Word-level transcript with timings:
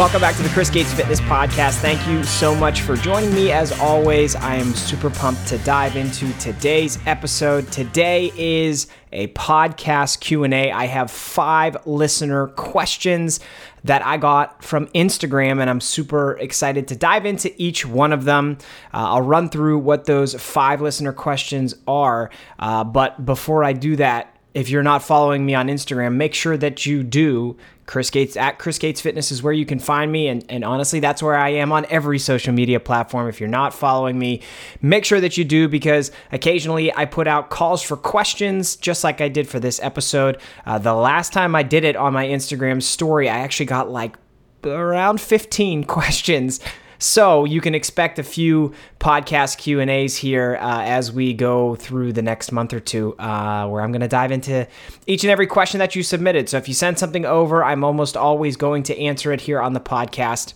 Welcome 0.00 0.22
back 0.22 0.34
to 0.36 0.42
the 0.42 0.48
Chris 0.48 0.70
Gates 0.70 0.94
Fitness 0.94 1.20
Podcast. 1.20 1.74
Thank 1.80 2.08
you 2.08 2.24
so 2.24 2.54
much 2.54 2.80
for 2.80 2.96
joining 2.96 3.34
me. 3.34 3.52
As 3.52 3.70
always, 3.80 4.34
I 4.34 4.54
am 4.54 4.72
super 4.72 5.10
pumped 5.10 5.46
to 5.48 5.58
dive 5.58 5.94
into 5.94 6.32
today's 6.38 6.98
episode. 7.04 7.70
Today 7.70 8.32
is 8.34 8.86
a 9.12 9.26
podcast 9.34 10.20
Q&A. 10.20 10.72
I 10.72 10.86
have 10.86 11.10
5 11.10 11.86
listener 11.86 12.46
questions 12.46 13.40
that 13.84 14.02
I 14.02 14.16
got 14.16 14.64
from 14.64 14.86
Instagram 14.94 15.60
and 15.60 15.68
I'm 15.68 15.82
super 15.82 16.32
excited 16.38 16.88
to 16.88 16.96
dive 16.96 17.26
into 17.26 17.52
each 17.62 17.84
one 17.84 18.14
of 18.14 18.24
them. 18.24 18.56
Uh, 18.94 19.04
I'll 19.04 19.20
run 19.20 19.50
through 19.50 19.80
what 19.80 20.06
those 20.06 20.32
5 20.32 20.80
listener 20.80 21.12
questions 21.12 21.74
are, 21.86 22.30
uh, 22.58 22.84
but 22.84 23.26
before 23.26 23.64
I 23.64 23.74
do 23.74 23.96
that, 23.96 24.34
if 24.54 24.68
you're 24.68 24.82
not 24.82 25.02
following 25.02 25.46
me 25.46 25.54
on 25.54 25.68
Instagram, 25.68 26.14
make 26.14 26.34
sure 26.34 26.56
that 26.56 26.86
you 26.86 27.02
do. 27.02 27.56
Chris 27.90 28.08
Gates 28.08 28.36
at 28.36 28.60
Chris 28.60 28.78
Gates 28.78 29.00
Fitness 29.00 29.32
is 29.32 29.42
where 29.42 29.52
you 29.52 29.66
can 29.66 29.80
find 29.80 30.12
me. 30.12 30.28
And, 30.28 30.44
and 30.48 30.64
honestly, 30.64 31.00
that's 31.00 31.20
where 31.20 31.34
I 31.34 31.48
am 31.48 31.72
on 31.72 31.86
every 31.86 32.20
social 32.20 32.54
media 32.54 32.78
platform. 32.78 33.28
If 33.28 33.40
you're 33.40 33.48
not 33.48 33.74
following 33.74 34.16
me, 34.16 34.42
make 34.80 35.04
sure 35.04 35.20
that 35.20 35.36
you 35.36 35.44
do 35.44 35.66
because 35.66 36.12
occasionally 36.30 36.94
I 36.94 37.06
put 37.06 37.26
out 37.26 37.50
calls 37.50 37.82
for 37.82 37.96
questions, 37.96 38.76
just 38.76 39.02
like 39.02 39.20
I 39.20 39.28
did 39.28 39.48
for 39.48 39.58
this 39.58 39.80
episode. 39.82 40.40
Uh, 40.64 40.78
the 40.78 40.94
last 40.94 41.32
time 41.32 41.56
I 41.56 41.64
did 41.64 41.82
it 41.82 41.96
on 41.96 42.12
my 42.12 42.26
Instagram 42.26 42.80
story, 42.80 43.28
I 43.28 43.38
actually 43.38 43.66
got 43.66 43.90
like 43.90 44.16
around 44.64 45.20
15 45.20 45.82
questions 45.96 46.60
so 47.00 47.44
you 47.44 47.60
can 47.60 47.74
expect 47.74 48.18
a 48.18 48.22
few 48.22 48.72
podcast 49.00 49.58
Q 49.58 49.80
and 49.80 49.90
A's 49.90 50.16
here 50.16 50.58
uh, 50.60 50.82
as 50.82 51.10
we 51.10 51.32
go 51.32 51.74
through 51.74 52.12
the 52.12 52.22
next 52.22 52.52
month 52.52 52.72
or 52.72 52.80
two, 52.80 53.16
uh, 53.18 53.66
where 53.66 53.82
I'm 53.82 53.90
going 53.90 54.02
to 54.02 54.08
dive 54.08 54.30
into 54.30 54.68
each 55.06 55.24
and 55.24 55.30
every 55.30 55.46
question 55.46 55.78
that 55.78 55.96
you 55.96 56.02
submitted. 56.02 56.48
So 56.48 56.58
if 56.58 56.68
you 56.68 56.74
send 56.74 56.98
something 56.98 57.24
over, 57.24 57.64
I'm 57.64 57.82
almost 57.84 58.16
always 58.16 58.56
going 58.56 58.82
to 58.84 58.98
answer 58.98 59.32
it 59.32 59.40
here 59.40 59.60
on 59.60 59.72
the 59.72 59.80
podcast. 59.80 60.54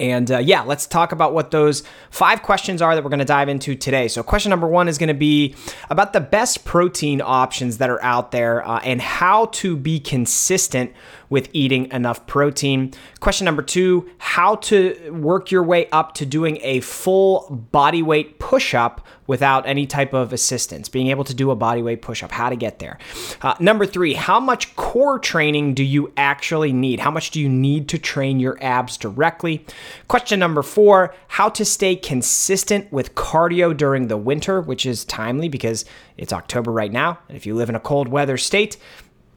And 0.00 0.30
uh, 0.30 0.38
yeah, 0.38 0.62
let's 0.62 0.86
talk 0.86 1.12
about 1.12 1.34
what 1.34 1.50
those 1.50 1.82
five 2.10 2.42
questions 2.42 2.80
are 2.80 2.94
that 2.94 3.04
we're 3.04 3.10
going 3.10 3.20
to 3.20 3.24
dive 3.24 3.48
into 3.48 3.74
today. 3.74 4.08
So, 4.08 4.22
question 4.22 4.50
number 4.50 4.66
one 4.66 4.88
is 4.88 4.98
going 4.98 5.08
to 5.08 5.14
be 5.14 5.54
about 5.90 6.12
the 6.12 6.20
best 6.20 6.64
protein 6.64 7.20
options 7.20 7.78
that 7.78 7.90
are 7.90 8.02
out 8.02 8.32
there 8.32 8.66
uh, 8.66 8.80
and 8.80 9.00
how 9.00 9.46
to 9.46 9.76
be 9.76 10.00
consistent 10.00 10.92
with 11.28 11.48
eating 11.52 11.90
enough 11.92 12.26
protein. 12.26 12.92
Question 13.20 13.44
number 13.44 13.62
two 13.62 14.10
how 14.18 14.56
to 14.56 15.10
work 15.12 15.50
your 15.50 15.62
way 15.62 15.88
up 15.90 16.14
to 16.14 16.26
doing 16.26 16.58
a 16.62 16.80
full 16.80 17.68
body 17.70 18.02
weight 18.02 18.38
push 18.38 18.74
up 18.74 19.06
without 19.30 19.64
any 19.64 19.86
type 19.86 20.12
of 20.12 20.32
assistance, 20.32 20.88
being 20.88 21.06
able 21.06 21.22
to 21.22 21.32
do 21.32 21.52
a 21.52 21.54
body 21.54 21.82
weight 21.82 22.02
push 22.02 22.20
up, 22.24 22.32
how 22.32 22.50
to 22.50 22.56
get 22.56 22.80
there. 22.80 22.98
Uh, 23.42 23.54
number 23.60 23.86
three, 23.86 24.12
how 24.12 24.40
much 24.40 24.74
core 24.74 25.20
training 25.20 25.72
do 25.72 25.84
you 25.84 26.12
actually 26.16 26.72
need? 26.72 26.98
How 26.98 27.12
much 27.12 27.30
do 27.30 27.38
you 27.38 27.48
need 27.48 27.88
to 27.90 27.96
train 27.96 28.40
your 28.40 28.58
abs 28.60 28.96
directly? 28.96 29.64
Question 30.08 30.40
number 30.40 30.62
four, 30.62 31.14
how 31.28 31.48
to 31.50 31.64
stay 31.64 31.94
consistent 31.94 32.92
with 32.92 33.14
cardio 33.14 33.76
during 33.76 34.08
the 34.08 34.16
winter, 34.16 34.60
which 34.60 34.84
is 34.84 35.04
timely 35.04 35.48
because 35.48 35.84
it's 36.16 36.32
October 36.32 36.72
right 36.72 36.90
now. 36.90 37.20
And 37.28 37.36
if 37.36 37.46
you 37.46 37.54
live 37.54 37.68
in 37.68 37.76
a 37.76 37.80
cold 37.80 38.08
weather 38.08 38.36
state, 38.36 38.78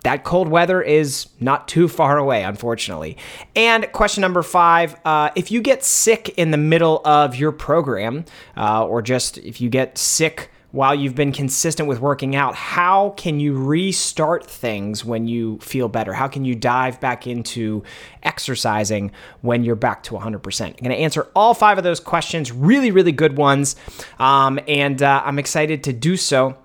that 0.04 0.24
cold 0.24 0.48
weather 0.48 0.82
is 0.82 1.28
not 1.40 1.68
too 1.68 1.88
far 1.88 2.18
away, 2.18 2.44
unfortunately. 2.44 3.18
And 3.56 3.92
question 3.92 4.22
number 4.22 4.44
five 4.44 4.96
uh, 5.06 5.32
if 5.36 5.52
you 5.52 5.62
get 5.62 5.84
sick 5.84 6.30
in 6.38 6.52
the 6.52 6.58
middle 6.58 7.02
of 7.06 7.36
your 7.36 7.52
program, 7.52 8.26
uh, 8.56 8.86
or 8.86 9.02
just 9.02 9.38
if 9.40 9.60
you 9.60 9.70
get 9.70 9.98
sick 9.98 10.52
while 10.74 10.96
you've 10.96 11.14
been 11.14 11.32
consistent 11.32 11.88
with 11.88 12.00
working 12.00 12.36
out, 12.36 12.56
how 12.56 13.12
can 13.12 13.40
you 13.40 13.54
restart 13.56 14.44
things 14.44 15.06
when 15.06 15.28
you 15.28 15.60
feel 15.60 15.88
better? 15.88 16.14
How 16.14 16.28
can 16.28 16.46
you 16.46 16.56
dive 16.56 17.00
back 17.00 17.28
into 17.28 17.84
exercising 18.24 19.12
when 19.42 19.64
you're 19.64 19.76
back 19.76 20.02
to 20.04 20.16
100%? 20.16 20.66
I'm 20.66 20.72
going 20.72 20.90
to 20.90 20.96
answer 20.96 21.28
all 21.36 21.54
five 21.54 21.78
of 21.78 21.84
those 21.84 22.00
questions, 22.00 22.52
really, 22.52 22.90
really 22.90 23.12
good 23.12 23.38
ones. 23.38 23.76
Um, 24.18 24.60
and 24.68 25.02
uh, 25.04 25.22
I'm 25.24 25.38
excited 25.38 25.84
to 25.84 25.94
do 25.94 26.18
so. 26.18 26.58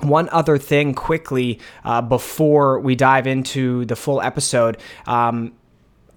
One 0.00 0.28
other 0.30 0.58
thing 0.58 0.94
quickly 0.94 1.58
uh, 1.84 2.02
before 2.02 2.80
we 2.80 2.94
dive 2.94 3.26
into 3.26 3.84
the 3.86 3.96
full 3.96 4.20
episode. 4.20 4.76
Um, 5.06 5.54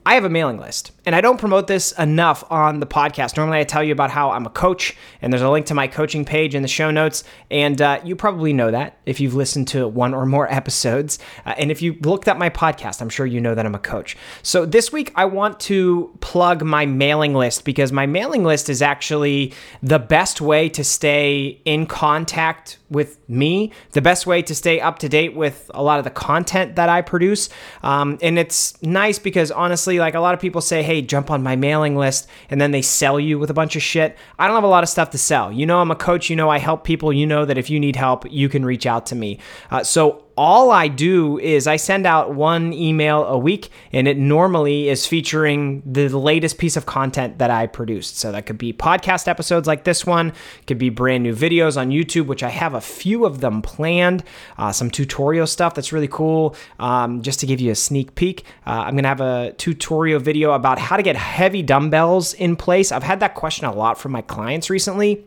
I 0.06 0.16
have 0.16 0.26
a 0.26 0.30
mailing 0.30 0.58
list, 0.58 0.92
and 1.10 1.16
I 1.16 1.22
don't 1.22 1.40
promote 1.40 1.66
this 1.66 1.92
enough 1.94 2.44
on 2.52 2.82
the 2.82 2.86
podcast. 2.86 3.36
Normally, 3.36 3.58
I 3.58 3.64
tell 3.64 3.84
you 3.84 3.92
about 3.92 4.12
how 4.12 4.30
I'm 4.30 4.46
a 4.46 4.50
coach, 4.52 4.96
and 5.24 5.34
there's 5.34 5.42
a 5.42 5.50
link 5.50 5.66
to 5.66 5.74
my 5.74 5.88
coaching 5.88 6.24
page 6.24 6.54
in 6.54 6.62
the 6.62 6.68
show 6.68 6.92
notes. 6.92 7.24
And 7.50 7.82
uh, 7.82 8.00
you 8.04 8.16
probably 8.16 8.54
know 8.54 8.70
that 8.70 9.00
if 9.08 9.20
you've 9.20 9.34
listened 9.34 9.68
to 9.70 9.88
one 9.88 10.14
or 10.14 10.28
more 10.28 10.48
episodes. 10.54 11.18
Uh, 11.48 11.56
and 11.58 11.72
if 11.72 11.82
you 11.82 11.98
looked 12.02 12.28
at 12.28 12.38
my 12.38 12.52
podcast, 12.52 13.02
I'm 13.02 13.10
sure 13.10 13.26
you 13.26 13.42
know 13.42 13.56
that 13.56 13.66
I'm 13.66 13.74
a 13.74 13.80
coach. 13.80 14.18
So 14.44 14.68
this 14.68 14.92
week, 14.92 15.12
I 15.16 15.26
want 15.26 15.60
to 15.62 16.16
plug 16.22 16.64
my 16.64 16.86
mailing 16.86 17.34
list 17.34 17.66
because 17.66 17.92
my 17.92 18.06
mailing 18.06 18.44
list 18.44 18.70
is 18.70 18.84
actually 18.84 19.56
the 19.82 19.98
best 19.98 20.42
way 20.42 20.70
to 20.70 20.84
stay 20.84 21.60
in 21.66 21.88
contact 21.88 22.78
with 22.90 23.18
me, 23.30 23.72
the 23.92 24.02
best 24.02 24.26
way 24.28 24.42
to 24.42 24.56
stay 24.56 24.80
up 24.80 25.00
to 25.00 25.10
date 25.10 25.36
with 25.36 25.70
a 25.74 25.82
lot 25.82 26.00
of 26.00 26.04
the 26.04 26.12
content 26.12 26.76
that 26.76 26.90
I 26.90 27.02
produce. 27.02 27.50
Um, 27.84 28.18
and 28.22 28.38
it's 28.38 28.82
nice 28.82 29.20
because 29.20 29.52
honestly, 29.52 30.00
like 30.00 30.16
a 30.16 30.20
lot 30.20 30.34
of 30.34 30.40
people 30.40 30.62
say, 30.62 30.84
hey, 30.84 30.99
jump 31.02 31.32
on 31.32 31.44
my 31.44 31.56
mailing 31.56 31.96
list, 31.96 32.28
and 32.50 32.60
then 32.60 32.72
they 32.72 32.82
sell 32.82 33.20
you 33.20 33.40
with 33.40 33.50
a 33.50 33.54
bunch 33.54 33.76
of 33.76 33.82
shit. 33.82 34.18
I 34.38 34.48
don't 34.48 34.56
have 34.56 34.64
a 34.64 34.68
lot 34.68 34.84
of 34.84 34.90
stuff 34.90 35.10
to 35.12 35.18
sell. 35.18 35.52
You 35.52 35.66
know, 35.66 35.80
I'm 35.80 35.92
a 35.92 35.96
coach. 35.96 36.30
You 36.30 36.36
know, 36.36 36.50
I 36.50 36.60
help 36.60 36.84
people. 36.84 37.14
You 37.14 37.26
know 37.26 37.46
that 37.46 37.58
if 37.58 37.70
you 37.70 37.80
need 37.80 37.96
help, 37.96 38.30
you 38.32 38.50
can 38.50 38.66
reach 38.66 38.86
out 38.86 39.06
to 39.08 39.16
me. 39.16 39.40
Uh, 39.72 39.84
so 39.84 40.24
all 40.40 40.72
I 40.72 40.88
do 40.88 41.38
is 41.38 41.68
I 41.68 41.76
send 41.76 42.06
out 42.06 42.34
one 42.34 42.72
email 42.72 43.26
a 43.26 43.38
week, 43.38 43.72
and 43.92 44.08
it 44.08 44.18
normally 44.18 44.88
is 44.88 45.06
featuring 45.06 45.84
the 45.86 46.08
latest 46.08 46.58
piece 46.58 46.78
of 46.78 46.86
content 46.86 47.40
that 47.40 47.52
I 47.52 47.68
produced. 47.68 48.20
So 48.20 48.32
that 48.32 48.46
could 48.46 48.58
be 48.58 48.72
podcast 48.72 49.28
episodes 49.28 49.68
like 49.68 49.84
this 49.84 50.06
one, 50.06 50.32
could 50.66 50.78
be 50.78 50.90
brand 50.90 51.24
new 51.24 51.36
videos 51.36 51.76
on 51.76 51.90
YouTube, 51.90 52.28
which 52.28 52.42
I 52.42 52.48
have 52.48 52.74
a 52.74 52.80
few 52.80 53.26
of 53.26 53.42
them 53.42 53.62
planned, 53.62 54.24
uh, 54.58 54.72
some 54.72 54.90
tutorial 54.90 55.46
stuff 55.46 55.76
that's 55.76 55.92
really 55.92 56.08
cool. 56.08 56.56
Um, 56.80 57.22
just 57.22 57.42
to 57.42 57.46
give 57.46 57.60
you 57.60 57.72
a 57.72 57.76
sneak 57.76 58.16
peek, 58.16 58.46
uh, 58.66 58.84
I'm 58.86 58.96
gonna 58.96 59.10
have 59.10 59.20
a 59.20 59.52
tutorial 59.58 60.22
video 60.22 60.54
about 60.54 60.80
how 60.80 60.96
to 60.96 61.04
get 61.04 61.18
heavy 61.18 61.62
dumbbells 61.62 62.34
in 62.34 62.56
place. 62.56 62.94
I've 62.94 63.04
had 63.04 63.20
that 63.20 63.36
question 63.36 63.66
a 63.66 63.74
lot 63.74 63.98
from 63.98 64.14
my 64.14 64.22
clients 64.22 64.70
recently 64.70 65.26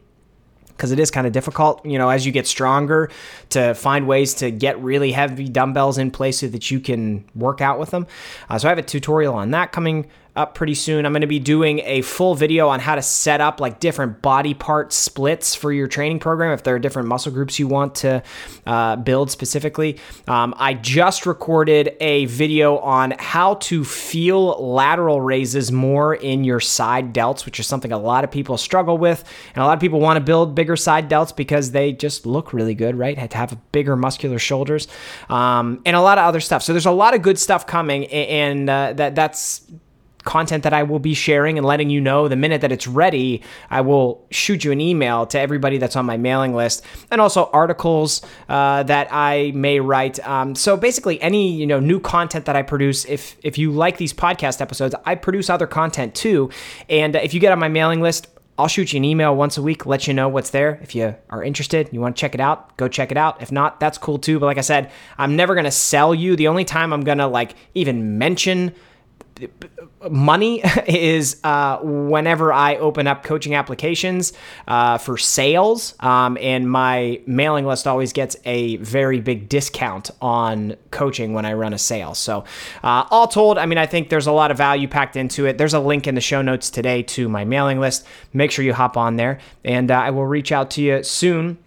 because 0.82 0.91
it 0.91 0.98
is 0.98 1.12
kind 1.12 1.28
of 1.28 1.32
difficult, 1.32 1.87
you 1.87 1.97
know, 1.97 2.09
as 2.09 2.26
you 2.26 2.32
get 2.32 2.44
stronger 2.44 3.09
to 3.50 3.72
find 3.72 4.09
ways 4.09 4.34
to 4.34 4.50
get 4.50 4.76
really 4.82 5.12
heavy 5.12 5.48
dumbbells 5.48 5.97
in 5.97 6.10
place 6.10 6.41
so 6.41 6.48
that 6.48 6.72
you 6.72 6.81
can 6.81 7.25
work 7.37 7.60
out 7.60 7.78
with 7.78 7.91
them. 7.91 8.04
Uh, 8.50 8.59
so 8.59 8.66
I 8.66 8.70
have 8.70 8.78
a 8.78 8.82
tutorial 8.82 9.32
on 9.32 9.53
that 9.53 9.70
coming 9.70 10.10
up 10.34 10.54
pretty 10.54 10.75
soon. 10.75 11.04
I'm 11.04 11.12
going 11.12 11.20
to 11.20 11.26
be 11.26 11.38
doing 11.38 11.81
a 11.84 12.00
full 12.03 12.34
video 12.34 12.69
on 12.69 12.81
how 12.81 12.94
to 12.94 13.03
set 13.03 13.41
up 13.41 13.60
like 13.60 13.81
different 13.81 14.22
body 14.22 14.54
part 14.54 14.93
splits 14.93 15.54
for 15.54 15.72
your 15.72 15.87
training 15.87 16.20
program 16.20 16.53
if 16.53 16.62
there 16.62 16.75
are 16.75 16.78
different 16.78 17.09
muscle 17.09 17.32
groups 17.32 17.59
you 17.59 17.66
want 17.66 17.97
to 17.97 18.22
uh, 18.66 18.97
build 18.97 19.31
specifically. 19.31 19.98
Um, 20.26 20.54
I 20.56 20.75
just 20.75 21.26
recorded 21.26 21.97
a 22.00 22.25
video 22.26 22.78
on 22.78 23.15
how 23.19 23.54
to 23.54 23.84
feel 23.84 24.72
lateral 24.75 25.20
raises 25.20 25.70
more 25.70 26.15
in 26.15 26.44
your 26.44 26.60
side 26.60 27.12
delts, 27.12 27.44
which 27.44 27.60
is 27.60 27.66
something 27.66 27.93
a 27.93 27.99
lot 27.99 28.25
of 28.25 28.31
people 28.31 28.56
struggle 28.56 28.97
with. 28.97 29.22
And 29.54 29.62
a 29.62 29.66
lot 29.66 29.75
of 29.75 29.81
people 29.81 30.00
want 30.00 30.16
to 30.16 30.25
build 30.25 30.54
bigger 30.54 30.76
side 30.76 31.10
delts 31.10 31.34
because 31.37 31.72
they 31.72 31.93
just 31.93 32.25
look 32.25 32.54
really 32.54 32.75
good, 32.75 32.97
right? 32.97 33.19
Had 33.19 33.32
to 33.32 33.37
have 33.37 33.72
bigger 33.72 33.97
muscular 33.97 34.38
shoulders 34.38 34.88
um, 35.28 35.82
and 35.84 35.94
a 35.94 36.00
lot 36.00 36.16
of 36.16 36.25
other 36.25 36.41
stuff. 36.41 36.62
So 36.62 36.72
there's 36.72 36.87
a 36.87 36.91
lot 36.91 37.14
of 37.14 37.20
good 37.20 37.38
stuff 37.38 37.66
coming, 37.66 38.06
and 38.06 38.70
uh, 38.70 38.94
that 38.94 39.14
that's 39.14 39.70
content 40.25 40.65
that 40.65 40.72
I 40.72 40.83
will 40.83 40.99
be 40.99 41.15
sharing 41.15 41.59
and 41.59 41.66
letting 41.66 41.91
you 41.91 42.00
know 42.00 42.28
the 42.28 42.37
minute 42.37 42.60
that 42.60 42.72
it's 42.72 42.87
ready. 42.87 43.43
I 43.71 43.81
will 43.81 44.27
shoot 44.31 44.65
you 44.65 44.72
an 44.72 44.81
email 44.81 45.27
to 45.27 45.38
everybody 45.38 45.78
that's 45.78 45.97
on 45.97 46.06
my 46.06 46.16
mailing 46.16 46.55
list, 46.55 46.84
and 47.10 47.21
also 47.21 47.50
articles 47.53 48.22
uh, 48.49 48.82
that 48.84 49.09
I 49.11 49.53
may 49.55 49.81
write. 49.81 50.25
Um, 50.26 50.55
so 50.55 50.76
basically, 50.76 51.20
any 51.20 51.52
you 51.52 51.67
know 51.67 51.81
new 51.81 52.00
content 52.00 52.47
that 52.47 52.56
I 52.56 52.62
produce. 52.62 53.05
If 53.05 53.37
if 53.43 53.58
you 53.58 53.73
like 53.73 53.97
these 53.97 54.12
podcast 54.12 54.61
episodes, 54.61 54.94
I 55.05 55.14
produce 55.14 55.50
other 55.50 55.67
content 55.67 56.14
too. 56.14 56.50
And 56.88 57.17
if 57.17 57.35
you 57.35 57.41
get 57.41 57.52
on 57.52 57.58
my 57.58 57.69
mailing 57.69 58.00
list, 58.00 58.29
I'll 58.58 58.69
shoot 58.69 58.93
you 58.93 58.99
an 58.99 59.05
email 59.05 59.35
once 59.35 59.56
a 59.56 59.62
week, 59.62 59.87
let 59.87 60.06
you 60.06 60.12
know 60.12 60.29
what's 60.29 60.50
there. 60.50 60.79
If 60.82 60.94
you 60.94 61.14
are 61.31 61.43
interested, 61.43 61.88
you 61.91 62.00
want 62.00 62.17
to 62.17 62.20
check 62.20 62.35
it 62.35 62.41
out, 62.41 62.76
go 62.76 62.87
check 62.87 63.11
it 63.11 63.17
out. 63.17 63.41
If 63.41 63.50
not, 63.50 63.81
that's 63.81 63.97
cool 63.97 64.19
too. 64.19 64.38
But 64.38 64.47
like 64.47 64.58
I 64.58 64.62
said, 64.62 64.91
I'm 65.17 65.37
never 65.37 65.55
going 65.55 65.64
to 65.64 65.70
sell 65.70 66.14
you. 66.14 66.37
The 66.37 66.49
only 66.49 66.64
time 66.64 66.93
I'm 66.93 67.00
going 67.00 67.19
to 67.19 67.26
like 67.26 67.56
even 67.75 68.19
mention 68.19 68.75
money 70.11 70.62
is 70.87 71.41
uh, 71.44 71.79
whenever 71.83 72.53
I 72.53 72.77
open 72.77 73.06
up 73.06 73.23
coaching 73.23 73.55
applications 73.55 74.33
uh, 74.67 74.99
for 74.99 75.17
sales, 75.19 75.94
um, 76.00 76.37
and 76.41 76.71
my 76.71 77.21
mailing 77.27 77.67
list 77.67 77.87
always 77.87 78.12
gets 78.12 78.37
a 78.44 78.77
very 78.77 79.21
big 79.21 79.49
discount 79.49 80.11
on 80.21 80.77
coaching 80.91 81.33
when 81.35 81.44
I 81.44 81.53
run 81.53 81.73
a 81.73 81.79
sale. 81.79 82.15
So, 82.15 82.44
uh, 82.83 83.06
all 83.11 83.29
told, 83.29 83.59
I 83.59 83.67
mean, 83.67 83.79
I 83.79 83.87
think 83.87 84.09
there's 84.09 84.27
a 84.27 84.33
lot 84.33 84.50
of 84.50 84.56
value 84.56 84.89
packed 84.89 85.17
into 85.17 85.47
it. 85.47 85.59
There's 85.59 85.75
a 85.75 85.81
link 85.81 86.06
in 86.06 86.15
the 86.15 86.21
show 86.21 86.43
notes 86.43 86.71
today 86.71 87.03
to 87.05 87.29
my 87.29 87.45
mailing 87.45 87.81
list. 87.81 88.06
Make 88.33 88.50
sure 88.50 88.65
you 88.65 88.75
hop 88.75 88.97
on 88.97 89.17
there, 89.17 89.38
and 89.65 89.91
uh, 89.91 89.95
I 89.95 90.11
will 90.11 90.27
reach 90.27 90.53
out 90.53 90.71
to 90.73 90.83
you 90.83 91.03
soon 91.03 91.59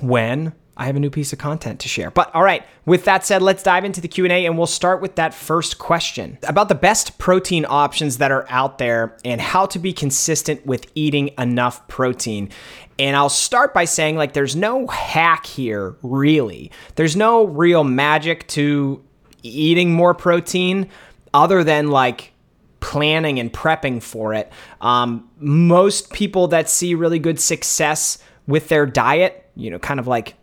when 0.00 0.52
I 0.76 0.86
have 0.86 0.96
a 0.96 1.00
new 1.00 1.10
piece 1.10 1.32
of 1.32 1.38
content 1.38 1.80
to 1.80 1.88
share. 1.88 2.10
But 2.10 2.34
all 2.34 2.42
right, 2.42 2.64
with 2.84 3.04
that 3.04 3.24
said, 3.24 3.42
let's 3.42 3.62
dive 3.62 3.84
into 3.84 4.00
the 4.00 4.08
Q&A 4.08 4.44
and 4.44 4.58
we'll 4.58 4.66
start 4.66 5.00
with 5.00 5.14
that 5.16 5.32
first 5.32 5.78
question 5.78 6.38
about 6.42 6.68
the 6.68 6.74
best 6.74 7.18
protein 7.18 7.64
options 7.68 8.18
that 8.18 8.32
are 8.32 8.44
out 8.48 8.78
there 8.78 9.16
and 9.24 9.40
how 9.40 9.66
to 9.66 9.78
be 9.78 9.92
consistent 9.92 10.66
with 10.66 10.90
eating 10.94 11.30
enough 11.38 11.86
protein. 11.86 12.50
And 12.98 13.16
I'll 13.16 13.28
start 13.28 13.72
by 13.72 13.84
saying 13.84 14.16
like 14.16 14.32
there's 14.32 14.56
no 14.56 14.86
hack 14.88 15.46
here 15.46 15.94
really. 16.02 16.72
There's 16.96 17.14
no 17.14 17.44
real 17.44 17.84
magic 17.84 18.46
to 18.48 19.02
eating 19.42 19.92
more 19.92 20.14
protein 20.14 20.88
other 21.32 21.62
than 21.62 21.90
like 21.90 22.32
planning 22.80 23.38
and 23.38 23.52
prepping 23.52 24.02
for 24.02 24.34
it. 24.34 24.52
Um, 24.80 25.28
most 25.38 26.12
people 26.12 26.48
that 26.48 26.68
see 26.68 26.94
really 26.94 27.18
good 27.18 27.40
success 27.40 28.18
with 28.46 28.68
their 28.68 28.86
diet, 28.86 29.48
you 29.56 29.70
know, 29.70 29.78
kind 29.78 29.98
of 29.98 30.06
like 30.06 30.34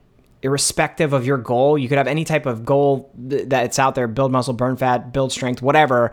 irrespective 0.44 1.14
of 1.14 1.26
your 1.26 1.38
goal. 1.38 1.78
You 1.78 1.88
could 1.88 1.98
have 1.98 2.08
any 2.08 2.24
type 2.24 2.46
of 2.46 2.66
goal 2.66 3.12
that's 3.16 3.80
out 3.80 3.96
there 3.96 4.08
build 4.08 4.32
muscle, 4.32 4.54
burn 4.54 4.78
fat, 4.78 5.14
build 5.14 5.32
strength, 5.32 5.62
whatever. 5.62 6.12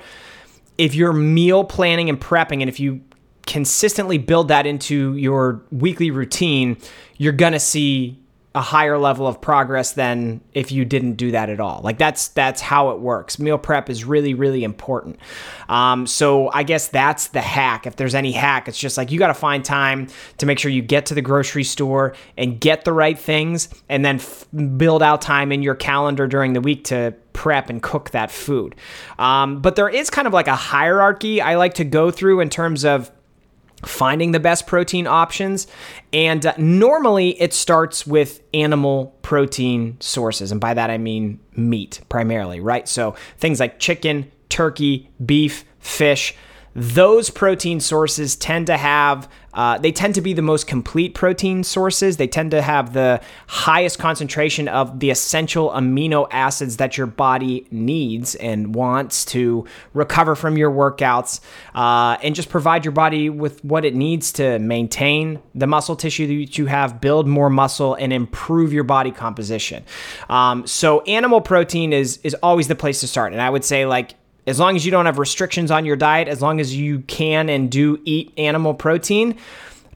If 0.76 0.94
you're 0.94 1.12
meal 1.12 1.64
planning 1.64 2.08
and 2.08 2.20
prepping, 2.20 2.60
and 2.60 2.69
if 2.69 2.78
you 2.78 3.00
consistently 3.46 4.19
build 4.19 4.48
that 4.48 4.66
into 4.66 5.16
your 5.16 5.62
weekly 5.70 6.10
routine, 6.10 6.76
you're 7.16 7.32
going 7.32 7.54
to 7.54 7.60
see 7.60 8.19
a 8.58 8.60
higher 8.60 8.99
level 8.99 9.28
of 9.28 9.40
progress 9.40 9.93
than 9.93 10.40
if 10.52 10.72
you 10.72 10.84
didn't 10.84 11.12
do 11.12 11.31
that 11.31 11.49
at 11.49 11.60
all. 11.60 11.81
Like 11.84 11.96
that's 11.96 12.26
that's 12.28 12.60
how 12.60 12.90
it 12.90 12.99
works. 12.99 13.38
Meal 13.38 13.56
prep 13.56 13.88
is 13.88 14.05
really 14.05 14.34
really 14.34 14.64
important. 14.64 15.20
Um, 15.69 16.08
so 16.08 16.50
I 16.52 16.64
guess 16.64 16.88
that's 16.88 17.28
the 17.28 17.40
hack. 17.40 17.87
If 17.87 17.94
there's 17.94 18.16
any 18.16 18.32
hack, 18.32 18.66
it's 18.66 18.76
just 18.76 18.96
like 18.96 19.12
you 19.12 19.19
got 19.20 19.28
to 19.28 19.34
find 19.34 19.64
time 19.64 20.08
to 20.38 20.46
make 20.46 20.58
sure 20.58 20.72
you 20.72 20.82
get 20.82 21.06
to 21.06 21.14
the 21.14 21.22
grocery 21.22 21.62
store 21.62 22.16
and 22.37 22.58
get 22.58 22.84
the 22.84 22.93
right 22.93 23.16
things, 23.16 23.69
and 23.88 24.05
then 24.05 24.16
f- 24.16 24.46
build 24.76 25.04
out 25.04 25.22
time 25.22 25.52
in 25.52 25.62
your 25.62 25.76
calendar 25.76 26.26
during 26.26 26.52
the 26.52 26.61
week 26.61 26.82
to 26.84 27.14
prep 27.32 27.70
and 27.70 27.81
cook 27.81 28.11
that 28.11 28.32
food. 28.32 28.75
Um, 29.20 29.62
but 29.62 29.76
there 29.76 29.88
is 29.88 30.11
kind 30.11 30.26
of 30.26 30.34
like 30.34 30.49
a 30.49 30.56
hierarchy 30.56 31.40
I 31.40 31.54
like 31.54 31.75
to 31.75 31.84
go 31.84 32.11
through 32.11 32.40
in 32.40 32.50
terms 32.50 32.84
of 32.84 33.12
finding 33.84 34.32
the 34.32 34.40
best 34.40 34.66
protein 34.66 35.06
options. 35.06 35.66
And 36.12 36.44
uh, 36.44 36.54
normally 36.58 37.40
it 37.40 37.54
starts 37.54 38.06
with 38.06 38.42
animal 38.52 39.16
protein 39.22 39.96
sources. 40.00 40.50
And 40.50 40.60
by 40.60 40.75
that 40.75 40.90
I 40.90 40.98
mean 40.98 41.40
meat 41.54 42.00
primarily, 42.08 42.60
right? 42.60 42.88
So 42.88 43.14
things 43.38 43.60
like 43.60 43.78
chicken, 43.78 44.30
turkey, 44.48 45.10
beef, 45.25 45.64
fish. 45.78 46.34
Those 46.75 47.30
protein 47.30 47.80
sources 47.80 48.36
tend 48.36 48.66
to 48.66 48.76
have 48.76 49.28
uh, 49.58 49.76
they 49.76 49.90
tend 49.90 50.14
to 50.14 50.20
be 50.20 50.32
the 50.32 50.40
most 50.40 50.69
complete 50.69 51.14
protein 51.14 51.64
sources. 51.64 52.16
They 52.16 52.28
tend 52.28 52.52
to 52.52 52.62
have 52.62 52.93
the 52.93 53.20
highest 53.49 53.99
concentration 53.99 54.69
of 54.69 55.00
the 55.00 55.10
essential 55.10 55.70
amino 55.70 56.28
acids 56.31 56.76
that 56.76 56.96
your 56.96 57.08
body 57.08 57.66
needs 57.72 58.37
and 58.37 58.72
wants 58.72 59.25
to 59.25 59.66
recover 59.94 60.37
from 60.37 60.56
your 60.56 60.70
workouts 60.70 61.40
uh, 61.75 62.16
and 62.22 62.37
just 62.37 62.50
provide 62.50 62.84
your 62.84 62.93
body 62.93 63.28
with 63.31 63.64
what 63.64 63.84
it 63.84 63.96
needs 63.96 64.31
to 64.34 64.60
maintain 64.60 65.43
the 65.56 65.66
muscle 65.66 65.96
tissue 65.96 66.28
that 66.28 66.56
you 66.56 66.66
have, 66.66 67.00
build 67.00 67.26
more 67.26 67.50
muscle, 67.50 67.94
and 67.94 68.12
improve 68.12 68.72
your 68.72 68.84
body 68.84 69.11
composition. 69.11 69.84
Um, 70.28 70.69
so, 70.69 71.00
animal 71.00 71.40
protein 71.40 71.93
is 71.93 72.20
is 72.22 72.34
always 72.44 72.69
the 72.69 72.76
place 72.76 73.00
to 73.00 73.08
start. 73.08 73.32
And 73.32 73.43
I 73.43 73.50
would 73.50 73.64
say, 73.64 73.87
like, 73.87 74.14
as 74.48 74.58
long 74.58 74.76
as 74.76 74.84
you 74.84 74.90
don't 74.90 75.06
have 75.06 75.18
restrictions 75.18 75.70
on 75.70 75.84
your 75.84 75.96
diet, 75.96 76.26
as 76.26 76.40
long 76.40 76.58
as 76.58 76.74
you 76.74 77.00
can 77.00 77.48
and 77.48 77.70
do 77.70 78.00
eat 78.04 78.32
animal 78.38 78.74
protein, 78.74 79.36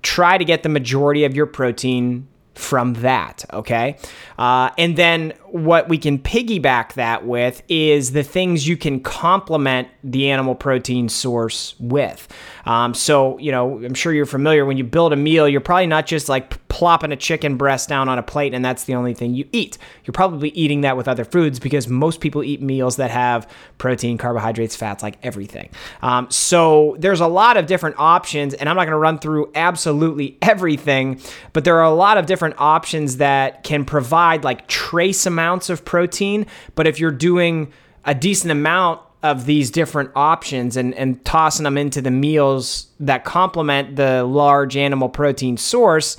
try 0.02 0.36
to 0.36 0.44
get 0.44 0.62
the 0.62 0.68
majority 0.68 1.24
of 1.24 1.34
your 1.34 1.46
protein 1.46 2.28
from 2.54 2.94
that. 2.94 3.44
Okay. 3.52 3.96
Uh, 4.38 4.70
and 4.76 4.96
then 4.96 5.32
what 5.52 5.86
we 5.86 5.98
can 5.98 6.18
piggyback 6.18 6.94
that 6.94 7.26
with 7.26 7.62
is 7.68 8.12
the 8.12 8.22
things 8.22 8.66
you 8.66 8.74
can 8.74 9.00
complement 9.00 9.86
the 10.02 10.30
animal 10.30 10.54
protein 10.54 11.10
source 11.10 11.74
with. 11.78 12.26
Um, 12.64 12.94
so, 12.94 13.36
you 13.38 13.52
know, 13.52 13.84
I'm 13.84 13.92
sure 13.92 14.14
you're 14.14 14.24
familiar 14.24 14.64
when 14.64 14.78
you 14.78 14.84
build 14.84 15.12
a 15.12 15.16
meal, 15.16 15.46
you're 15.46 15.60
probably 15.60 15.88
not 15.88 16.06
just 16.06 16.28
like 16.28 16.66
plopping 16.68 17.12
a 17.12 17.16
chicken 17.16 17.58
breast 17.58 17.86
down 17.90 18.08
on 18.08 18.18
a 18.18 18.22
plate 18.22 18.54
and 18.54 18.64
that's 18.64 18.84
the 18.84 18.94
only 18.94 19.12
thing 19.12 19.34
you 19.34 19.46
eat. 19.52 19.76
You're 20.04 20.12
probably 20.12 20.48
eating 20.50 20.80
that 20.82 20.96
with 20.96 21.06
other 21.06 21.24
foods 21.24 21.60
because 21.60 21.86
most 21.86 22.20
people 22.20 22.42
eat 22.42 22.62
meals 22.62 22.96
that 22.96 23.10
have 23.10 23.46
protein, 23.76 24.16
carbohydrates, 24.16 24.74
fats, 24.74 25.02
like 25.02 25.18
everything. 25.22 25.68
Um, 26.00 26.30
so 26.30 26.96
there's 26.98 27.20
a 27.20 27.26
lot 27.26 27.58
of 27.58 27.66
different 27.66 27.96
options, 27.98 28.54
and 28.54 28.70
I'm 28.70 28.76
not 28.76 28.84
going 28.84 28.92
to 28.92 28.98
run 28.98 29.18
through 29.18 29.52
absolutely 29.54 30.38
everything, 30.40 31.20
but 31.52 31.64
there 31.64 31.76
are 31.76 31.84
a 31.84 31.94
lot 31.94 32.16
of 32.16 32.24
different 32.24 32.54
options 32.56 33.18
that 33.18 33.64
can 33.64 33.84
provide 33.84 34.44
like 34.44 34.66
trace 34.66 35.26
amounts 35.26 35.41
of 35.70 35.84
protein. 35.84 36.46
But 36.74 36.86
if 36.86 36.98
you're 36.98 37.10
doing 37.10 37.72
a 38.04 38.14
decent 38.14 38.50
amount 38.50 39.00
of 39.22 39.46
these 39.46 39.70
different 39.70 40.10
options 40.16 40.76
and, 40.76 40.94
and 40.94 41.24
tossing 41.24 41.64
them 41.64 41.78
into 41.78 42.02
the 42.02 42.10
meals 42.10 42.88
that 42.98 43.24
complement 43.24 43.96
the 43.96 44.24
large 44.24 44.76
animal 44.76 45.08
protein 45.08 45.56
source, 45.56 46.16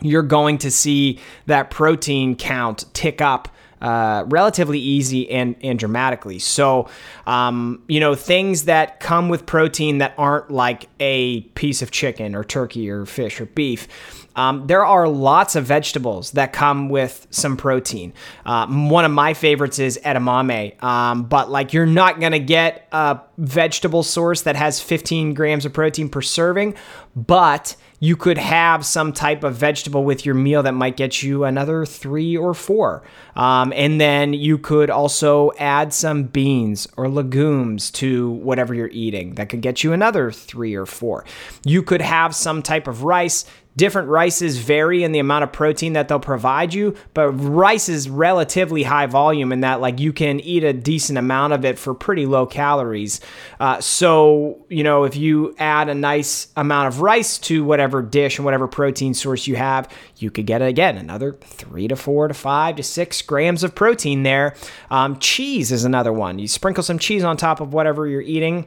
you're 0.00 0.22
going 0.22 0.58
to 0.58 0.70
see 0.70 1.20
that 1.46 1.70
protein 1.70 2.34
count 2.34 2.86
tick 2.94 3.20
up 3.20 3.48
uh, 3.80 4.24
relatively 4.28 4.78
easy 4.78 5.30
and, 5.30 5.56
and 5.62 5.78
dramatically. 5.78 6.38
So, 6.38 6.88
um, 7.26 7.82
you 7.88 8.00
know, 8.00 8.14
things 8.14 8.64
that 8.64 9.00
come 9.00 9.28
with 9.28 9.46
protein 9.46 9.98
that 9.98 10.14
aren't 10.18 10.50
like 10.50 10.88
a 11.00 11.42
piece 11.54 11.82
of 11.82 11.90
chicken 11.90 12.34
or 12.34 12.44
turkey 12.44 12.90
or 12.90 13.06
fish 13.06 13.40
or 13.40 13.46
beef. 13.46 13.88
Um, 14.36 14.66
there 14.66 14.84
are 14.84 15.06
lots 15.08 15.54
of 15.54 15.64
vegetables 15.64 16.32
that 16.32 16.52
come 16.52 16.88
with 16.88 17.26
some 17.30 17.56
protein. 17.56 18.12
Uh, 18.44 18.66
one 18.66 19.04
of 19.04 19.12
my 19.12 19.32
favorites 19.32 19.78
is 19.78 19.98
edamame, 20.04 20.82
um, 20.82 21.24
but 21.24 21.50
like 21.50 21.72
you're 21.72 21.86
not 21.86 22.20
gonna 22.20 22.40
get 22.40 22.88
a 22.90 23.20
vegetable 23.38 24.02
source 24.02 24.42
that 24.42 24.56
has 24.56 24.80
15 24.80 25.34
grams 25.34 25.64
of 25.64 25.72
protein 25.72 26.08
per 26.08 26.20
serving, 26.20 26.74
but 27.14 27.76
you 28.04 28.16
could 28.16 28.36
have 28.36 28.84
some 28.84 29.14
type 29.14 29.42
of 29.44 29.54
vegetable 29.54 30.04
with 30.04 30.26
your 30.26 30.34
meal 30.34 30.62
that 30.62 30.74
might 30.74 30.94
get 30.94 31.22
you 31.22 31.44
another 31.44 31.86
three 31.86 32.36
or 32.36 32.52
four. 32.52 33.02
Um, 33.34 33.72
and 33.74 33.98
then 33.98 34.34
you 34.34 34.58
could 34.58 34.90
also 34.90 35.52
add 35.58 35.94
some 35.94 36.24
beans 36.24 36.86
or 36.98 37.08
legumes 37.08 37.90
to 37.92 38.30
whatever 38.30 38.74
you're 38.74 38.88
eating 38.88 39.36
that 39.36 39.48
could 39.48 39.62
get 39.62 39.82
you 39.82 39.94
another 39.94 40.30
three 40.30 40.74
or 40.74 40.84
four. 40.84 41.24
You 41.64 41.82
could 41.82 42.02
have 42.02 42.34
some 42.34 42.60
type 42.60 42.86
of 42.86 43.04
rice 43.04 43.46
Different 43.76 44.08
rices 44.08 44.58
vary 44.58 45.02
in 45.02 45.10
the 45.10 45.18
amount 45.18 45.42
of 45.42 45.52
protein 45.52 45.94
that 45.94 46.06
they'll 46.06 46.20
provide 46.20 46.72
you, 46.72 46.94
but 47.12 47.30
rice 47.32 47.88
is 47.88 48.08
relatively 48.08 48.84
high 48.84 49.06
volume 49.06 49.50
in 49.50 49.60
that 49.60 49.80
like 49.80 49.98
you 49.98 50.12
can 50.12 50.38
eat 50.40 50.62
a 50.62 50.72
decent 50.72 51.18
amount 51.18 51.54
of 51.54 51.64
it 51.64 51.76
for 51.76 51.92
pretty 51.92 52.24
low 52.24 52.46
calories. 52.46 53.20
Uh, 53.58 53.80
so 53.80 54.64
you 54.68 54.84
know 54.84 55.02
if 55.02 55.16
you 55.16 55.56
add 55.58 55.88
a 55.88 55.94
nice 55.94 56.48
amount 56.56 56.86
of 56.86 57.00
rice 57.00 57.36
to 57.38 57.64
whatever 57.64 58.00
dish 58.00 58.38
and 58.38 58.44
whatever 58.44 58.68
protein 58.68 59.12
source 59.12 59.48
you 59.48 59.56
have, 59.56 59.88
you 60.18 60.30
could 60.30 60.46
get 60.46 60.62
again 60.62 60.96
another 60.96 61.36
three 61.42 61.88
to 61.88 61.96
four 61.96 62.28
to 62.28 62.34
five 62.34 62.76
to 62.76 62.82
six 62.82 63.22
grams 63.22 63.64
of 63.64 63.74
protein 63.74 64.22
there. 64.22 64.54
Um, 64.90 65.18
cheese 65.18 65.72
is 65.72 65.84
another 65.84 66.12
one. 66.12 66.38
You 66.38 66.46
sprinkle 66.46 66.84
some 66.84 67.00
cheese 67.00 67.24
on 67.24 67.36
top 67.36 67.60
of 67.60 67.72
whatever 67.72 68.06
you're 68.06 68.20
eating 68.20 68.66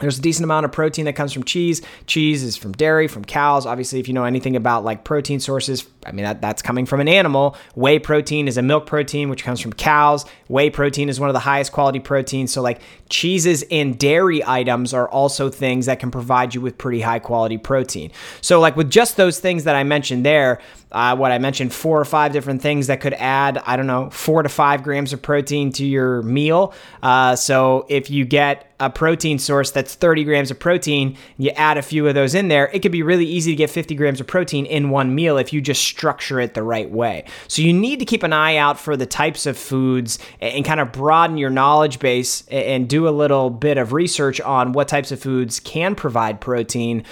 there's 0.00 0.18
a 0.18 0.22
decent 0.22 0.44
amount 0.44 0.64
of 0.64 0.72
protein 0.72 1.04
that 1.04 1.12
comes 1.14 1.32
from 1.32 1.44
cheese. 1.44 1.80
Cheese 2.06 2.42
is 2.42 2.56
from 2.56 2.72
dairy, 2.72 3.06
from 3.06 3.24
cows. 3.24 3.64
Obviously, 3.64 4.00
if 4.00 4.08
you 4.08 4.14
know 4.14 4.24
anything 4.24 4.56
about 4.56 4.84
like 4.84 5.04
protein 5.04 5.38
sources, 5.38 5.86
I 6.04 6.12
mean 6.12 6.24
that 6.24 6.40
that's 6.40 6.62
coming 6.62 6.84
from 6.84 7.00
an 7.00 7.08
animal. 7.08 7.56
Whey 7.74 7.98
protein 7.98 8.48
is 8.48 8.56
a 8.56 8.62
milk 8.62 8.86
protein 8.86 9.28
which 9.28 9.44
comes 9.44 9.60
from 9.60 9.72
cows. 9.72 10.24
Whey 10.48 10.70
protein 10.70 11.08
is 11.08 11.20
one 11.20 11.28
of 11.28 11.34
the 11.34 11.40
highest 11.40 11.72
quality 11.72 12.00
proteins. 12.00 12.52
So 12.52 12.60
like 12.60 12.80
cheeses 13.08 13.64
and 13.70 13.98
dairy 13.98 14.44
items 14.44 14.92
are 14.92 15.08
also 15.08 15.48
things 15.48 15.86
that 15.86 16.00
can 16.00 16.10
provide 16.10 16.54
you 16.54 16.60
with 16.60 16.76
pretty 16.76 17.00
high 17.00 17.20
quality 17.20 17.58
protein. 17.58 18.10
So 18.40 18.60
like 18.60 18.76
with 18.76 18.90
just 18.90 19.16
those 19.16 19.38
things 19.38 19.64
that 19.64 19.76
I 19.76 19.84
mentioned 19.84 20.26
there, 20.26 20.60
uh, 20.94 21.16
what 21.16 21.32
I 21.32 21.38
mentioned, 21.38 21.74
four 21.74 22.00
or 22.00 22.04
five 22.04 22.32
different 22.32 22.62
things 22.62 22.86
that 22.86 23.00
could 23.00 23.14
add, 23.14 23.58
I 23.66 23.76
don't 23.76 23.88
know, 23.88 24.10
four 24.10 24.44
to 24.44 24.48
five 24.48 24.84
grams 24.84 25.12
of 25.12 25.20
protein 25.20 25.72
to 25.72 25.84
your 25.84 26.22
meal. 26.22 26.72
Uh, 27.02 27.34
so 27.34 27.84
if 27.88 28.10
you 28.10 28.24
get 28.24 28.72
a 28.78 28.88
protein 28.88 29.40
source 29.40 29.72
that's 29.72 29.96
30 29.96 30.22
grams 30.22 30.52
of 30.52 30.60
protein, 30.60 31.16
you 31.36 31.50
add 31.50 31.78
a 31.78 31.82
few 31.82 32.06
of 32.06 32.14
those 32.14 32.32
in 32.36 32.46
there, 32.46 32.70
it 32.72 32.78
could 32.78 32.92
be 32.92 33.02
really 33.02 33.26
easy 33.26 33.50
to 33.50 33.56
get 33.56 33.70
50 33.70 33.96
grams 33.96 34.20
of 34.20 34.28
protein 34.28 34.66
in 34.66 34.88
one 34.88 35.16
meal 35.16 35.36
if 35.36 35.52
you 35.52 35.60
just 35.60 35.82
structure 35.82 36.38
it 36.38 36.54
the 36.54 36.62
right 36.62 36.88
way. 36.88 37.24
So 37.48 37.60
you 37.60 37.72
need 37.72 37.98
to 37.98 38.04
keep 38.04 38.22
an 38.22 38.32
eye 38.32 38.56
out 38.56 38.78
for 38.78 38.96
the 38.96 39.06
types 39.06 39.46
of 39.46 39.58
foods 39.58 40.20
and 40.40 40.64
kind 40.64 40.78
of 40.78 40.92
broaden 40.92 41.38
your 41.38 41.50
knowledge 41.50 41.98
base 41.98 42.46
and 42.46 42.88
do 42.88 43.08
a 43.08 43.10
little 43.10 43.50
bit 43.50 43.78
of 43.78 43.92
research 43.92 44.40
on 44.40 44.70
what 44.72 44.86
types 44.86 45.10
of 45.10 45.20
foods 45.20 45.58
can 45.58 45.96
provide 45.96 46.40
protein 46.40 47.02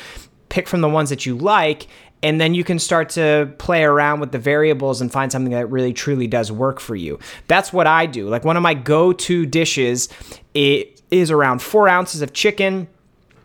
pick 0.53 0.69
from 0.69 0.83
the 0.83 0.89
ones 0.89 1.09
that 1.09 1.25
you 1.25 1.35
like 1.35 1.89
and 2.23 2.41
then 2.41 2.55
you 2.55 2.65
can 2.65 2.79
start 2.79 3.11
to 3.11 3.53
play 3.59 3.83
around 3.83 4.21
with 4.21 4.33
the 4.33 4.39
variables 4.39 5.01
and 5.01 5.11
find 5.11 5.33
something 5.33 5.53
that 5.53 5.71
really 5.71 5.93
truly 5.93 6.27
does 6.27 6.53
work 6.53 6.81
for 6.81 6.95
you. 6.95 7.19
That's 7.49 7.73
what 7.73 7.87
I 7.87 8.07
do. 8.07 8.29
Like 8.29 8.45
one 8.45 8.57
of 8.57 8.63
my 8.63 8.75
go-to 8.75 9.47
dishes 9.47 10.09
it 10.55 11.01
is 11.11 11.31
around 11.31 11.61
four 11.61 11.89
ounces 11.89 12.23
of 12.23 12.33
chicken 12.33 12.89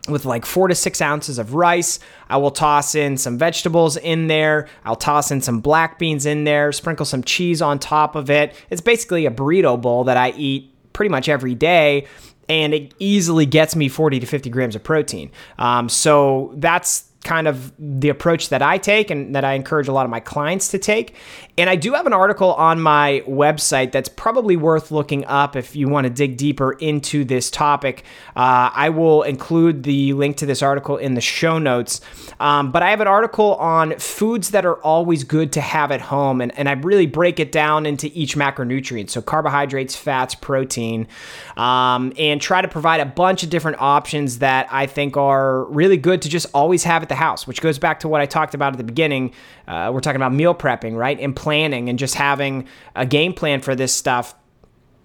with 0.08 0.24
like 0.24 0.46
four 0.46 0.68
to 0.68 0.74
six 0.74 1.02
ounces 1.02 1.38
of 1.38 1.54
rice. 1.54 2.00
I 2.28 2.38
will 2.38 2.50
toss 2.50 2.94
in 2.94 3.16
some 3.16 3.36
vegetables 3.38 3.96
in 3.96 4.26
there. 4.26 4.68
I'll 4.84 4.96
toss 4.96 5.30
in 5.30 5.40
some 5.40 5.60
black 5.60 5.98
beans 5.98 6.24
in 6.24 6.44
there, 6.44 6.72
sprinkle 6.72 7.04
some 7.04 7.22
cheese 7.22 7.60
on 7.60 7.78
top 7.78 8.14
of 8.14 8.30
it. 8.30 8.54
It's 8.70 8.80
basically 8.80 9.26
a 9.26 9.30
burrito 9.30 9.80
bowl 9.80 10.04
that 10.04 10.16
I 10.16 10.30
eat 10.30 10.72
pretty 10.92 11.10
much 11.10 11.28
every 11.28 11.54
day. 11.54 12.06
And 12.48 12.72
it 12.72 12.94
easily 12.98 13.44
gets 13.44 13.76
me 13.76 13.90
40 13.90 14.20
to 14.20 14.26
50 14.26 14.48
grams 14.48 14.74
of 14.74 14.82
protein. 14.82 15.30
Um, 15.58 15.90
so 15.90 16.54
that's 16.56 17.07
kind 17.24 17.48
of 17.48 17.72
the 17.78 18.08
approach 18.08 18.48
that 18.48 18.62
I 18.62 18.78
take 18.78 19.10
and 19.10 19.34
that 19.34 19.44
I 19.44 19.54
encourage 19.54 19.88
a 19.88 19.92
lot 19.92 20.04
of 20.04 20.10
my 20.10 20.20
clients 20.20 20.68
to 20.68 20.78
take. 20.78 21.14
And 21.58 21.68
I 21.68 21.74
do 21.74 21.92
have 21.94 22.06
an 22.06 22.12
article 22.12 22.54
on 22.54 22.80
my 22.80 23.24
website 23.26 23.90
that's 23.90 24.08
probably 24.08 24.56
worth 24.56 24.92
looking 24.92 25.24
up 25.24 25.56
if 25.56 25.74
you 25.74 25.88
want 25.88 26.04
to 26.04 26.10
dig 26.10 26.36
deeper 26.36 26.74
into 26.74 27.24
this 27.24 27.50
topic. 27.50 28.04
Uh, 28.36 28.70
I 28.72 28.90
will 28.90 29.24
include 29.24 29.82
the 29.82 30.12
link 30.12 30.36
to 30.36 30.46
this 30.46 30.62
article 30.62 30.96
in 30.96 31.14
the 31.14 31.20
show 31.20 31.58
notes. 31.58 32.00
Um, 32.38 32.70
but 32.70 32.84
I 32.84 32.90
have 32.90 33.00
an 33.00 33.08
article 33.08 33.56
on 33.56 33.98
foods 33.98 34.52
that 34.52 34.64
are 34.64 34.76
always 34.82 35.24
good 35.24 35.52
to 35.54 35.60
have 35.60 35.90
at 35.90 36.00
home, 36.00 36.40
and, 36.40 36.56
and 36.56 36.68
I 36.68 36.74
really 36.74 37.06
break 37.06 37.40
it 37.40 37.50
down 37.50 37.86
into 37.86 38.08
each 38.14 38.36
macronutrient. 38.36 39.10
So 39.10 39.20
carbohydrates, 39.20 39.96
fats, 39.96 40.36
protein, 40.36 41.08
um, 41.56 42.12
and 42.16 42.40
try 42.40 42.62
to 42.62 42.68
provide 42.68 43.00
a 43.00 43.06
bunch 43.06 43.42
of 43.42 43.50
different 43.50 43.80
options 43.80 44.38
that 44.38 44.68
I 44.70 44.86
think 44.86 45.16
are 45.16 45.64
really 45.64 45.96
good 45.96 46.22
to 46.22 46.28
just 46.28 46.46
always 46.54 46.84
have 46.84 47.02
at 47.02 47.08
the 47.08 47.16
house, 47.16 47.48
which 47.48 47.60
goes 47.60 47.80
back 47.80 47.98
to 48.00 48.08
what 48.08 48.20
I 48.20 48.26
talked 48.26 48.54
about 48.54 48.74
at 48.74 48.78
the 48.78 48.84
beginning. 48.84 49.32
Uh, 49.66 49.90
we're 49.92 50.00
talking 50.00 50.16
about 50.16 50.32
meal 50.32 50.54
prepping, 50.54 50.96
right? 50.96 51.18
And 51.18 51.34
planning 51.48 51.88
and 51.88 51.98
just 51.98 52.14
having 52.14 52.68
a 52.94 53.06
game 53.06 53.32
plan 53.32 53.62
for 53.62 53.74
this 53.74 53.94
stuff. 53.94 54.34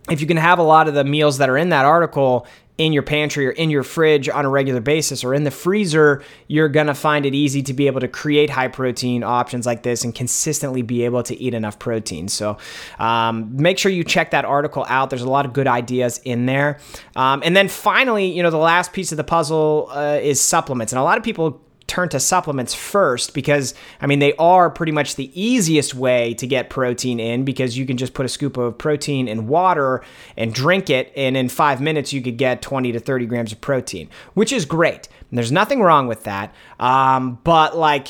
If 0.09 0.19
you 0.19 0.27
can 0.27 0.35
have 0.35 0.59
a 0.59 0.63
lot 0.63 0.89
of 0.89 0.93
the 0.93 1.05
meals 1.05 1.37
that 1.37 1.49
are 1.49 1.57
in 1.57 1.69
that 1.69 1.85
article 1.85 2.45
in 2.77 2.91
your 2.91 3.01
pantry 3.03 3.47
or 3.47 3.51
in 3.51 3.69
your 3.69 3.83
fridge 3.83 4.27
on 4.27 4.43
a 4.43 4.49
regular 4.49 4.81
basis 4.81 5.23
or 5.23 5.33
in 5.33 5.45
the 5.45 5.51
freezer, 5.51 6.21
you're 6.49 6.67
going 6.67 6.87
to 6.87 6.93
find 6.93 7.25
it 7.25 7.33
easy 7.33 7.63
to 7.63 7.73
be 7.73 7.87
able 7.87 8.01
to 8.01 8.09
create 8.09 8.49
high 8.49 8.67
protein 8.67 9.23
options 9.23 9.65
like 9.65 9.83
this 9.83 10.03
and 10.03 10.13
consistently 10.13 10.81
be 10.81 11.05
able 11.05 11.23
to 11.23 11.33
eat 11.39 11.53
enough 11.53 11.79
protein. 11.79 12.27
So 12.27 12.57
um, 12.99 13.55
make 13.55 13.77
sure 13.77 13.89
you 13.89 14.03
check 14.03 14.31
that 14.31 14.43
article 14.43 14.85
out. 14.89 15.09
There's 15.09 15.21
a 15.21 15.29
lot 15.29 15.45
of 15.45 15.53
good 15.53 15.67
ideas 15.67 16.19
in 16.25 16.45
there. 16.45 16.77
Um, 17.15 17.41
and 17.45 17.55
then 17.55 17.69
finally, 17.69 18.25
you 18.25 18.43
know, 18.43 18.49
the 18.49 18.57
last 18.57 18.91
piece 18.91 19.13
of 19.13 19.17
the 19.17 19.23
puzzle 19.23 19.87
uh, 19.91 20.19
is 20.21 20.41
supplements. 20.41 20.91
And 20.91 20.99
a 20.99 21.03
lot 21.03 21.17
of 21.17 21.23
people 21.23 21.61
turn 21.87 22.09
to 22.09 22.19
supplements 22.19 22.73
first 22.73 23.33
because 23.33 23.73
I 24.01 24.07
mean 24.07 24.19
they 24.19 24.33
are 24.35 24.69
pretty 24.69 24.91
much 24.91 25.15
the 25.15 25.31
easiest 25.39 25.93
way 25.93 26.33
to 26.35 26.47
get 26.47 26.69
protein 26.69 27.19
in 27.19 27.43
because 27.43 27.77
you 27.77 27.85
can 27.85 27.97
just 27.97 28.13
put 28.13 28.25
a 28.25 28.29
scoop 28.29 28.57
of 28.57 28.77
protein 28.77 29.27
in 29.27 29.47
water 29.47 30.03
and 30.37 30.53
drink 30.53 30.89
it 30.89 31.11
and 31.15 31.35
in 31.35 31.49
5 31.49 31.81
minutes 31.81 32.13
you 32.13 32.21
could 32.21 32.37
get 32.37 32.61
20 32.61 32.91
to 32.93 32.99
30 32.99 33.25
grams 33.25 33.51
of 33.51 33.61
protein, 33.61 34.09
which 34.33 34.51
is 34.51 34.65
great. 34.65 35.07
And 35.29 35.37
there's 35.37 35.51
nothing 35.51 35.81
wrong 35.81 36.07
with 36.07 36.23
that. 36.23 36.53
Um, 36.79 37.39
but 37.43 37.77
like 37.77 38.09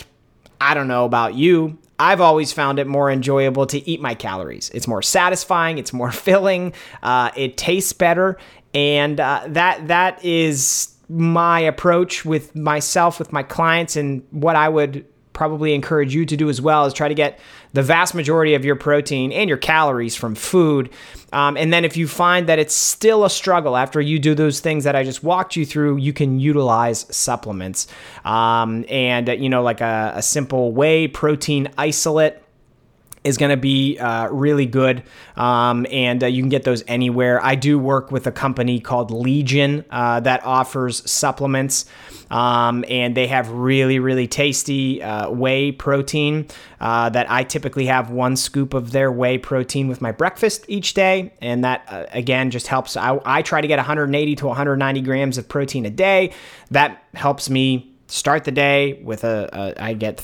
I 0.62 0.74
don't 0.74 0.88
know 0.88 1.06
about 1.06 1.34
you, 1.36 1.78
I've 2.00 2.22
always 2.22 2.52
found 2.52 2.80
it 2.80 2.88
more 2.88 3.12
enjoyable 3.12 3.66
to 3.68 3.90
eat 3.90 4.02
my 4.02 4.16
calories. 4.16 4.70
It's 4.74 4.88
more 4.88 5.02
satisfying, 5.02 5.78
it's 5.78 5.94
more 5.94 6.12
filling, 6.12 6.74
uh, 7.02 7.32
it 7.36 7.58
tastes 7.58 7.94
better, 7.94 8.38
and 8.74 9.20
uh, 9.20 9.44
that 9.48 9.88
that 9.88 10.24
is 10.24 10.93
my 11.10 11.60
approach 11.60 12.26
with 12.26 12.56
myself, 12.56 13.20
with 13.20 13.32
my 13.32 13.44
clients, 13.44 13.96
and 13.96 14.24
what 14.32 14.56
I 14.56 14.70
would 14.70 15.06
probably 15.34 15.74
encourage 15.74 16.14
you 16.14 16.26
to 16.28 16.38
do 16.38 16.48
as 16.48 16.62
well 16.62 16.86
is 16.86 16.94
try 16.94 17.08
to 17.08 17.16
get 17.16 17.40
the 17.74 17.82
vast 17.82 18.14
majority 18.14 18.54
of 18.54 18.64
your 18.64 18.76
protein 18.76 19.32
and 19.32 19.50
your 19.50 19.58
calories 19.58 20.16
from 20.16 20.36
food. 20.36 20.92
Um, 21.32 21.58
and 21.58 21.74
then 21.74 21.84
if 21.84 21.98
you 21.98 22.08
find 22.08 22.48
that 22.48 22.60
it's 22.60 22.76
still 22.76 23.26
a 23.26 23.32
struggle 23.32 23.76
after 23.76 24.00
you 24.00 24.20
do 24.20 24.36
those 24.36 24.60
things 24.60 24.84
that 24.84 24.96
I 24.96 25.04
just 25.04 25.24
walked 25.24 25.56
you 25.56 25.66
through, 25.66 25.98
you 25.98 26.14
can 26.14 26.40
utilize 26.40 27.08
supplements. 27.10 27.88
Um, 28.24 28.86
and, 28.90 29.28
you 29.28 29.50
know, 29.50 29.64
like 29.64 29.82
a, 29.82 30.14
a 30.16 30.22
simple 30.22 30.72
whey 30.72 31.08
protein 31.08 31.68
isolate 31.80 32.43
is 33.24 33.38
going 33.38 33.52
to 33.52 33.58
be 33.58 33.98
uh, 33.98 34.28
really 34.30 34.66
good, 34.66 35.04
um, 35.36 35.86
and 35.92 36.24
uh, 36.24 36.28
you 36.28 36.42
can 36.42 36.50
get 36.50 36.64
those 36.64 36.84
anywhere. 36.88 37.44
I 37.44 37.56
do 37.56 37.80
work 37.80 38.12
with 38.12 38.28
a 38.28 38.32
company 38.32 38.80
called 38.80 39.12
Legion 39.12 39.86
uh, 39.90 40.20
that 40.22 40.44
offers 40.46 41.10
supplements, 41.10 41.86
um, 42.30 42.84
and 42.90 43.16
they 43.16 43.28
have 43.28 43.50
really, 43.50 44.00
really 44.00 44.28
tasty 44.28 45.02
uh, 45.02 45.30
whey 45.30 45.72
protein 45.72 46.48
uh, 46.80 47.10
that 47.10 47.30
I 47.32 47.44
typically 47.44 47.86
have 47.86 48.10
one 48.10 48.36
scoop 48.36 48.74
of 48.74 48.92
their 48.92 49.12
whey 49.12 49.38
protein 49.38 49.88
with 49.88 50.02
my 50.02 50.12
breakfast 50.12 50.66
each 50.68 50.94
day, 50.94 51.34
and 51.42 51.64
that 51.64 51.86
uh, 51.88 52.06
again 52.12 52.52
just 52.52 52.68
helps. 52.68 52.98
I, 52.98 53.20
I 53.26 53.42
try 53.42 53.62
to 53.62 53.68
get 53.68 53.78
180 53.78 54.36
to 54.36 54.48
190 54.48 55.02
grams 55.02 55.38
of 55.38 55.48
protein 55.48 55.86
a 55.86 55.90
day. 55.90 56.34
That 56.72 57.04
helps 57.14 57.50
me 57.50 57.93
start 58.14 58.44
the 58.44 58.52
day 58.52 59.02
with 59.04 59.24
a, 59.24 59.50
a 59.52 59.84
I 59.84 59.94
get 59.94 60.24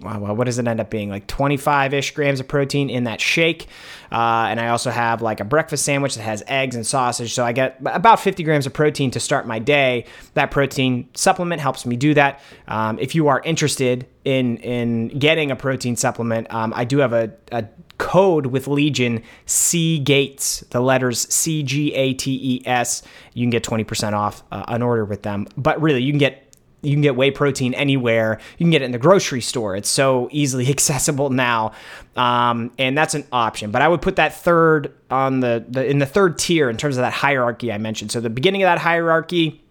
what 0.00 0.44
does 0.44 0.58
it 0.58 0.68
end 0.68 0.80
up 0.80 0.90
being? 0.90 1.08
Like 1.08 1.26
25 1.26 1.94
ish 1.94 2.10
grams 2.12 2.38
of 2.38 2.46
protein 2.46 2.90
in 2.90 3.04
that 3.04 3.20
shake. 3.20 3.66
Uh, 4.12 4.46
and 4.48 4.60
i 4.60 4.68
also 4.68 4.90
have 4.90 5.22
like 5.22 5.40
a 5.40 5.44
breakfast 5.44 5.84
sandwich 5.84 6.14
that 6.14 6.22
has 6.22 6.44
eggs 6.46 6.76
and 6.76 6.86
sausage. 6.86 7.34
So 7.34 7.44
i 7.44 7.52
get 7.52 7.78
about 7.84 8.20
50 8.20 8.44
grams 8.44 8.66
of 8.66 8.72
protein 8.72 9.10
to 9.12 9.20
start 9.20 9.48
my 9.48 9.58
day. 9.58 10.04
That 10.34 10.52
protein 10.52 11.08
supplement 11.14 11.60
helps 11.60 11.84
me 11.84 11.96
do 11.96 12.14
that. 12.14 12.40
Um, 12.68 12.98
if 13.00 13.16
you 13.16 13.26
are 13.26 13.42
interested 13.44 14.06
in 14.24 14.58
in 14.58 15.08
getting 15.18 15.50
a 15.50 15.56
protein 15.56 15.96
supplement 15.96 16.46
um, 16.54 16.72
i 16.74 16.82
do 16.84 16.98
have 16.98 17.12
a, 17.12 17.30
a 17.52 17.66
code 17.98 18.46
with 18.46 18.66
Legion 18.66 19.22
C 19.46 19.98
Gates, 19.98 20.60
the 20.70 20.80
letters 20.80 21.32
C 21.32 21.62
G 21.62 21.94
A 21.94 22.14
T 22.14 22.38
E 22.42 22.62
S. 22.66 23.02
You 23.32 23.44
can 23.44 23.50
get 23.50 23.64
20% 23.64 24.12
off 24.12 24.42
uh, 24.50 24.64
an 24.68 24.82
order 24.82 25.04
with 25.04 25.22
them. 25.22 25.46
But 25.56 25.80
really, 25.80 26.02
you 26.02 26.12
can 26.12 26.18
get 26.18 26.43
you 26.84 26.92
can 26.92 27.02
get 27.02 27.16
whey 27.16 27.30
protein 27.30 27.74
anywhere. 27.74 28.38
You 28.58 28.64
can 28.64 28.70
get 28.70 28.82
it 28.82 28.86
in 28.86 28.92
the 28.92 28.98
grocery 28.98 29.40
store. 29.40 29.76
It's 29.76 29.88
so 29.88 30.28
easily 30.30 30.68
accessible 30.70 31.30
now, 31.30 31.72
um, 32.16 32.70
and 32.78 32.96
that's 32.96 33.14
an 33.14 33.24
option. 33.32 33.70
But 33.70 33.82
I 33.82 33.88
would 33.88 34.02
put 34.02 34.16
that 34.16 34.34
third 34.34 34.92
on 35.10 35.40
the, 35.40 35.64
the 35.68 35.86
in 35.86 35.98
the 35.98 36.06
third 36.06 36.38
tier 36.38 36.70
in 36.70 36.76
terms 36.76 36.96
of 36.96 37.02
that 37.02 37.12
hierarchy 37.12 37.72
I 37.72 37.78
mentioned. 37.78 38.12
So 38.12 38.20
the 38.20 38.30
beginning 38.30 38.62
of 38.62 38.66
that 38.66 38.78
hierarchy, 38.78 39.62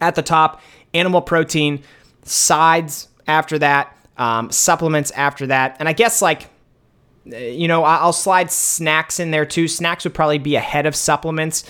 at 0.00 0.14
the 0.14 0.22
top, 0.22 0.60
animal 0.92 1.22
protein, 1.22 1.82
sides 2.24 3.08
after 3.26 3.58
that, 3.58 3.96
um, 4.16 4.50
supplements 4.50 5.10
after 5.12 5.46
that, 5.48 5.76
and 5.78 5.88
I 5.88 5.92
guess 5.92 6.22
like 6.22 6.48
you 7.26 7.68
know 7.68 7.84
I'll 7.84 8.12
slide 8.12 8.50
snacks 8.50 9.18
in 9.18 9.30
there 9.30 9.46
too. 9.46 9.68
Snacks 9.68 10.04
would 10.04 10.14
probably 10.14 10.38
be 10.38 10.56
ahead 10.56 10.86
of 10.86 10.94
supplements 10.94 11.64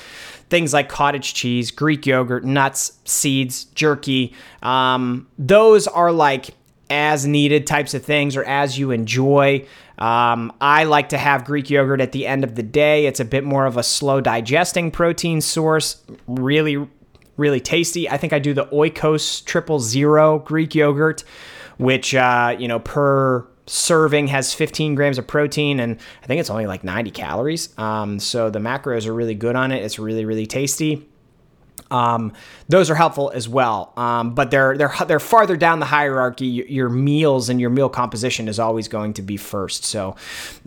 things 0.51 0.73
like 0.73 0.89
cottage 0.89 1.35
cheese, 1.35 1.71
Greek 1.71 2.07
yogurt, 2.07 2.45
nuts, 2.45 2.99
seeds, 3.05 3.65
jerky. 3.75 4.35
Um, 4.63 5.27
those 5.39 5.87
are 5.87 6.13
like 6.13 6.51
as 6.91 7.27
needed 7.27 7.67
types 7.67 7.95
of 7.95 8.05
things 8.05 8.37
or 8.37 8.45
as 8.45 8.79
you 8.79 8.91
enjoy. 8.91 9.67
Um, 9.99 10.53
I 10.61 10.85
like 10.85 11.11
to 11.11 11.19
have 11.19 11.45
Greek 11.45 11.71
yogurt 11.71 12.01
at 12.01 12.13
the 12.13 12.27
end 12.27 12.45
of 12.45 12.57
the 12.57 12.63
day. 12.63 13.07
It's 13.07 13.21
a 13.21 13.25
bit 13.25 13.45
more 13.45 13.67
of 13.67 13.77
a 13.77 13.83
slow 13.83 14.21
digesting 14.21 14.91
protein 14.91 15.41
source. 15.41 16.03
Really, 16.27 16.87
really 17.37 17.61
tasty. 17.61 18.09
I 18.09 18.17
think 18.17 18.33
I 18.33 18.39
do 18.39 18.55
the 18.55 18.67
Oikos 18.67 19.45
Triple 19.45 19.81
Zero 19.81 20.41
Greek 20.41 20.75
yogurt, 20.75 21.25
which, 21.79 22.15
uh, 22.15 22.57
you 22.59 22.69
know, 22.69 22.81
per 22.81 23.47
serving 23.67 24.29
has 24.29 24.53
15 24.53 24.95
grams 24.95 25.19
of 25.19 25.27
protein 25.27 25.81
and 25.81 25.99
I 26.23 26.27
think 26.27 26.41
it's 26.41 26.51
only 26.51 26.67
like 26.67 26.85
90 26.85 27.11
calories. 27.11 27.77
Um, 27.79 28.19
so 28.19 28.51
the 28.51 28.59
macros 28.59 29.07
are 29.07 29.15
really 29.15 29.35
good 29.35 29.57
on 29.57 29.73
it. 29.73 29.83
It's 29.83 29.99
really, 29.99 30.25
really 30.25 30.47
tasty. 30.47 31.07
Um, 31.91 32.33
those 32.69 32.91
are 32.91 32.95
helpful 32.95 33.31
as 33.35 33.49
well, 33.49 33.93
um, 33.97 34.35
but 34.35 34.51
they're 34.51 34.77
they're 34.77 34.93
they're 35.07 35.21
farther 35.21 35.57
down 35.57 35.81
the 35.81 35.87
hierarchy. 35.87 36.47
Your 36.47 36.89
meals 36.89 37.49
and 37.49 37.61
your 37.61 37.71
meal 37.71 37.89
composition 37.89 38.49
is 38.49 38.59
always 38.59 38.89
going 38.89 39.15
to 39.15 39.23
be 39.23 39.37
first. 39.37 39.85
So, 39.85 40.17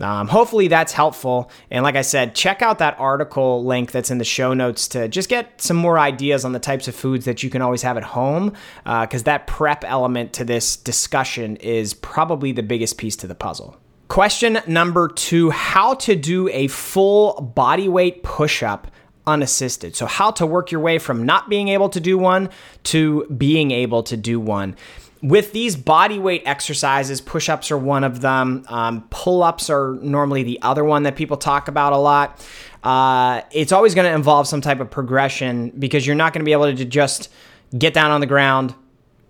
um, 0.00 0.28
hopefully 0.28 0.68
that's 0.68 0.92
helpful. 0.92 1.50
And 1.70 1.82
like 1.82 1.96
I 1.96 2.02
said, 2.02 2.34
check 2.34 2.62
out 2.62 2.78
that 2.78 2.98
article 2.98 3.64
link 3.64 3.90
that's 3.90 4.10
in 4.10 4.18
the 4.18 4.24
show 4.24 4.54
notes 4.54 4.88
to 4.88 5.08
just 5.08 5.28
get 5.28 5.60
some 5.60 5.76
more 5.76 5.98
ideas 5.98 6.44
on 6.44 6.52
the 6.52 6.60
types 6.60 6.88
of 6.88 6.94
foods 6.94 7.24
that 7.24 7.42
you 7.42 7.50
can 7.50 7.62
always 7.62 7.82
have 7.82 7.96
at 7.96 8.04
home, 8.04 8.54
because 8.84 9.22
uh, 9.22 9.24
that 9.24 9.46
prep 9.46 9.84
element 9.84 10.32
to 10.34 10.44
this 10.44 10.76
discussion 10.76 11.56
is 11.56 11.94
probably 11.94 12.52
the 12.52 12.62
biggest 12.62 12.96
piece 12.96 13.16
to 13.16 13.26
the 13.26 13.34
puzzle. 13.34 13.76
Question 14.08 14.60
number 14.66 15.08
two: 15.08 15.50
How 15.50 15.94
to 15.94 16.16
do 16.16 16.48
a 16.48 16.68
full 16.68 17.52
body 17.54 17.88
weight 17.88 18.22
push 18.22 18.62
up 18.62 18.90
unassisted. 19.28 19.94
So, 19.94 20.06
how 20.06 20.30
to 20.32 20.46
work 20.46 20.72
your 20.72 20.80
way 20.80 20.98
from 20.98 21.24
not 21.24 21.48
being 21.48 21.68
able 21.68 21.88
to 21.90 22.00
do 22.00 22.18
one 22.18 22.48
to 22.84 23.26
being 23.26 23.70
able 23.70 24.02
to 24.04 24.16
do 24.16 24.40
one. 24.40 24.74
With 25.20 25.52
these 25.52 25.76
body 25.76 26.18
weight 26.18 26.42
exercises, 26.46 27.20
push 27.20 27.48
ups 27.48 27.70
are 27.70 27.78
one 27.78 28.04
of 28.04 28.20
them, 28.20 28.64
um, 28.68 29.06
pull 29.10 29.42
ups 29.42 29.68
are 29.68 29.98
normally 30.00 30.44
the 30.44 30.60
other 30.62 30.84
one 30.84 31.02
that 31.02 31.16
people 31.16 31.36
talk 31.36 31.68
about 31.68 31.92
a 31.92 31.96
lot. 31.96 32.44
Uh, 32.84 33.42
it's 33.50 33.72
always 33.72 33.94
going 33.94 34.08
to 34.08 34.14
involve 34.14 34.46
some 34.46 34.60
type 34.60 34.80
of 34.80 34.90
progression 34.90 35.70
because 35.70 36.06
you're 36.06 36.16
not 36.16 36.32
going 36.32 36.40
to 36.40 36.44
be 36.44 36.52
able 36.52 36.72
to 36.72 36.84
just 36.84 37.30
get 37.76 37.92
down 37.92 38.12
on 38.12 38.20
the 38.20 38.26
ground, 38.26 38.74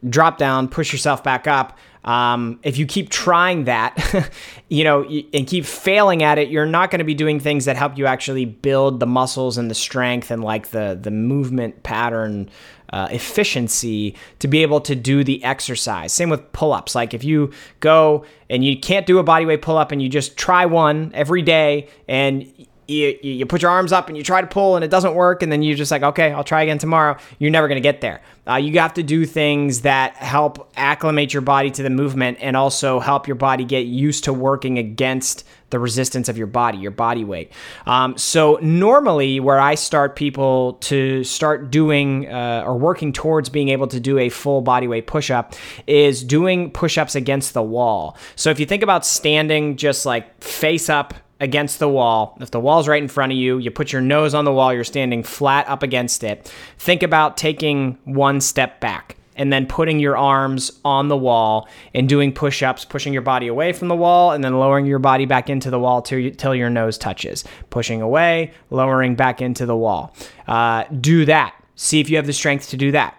drop 0.08 0.36
down, 0.36 0.68
push 0.68 0.92
yourself 0.92 1.24
back 1.24 1.46
up. 1.46 1.78
Um, 2.04 2.60
if 2.62 2.78
you 2.78 2.86
keep 2.86 3.10
trying 3.10 3.64
that, 3.64 4.30
you 4.68 4.84
know, 4.84 5.04
and 5.04 5.46
keep 5.46 5.64
failing 5.64 6.22
at 6.22 6.38
it, 6.38 6.48
you're 6.48 6.66
not 6.66 6.90
going 6.90 7.00
to 7.00 7.04
be 7.04 7.14
doing 7.14 7.40
things 7.40 7.64
that 7.64 7.76
help 7.76 7.98
you 7.98 8.06
actually 8.06 8.44
build 8.44 9.00
the 9.00 9.06
muscles 9.06 9.58
and 9.58 9.70
the 9.70 9.74
strength 9.74 10.30
and 10.30 10.42
like 10.42 10.68
the 10.68 10.98
the 11.00 11.10
movement 11.10 11.82
pattern 11.82 12.48
uh, 12.92 13.08
efficiency 13.10 14.14
to 14.38 14.48
be 14.48 14.62
able 14.62 14.80
to 14.80 14.94
do 14.94 15.22
the 15.22 15.42
exercise. 15.44 16.12
Same 16.12 16.30
with 16.30 16.52
pull 16.52 16.72
ups. 16.72 16.94
Like 16.94 17.12
if 17.12 17.24
you 17.24 17.52
go 17.80 18.24
and 18.48 18.64
you 18.64 18.78
can't 18.78 19.06
do 19.06 19.18
a 19.18 19.24
bodyweight 19.24 19.62
pull 19.62 19.76
up 19.76 19.92
and 19.92 20.00
you 20.00 20.08
just 20.08 20.36
try 20.36 20.64
one 20.66 21.10
every 21.14 21.42
day 21.42 21.88
and 22.08 22.50
you, 22.88 23.18
you 23.22 23.46
put 23.46 23.60
your 23.60 23.70
arms 23.70 23.92
up 23.92 24.08
and 24.08 24.16
you 24.16 24.24
try 24.24 24.40
to 24.40 24.46
pull 24.46 24.74
and 24.74 24.84
it 24.84 24.90
doesn't 24.90 25.14
work 25.14 25.42
and 25.42 25.52
then 25.52 25.62
you're 25.62 25.76
just 25.76 25.90
like 25.90 26.02
okay 26.02 26.32
i'll 26.32 26.42
try 26.44 26.62
again 26.62 26.78
tomorrow. 26.78 27.16
You're 27.38 27.50
never 27.50 27.68
going 27.68 27.76
to 27.76 27.82
get 27.82 28.00
there. 28.00 28.22
Uh, 28.48 28.56
you 28.56 28.78
have 28.80 28.94
to 28.94 29.02
do 29.02 29.26
things 29.26 29.82
that 29.82 30.16
help 30.16 30.72
acclimate 30.76 31.34
your 31.34 31.42
body 31.42 31.70
to 31.70 31.82
the 31.82 31.90
movement 31.90 32.38
and 32.40 32.56
also 32.56 32.98
help 32.98 33.26
your 33.26 33.34
body 33.34 33.64
get 33.64 33.80
used 33.80 34.24
to 34.24 34.32
working 34.32 34.78
against 34.78 35.44
the 35.70 35.78
resistance 35.78 36.30
of 36.30 36.38
your 36.38 36.46
body 36.46 36.78
your 36.78 36.90
body 36.90 37.24
weight. 37.24 37.52
Um, 37.84 38.16
so 38.16 38.58
normally 38.62 39.38
where 39.38 39.60
i 39.60 39.74
start 39.74 40.16
people 40.16 40.74
to 40.80 41.22
start 41.24 41.70
doing 41.70 42.26
uh, 42.26 42.64
or 42.66 42.78
working 42.78 43.12
towards 43.12 43.50
being 43.50 43.68
able 43.68 43.86
to 43.88 44.00
do 44.00 44.18
a 44.18 44.30
full 44.30 44.62
body 44.62 44.88
weight 44.88 45.06
push-up 45.06 45.54
is 45.86 46.24
doing 46.24 46.70
push-ups 46.70 47.14
against 47.14 47.52
the 47.52 47.62
wall. 47.62 48.16
So 48.34 48.48
if 48.48 48.58
you 48.58 48.64
think 48.64 48.82
about 48.82 49.04
standing 49.04 49.76
just 49.76 50.06
like 50.06 50.42
face 50.42 50.88
up 50.88 51.14
against 51.40 51.78
the 51.78 51.88
wall. 51.88 52.36
If 52.40 52.50
the 52.50 52.60
wall's 52.60 52.88
right 52.88 53.02
in 53.02 53.08
front 53.08 53.32
of 53.32 53.38
you, 53.38 53.58
you 53.58 53.70
put 53.70 53.92
your 53.92 54.02
nose 54.02 54.34
on 54.34 54.44
the 54.44 54.52
wall, 54.52 54.72
you're 54.72 54.84
standing 54.84 55.22
flat 55.22 55.68
up 55.68 55.82
against 55.82 56.24
it. 56.24 56.52
Think 56.78 57.02
about 57.02 57.36
taking 57.36 57.98
one 58.04 58.40
step 58.40 58.80
back 58.80 59.16
and 59.36 59.52
then 59.52 59.66
putting 59.66 60.00
your 60.00 60.16
arms 60.16 60.72
on 60.84 61.08
the 61.08 61.16
wall 61.16 61.68
and 61.94 62.08
doing 62.08 62.32
push 62.32 62.62
ups, 62.62 62.84
pushing 62.84 63.12
your 63.12 63.22
body 63.22 63.46
away 63.46 63.72
from 63.72 63.88
the 63.88 63.94
wall 63.94 64.32
and 64.32 64.42
then 64.42 64.58
lowering 64.58 64.84
your 64.84 64.98
body 64.98 65.26
back 65.26 65.48
into 65.48 65.70
the 65.70 65.78
wall 65.78 66.02
till, 66.02 66.30
till 66.32 66.54
your 66.54 66.68
nose 66.68 66.98
touches. 66.98 67.44
Pushing 67.70 68.02
away, 68.02 68.52
lowering 68.70 69.14
back 69.14 69.40
into 69.40 69.64
the 69.64 69.76
wall. 69.76 70.14
Uh, 70.48 70.84
do 71.00 71.24
that. 71.24 71.54
See 71.76 72.00
if 72.00 72.10
you 72.10 72.16
have 72.16 72.26
the 72.26 72.32
strength 72.32 72.70
to 72.70 72.76
do 72.76 72.90
that 72.92 73.17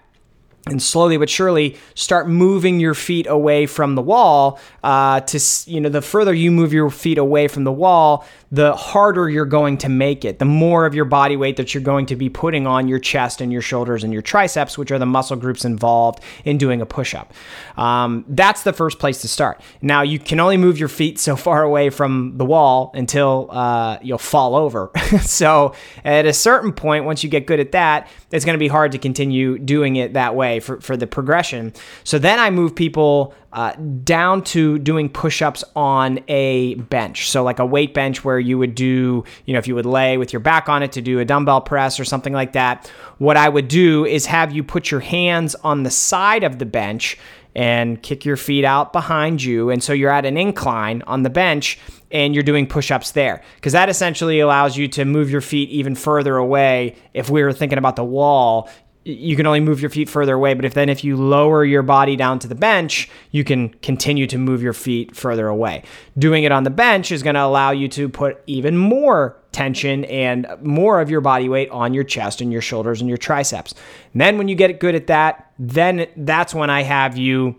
and 0.72 0.82
slowly 0.82 1.18
but 1.18 1.30
surely 1.30 1.78
start 1.96 2.28
moving 2.28 2.80
your 2.80 2.94
feet 2.94 3.28
away 3.28 3.66
from 3.66 3.96
the 3.96 4.02
wall 4.02 4.60
uh, 4.84 5.20
to 5.22 5.40
you 5.66 5.82
know 5.82 5.90
the 5.90 6.02
further 6.02 6.34
you 6.34 6.52
move 6.52 6.74
your 6.74 6.90
feet 6.90 7.18
away 7.18 7.48
from 7.48 7.64
the 7.64 7.72
wall 7.72 8.26
the 8.52 8.74
harder 8.76 9.30
you're 9.30 9.46
going 9.46 9.78
to 9.78 9.90
make 9.90 10.26
it 10.26 10.40
the 10.40 10.46
more 10.46 10.86
of 10.86 10.96
your 10.96 11.06
body 11.06 11.38
weight 11.38 11.58
that 11.58 11.74
you're 11.74 11.84
going 11.84 12.06
to 12.06 12.16
be 12.16 12.30
putting 12.30 12.66
on 12.66 12.88
your 12.88 13.00
chest 13.00 13.42
and 13.42 13.52
your 13.52 13.62
shoulders 13.62 14.04
and 14.04 14.12
your 14.12 14.22
triceps 14.22 14.78
which 14.78 14.92
are 14.92 15.00
the 15.00 15.06
muscle 15.06 15.36
groups 15.36 15.66
involved 15.66 16.24
in 16.46 16.58
doing 16.58 16.82
a 16.82 16.86
push-up. 16.86 17.34
Um, 17.78 18.26
that's 18.28 18.64
the 18.64 18.74
first 18.74 19.00
place 19.00 19.22
to 19.22 19.28
start. 19.28 19.62
Now 19.82 20.02
you 20.02 20.20
can 20.20 20.40
only 20.40 20.58
move 20.58 20.80
your 20.80 20.90
feet 20.90 21.20
so 21.20 21.36
far 21.36 21.64
away 21.64 21.90
from 21.90 22.38
the 22.38 22.46
wall 22.46 22.92
until 22.94 23.50
uh, 23.52 24.00
you'll 24.02 24.18
fall 24.18 24.56
over. 24.56 24.92
So 25.20 25.74
at 26.04 26.26
a 26.26 26.34
certain 26.34 26.72
point 26.72 27.06
once 27.06 27.24
you 27.24 27.30
get 27.30 27.46
good 27.46 27.60
at 27.60 27.72
that 27.74 28.08
it's 28.32 28.46
going 28.46 28.54
to 28.54 28.60
be 28.60 28.68
hard 28.68 28.92
to 28.92 28.98
continue 28.98 29.58
doing 29.58 29.96
it 29.96 30.14
that 30.14 30.36
way 30.36 30.59
for, 30.60 30.80
for 30.82 30.98
the 30.98 31.08
progression. 31.08 31.74
So 32.04 32.20
then 32.20 32.40
I 32.40 32.50
move 32.50 32.76
people 32.76 33.34
uh, 33.52 33.74
down 34.04 34.44
to 34.44 34.78
doing 34.80 35.10
push 35.10 35.42
ups 35.42 35.64
on 35.76 36.20
a 36.28 36.76
bench. 36.76 37.32
So, 37.32 37.44
like 37.44 37.60
a 37.60 37.66
weight 37.66 37.94
bench 37.96 38.24
where 38.24 38.40
you 38.40 38.58
would 38.60 38.76
do, 38.76 39.24
you 39.46 39.54
know, 39.54 39.60
if 39.60 39.68
you 39.68 39.74
would 39.74 39.88
lay 39.88 40.18
with 40.18 40.32
your 40.32 40.40
back 40.40 40.70
on 40.70 40.84
it 40.84 40.92
to 40.92 41.02
do 41.02 41.20
a 41.20 41.26
dumbbell 41.26 41.62
press 41.62 42.00
or 42.00 42.06
something 42.06 42.34
like 42.34 42.54
that, 42.54 42.92
what 43.18 43.38
I 43.38 43.50
would 43.50 43.68
do 43.68 44.06
is 44.06 44.28
have 44.28 44.52
you 44.52 44.64
put 44.64 44.92
your 44.92 45.00
hands 45.00 45.56
on 45.56 45.84
the 45.84 45.90
side 45.90 46.44
of 46.44 46.60
the 46.60 46.66
bench 46.66 47.18
and 47.56 48.02
kick 48.02 48.26
your 48.26 48.38
feet 48.38 48.64
out 48.64 48.94
behind 48.94 49.44
you. 49.44 49.70
And 49.70 49.84
so 49.84 49.94
you're 49.94 50.12
at 50.12 50.26
an 50.26 50.38
incline 50.38 51.02
on 51.08 51.24
the 51.24 51.30
bench 51.30 51.80
and 52.12 52.34
you're 52.34 52.44
doing 52.44 52.68
push 52.68 52.92
ups 52.92 53.12
there. 53.12 53.42
Because 53.56 53.74
that 53.74 53.90
essentially 53.90 54.40
allows 54.40 54.78
you 54.78 54.88
to 54.90 55.06
move 55.06 55.30
your 55.30 55.42
feet 55.42 55.70
even 55.70 55.96
further 55.96 56.38
away. 56.38 56.96
If 57.14 57.30
we 57.30 57.44
were 57.44 57.54
thinking 57.54 57.78
about 57.78 57.96
the 57.96 58.04
wall, 58.04 58.70
you 59.10 59.36
can 59.36 59.46
only 59.46 59.60
move 59.60 59.82
your 59.82 59.90
feet 59.90 60.10
further 60.10 60.36
away 60.36 60.54
but 60.54 60.66
if 60.66 60.74
then 60.74 60.90
if 60.90 61.04
you 61.04 61.16
lower 61.16 61.66
your 61.66 61.82
body 61.82 62.16
down 62.16 62.40
to 62.40 62.48
the 62.48 62.56
bench 62.56 63.10
you 63.32 63.44
can 63.44 63.70
continue 63.82 64.28
to 64.28 64.38
move 64.38 64.62
your 64.62 64.74
feet 64.74 65.16
further 65.16 65.48
away. 65.48 65.84
Doing 66.18 66.44
it 66.44 66.52
on 66.52 66.64
the 66.64 66.70
bench 66.70 67.12
is 67.12 67.24
going 67.24 67.36
to 67.36 67.44
allow 67.44 67.72
you 67.72 67.88
to 67.90 68.10
put 68.10 68.42
even 68.48 68.78
more 68.78 69.38
tension 69.52 70.06
and 70.06 70.48
more 70.62 71.02
of 71.02 71.10
your 71.10 71.22
body 71.22 71.50
weight 71.50 71.70
on 71.72 71.94
your 71.94 72.04
chest 72.04 72.40
and 72.42 72.52
your 72.52 72.62
shoulders 72.62 73.02
and 73.02 73.10
your 73.10 73.18
triceps. 73.18 73.74
And 74.14 74.22
then 74.22 74.38
when 74.38 74.48
you 74.48 74.56
get 74.56 74.80
good 74.80 74.96
at 74.96 75.08
that 75.08 75.52
then 75.60 76.08
that's 76.16 76.54
when 76.54 76.70
i 76.70 76.82
have 76.82 77.18
you 77.18 77.56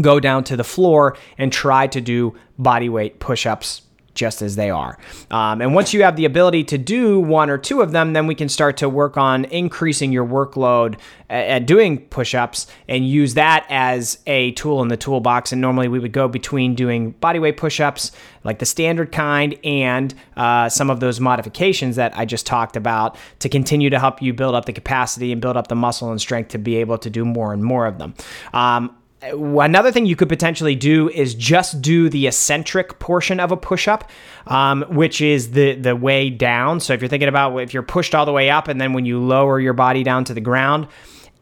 go 0.00 0.20
down 0.20 0.44
to 0.44 0.56
the 0.56 0.64
floor 0.64 1.16
and 1.36 1.52
try 1.52 1.86
to 1.86 2.00
do 2.00 2.34
body 2.58 2.88
weight 2.88 3.20
push-ups 3.20 3.82
just 4.18 4.42
as 4.42 4.56
they 4.56 4.68
are. 4.68 4.98
Um, 5.30 5.62
and 5.62 5.74
once 5.74 5.94
you 5.94 6.02
have 6.02 6.16
the 6.16 6.24
ability 6.24 6.64
to 6.64 6.76
do 6.76 7.20
one 7.20 7.48
or 7.48 7.56
two 7.56 7.80
of 7.80 7.92
them, 7.92 8.12
then 8.12 8.26
we 8.26 8.34
can 8.34 8.48
start 8.48 8.76
to 8.78 8.88
work 8.88 9.16
on 9.16 9.44
increasing 9.46 10.10
your 10.10 10.26
workload 10.26 10.98
at, 11.30 11.66
doing 11.66 11.98
push 11.98 12.34
ups 12.34 12.66
and 12.88 13.08
use 13.08 13.34
that 13.34 13.64
as 13.68 14.18
a 14.26 14.50
tool 14.52 14.82
in 14.82 14.88
the 14.88 14.96
toolbox. 14.96 15.52
And 15.52 15.60
normally 15.60 15.86
we 15.86 15.98
would 15.98 16.12
go 16.12 16.26
between 16.26 16.74
doing 16.74 17.14
bodyweight 17.14 17.56
push 17.56 17.78
ups, 17.80 18.10
like 18.42 18.58
the 18.58 18.66
standard 18.66 19.12
kind, 19.12 19.56
and 19.62 20.14
uh, 20.36 20.68
some 20.68 20.90
of 20.90 20.98
those 21.00 21.20
modifications 21.20 21.96
that 21.96 22.16
I 22.18 22.24
just 22.24 22.44
talked 22.46 22.76
about 22.76 23.16
to 23.38 23.48
continue 23.48 23.90
to 23.90 24.00
help 24.00 24.20
you 24.20 24.34
build 24.34 24.54
up 24.54 24.64
the 24.64 24.72
capacity 24.72 25.30
and 25.30 25.40
build 25.40 25.56
up 25.56 25.68
the 25.68 25.76
muscle 25.76 26.10
and 26.10 26.20
strength 26.20 26.48
to 26.48 26.58
be 26.58 26.76
able 26.76 26.98
to 26.98 27.10
do 27.10 27.24
more 27.24 27.52
and 27.52 27.62
more 27.62 27.86
of 27.86 27.98
them. 27.98 28.14
Um, 28.52 28.97
Another 29.20 29.90
thing 29.90 30.06
you 30.06 30.14
could 30.14 30.28
potentially 30.28 30.76
do 30.76 31.08
is 31.08 31.34
just 31.34 31.82
do 31.82 32.08
the 32.08 32.28
eccentric 32.28 33.00
portion 33.00 33.40
of 33.40 33.50
a 33.50 33.56
push 33.56 33.88
up, 33.88 34.08
um, 34.46 34.84
which 34.90 35.20
is 35.20 35.50
the 35.50 35.74
the 35.74 35.96
way 35.96 36.30
down. 36.30 36.78
So 36.78 36.92
if 36.92 37.00
you're 37.00 37.08
thinking 37.08 37.28
about 37.28 37.56
if 37.56 37.74
you're 37.74 37.82
pushed 37.82 38.14
all 38.14 38.26
the 38.26 38.32
way 38.32 38.48
up 38.48 38.68
and 38.68 38.80
then 38.80 38.92
when 38.92 39.04
you 39.04 39.18
lower 39.18 39.58
your 39.58 39.72
body 39.72 40.04
down 40.04 40.22
to 40.24 40.34
the 40.34 40.40
ground, 40.40 40.86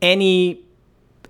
any 0.01 0.65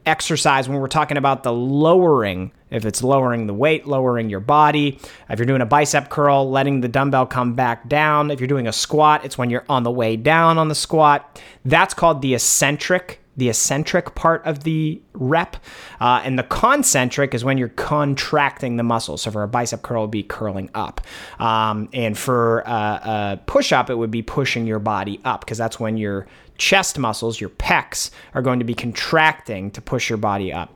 exercise 0.07 0.69
when 0.69 0.79
we're 0.79 0.87
talking 0.87 1.17
about 1.17 1.43
the 1.43 1.53
lowering, 1.53 2.53
if 2.71 2.85
it's 2.85 3.03
lowering 3.03 3.49
the 3.49 3.55
weight, 3.55 3.89
lowering 3.89 4.31
your 4.31 4.39
body, 4.39 5.01
if 5.29 5.41
you're 5.41 5.47
doing 5.47 5.63
a 5.63 5.67
bicep 5.67 6.11
curl, 6.11 6.49
letting 6.49 6.81
the 6.81 6.89
dumbbell 6.89 7.27
come 7.27 7.55
back 7.55 7.89
down, 7.89 8.31
if 8.31 8.39
you're 8.39 8.47
doing 8.47 8.69
a 8.69 8.73
squat, 8.73 9.25
it's 9.25 9.37
when 9.37 9.51
you're 9.51 9.65
on 9.69 9.83
the 9.83 9.91
way 9.91 10.15
down 10.15 10.59
on 10.59 10.69
the 10.69 10.77
squat. 10.77 11.43
That's 11.65 11.93
called 11.93 12.23
the 12.23 12.35
eccentric 12.35 13.21
the 13.37 13.49
eccentric 13.49 14.15
part 14.15 14.45
of 14.45 14.65
the 14.65 15.01
rep. 15.13 15.57
Uh, 16.01 16.23
and 16.25 16.39
the 16.39 16.43
concentric 16.43 17.35
is 17.35 17.45
when 17.45 17.59
you're 17.59 17.69
contracting 17.69 18.77
the 18.77 18.83
muscle. 18.83 19.17
So 19.17 19.31
for 19.31 19.43
a 19.43 19.49
bicep 19.49 19.83
curl, 19.83 20.03
it 20.03 20.07
would 20.07 20.11
be 20.11 20.23
curling 20.23 20.71
up. 20.75 21.01
Um, 21.39 21.89
and 21.93 22.17
for 22.17 22.61
a 22.61 23.39
push 23.47 23.73
up, 23.73 23.91
it 23.91 23.97
would 23.97 24.11
be 24.11 24.23
pushing 24.23 24.67
your 24.67 24.79
body 24.79 25.21
up 25.25 25.41
because 25.41 25.59
that's 25.59 25.79
when 25.79 25.97
your 25.97 26.27
chest 26.59 26.99
muscles, 26.99 27.41
your 27.41 27.51
pecs, 27.51 28.11
are 28.35 28.43
going 28.43 28.59
to 28.59 28.65
be 28.65 28.75
contracting 28.75 29.71
to 29.73 29.81
push 29.81 30.09
your 30.09 30.19
body 30.19 30.53
up. 30.53 30.73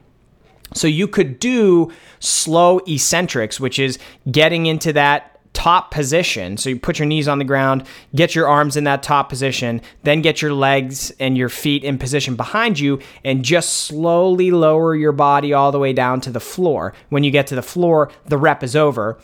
So 0.75 0.87
you 0.87 1.09
could 1.09 1.41
do 1.41 1.91
slow 2.21 2.81
eccentrics, 2.87 3.59
which 3.59 3.79
is 3.79 3.99
getting 4.31 4.67
into 4.67 4.93
that 4.93 5.40
top 5.53 5.91
position. 5.91 6.57
So 6.57 6.71
you 6.71 6.79
put 6.79 6.99
your 6.99 7.07
knees 7.07 7.29
on 7.29 7.39
the 7.39 7.45
ground, 7.45 7.85
get 8.15 8.35
your 8.35 8.49
arms 8.49 8.77
in 8.77 8.85
that 8.85 9.03
top 9.03 9.29
position, 9.29 9.83
then 10.05 10.23
get 10.23 10.41
your 10.41 10.53
legs 10.53 11.11
and 11.21 11.37
your 11.37 11.49
feet 11.49 11.85
in 11.85 11.99
position 11.99 12.37
behind 12.37 12.79
you, 12.79 13.01
and 13.25 13.45
just 13.45 13.73
slowly 13.85 14.51
lower 14.51 14.95
your 14.95 15.13
body 15.13 15.53
all 15.53 15.73
the 15.73 15.79
way 15.79 15.93
down 15.93 16.21
to 16.23 16.31
the 16.31 16.41
floor. 16.41 16.95
When 17.09 17.25
you 17.25 17.31
get 17.31 17.47
to 17.49 17.55
the 17.55 17.63
floor, 17.63 18.11
the 18.27 18.39
rep 18.39 18.63
is 18.63 18.77
over. 18.77 19.19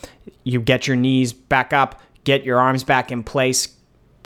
You 0.45 0.61
get 0.61 0.87
your 0.87 0.97
knees 0.97 1.33
back 1.33 1.73
up, 1.73 2.01
get 2.25 2.45
your 2.45 2.59
arms 2.59 2.85
back 2.85 3.13
in 3.13 3.23
place, 3.23 3.76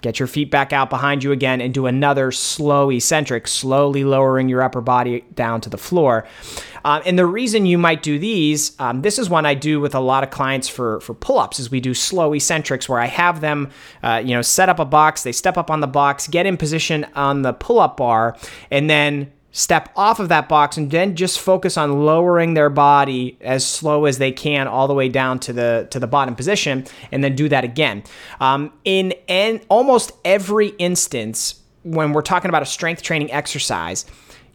Get 0.02 0.18
your 0.18 0.26
feet 0.26 0.50
back 0.50 0.72
out 0.72 0.90
behind 0.90 1.22
you 1.22 1.32
again 1.32 1.60
and 1.60 1.74
do 1.74 1.86
another 1.86 2.32
slow 2.32 2.90
eccentric, 2.90 3.46
slowly 3.46 4.04
lowering 4.04 4.48
your 4.48 4.62
upper 4.62 4.80
body 4.80 5.24
down 5.34 5.60
to 5.60 5.70
the 5.70 5.76
floor. 5.78 6.26
Um, 6.84 7.02
and 7.04 7.18
the 7.18 7.26
reason 7.26 7.66
you 7.66 7.76
might 7.76 8.02
do 8.02 8.18
these, 8.18 8.78
um, 8.80 9.02
this 9.02 9.18
is 9.18 9.28
one 9.28 9.44
I 9.44 9.54
do 9.54 9.80
with 9.80 9.94
a 9.94 10.00
lot 10.00 10.22
of 10.22 10.30
clients 10.30 10.68
for 10.68 11.00
for 11.00 11.12
pull-ups, 11.12 11.60
is 11.60 11.70
we 11.70 11.80
do 11.80 11.92
slow 11.92 12.32
eccentrics 12.32 12.88
where 12.88 12.98
I 12.98 13.06
have 13.06 13.40
them, 13.40 13.70
uh, 14.02 14.22
you 14.24 14.34
know, 14.34 14.42
set 14.42 14.68
up 14.68 14.78
a 14.78 14.84
box, 14.84 15.22
they 15.22 15.32
step 15.32 15.58
up 15.58 15.70
on 15.70 15.80
the 15.80 15.86
box, 15.86 16.26
get 16.28 16.46
in 16.46 16.56
position 16.56 17.06
on 17.14 17.42
the 17.42 17.52
pull-up 17.52 17.96
bar, 17.96 18.36
and 18.70 18.88
then 18.88 19.30
step 19.52 19.90
off 19.96 20.20
of 20.20 20.28
that 20.28 20.48
box 20.48 20.76
and 20.76 20.90
then 20.90 21.16
just 21.16 21.40
focus 21.40 21.76
on 21.76 22.04
lowering 22.04 22.54
their 22.54 22.70
body 22.70 23.36
as 23.40 23.66
slow 23.66 24.04
as 24.04 24.18
they 24.18 24.30
can 24.30 24.68
all 24.68 24.86
the 24.86 24.94
way 24.94 25.08
down 25.08 25.38
to 25.38 25.52
the 25.52 25.88
to 25.90 25.98
the 25.98 26.06
bottom 26.06 26.34
position 26.34 26.86
and 27.10 27.24
then 27.24 27.34
do 27.34 27.48
that 27.48 27.64
again. 27.64 28.02
Um, 28.40 28.72
in 28.84 29.14
almost 29.68 30.12
every 30.24 30.68
instance 30.78 31.60
when 31.82 32.12
we're 32.12 32.22
talking 32.22 32.48
about 32.48 32.62
a 32.62 32.66
strength 32.66 33.02
training 33.02 33.32
exercise 33.32 34.04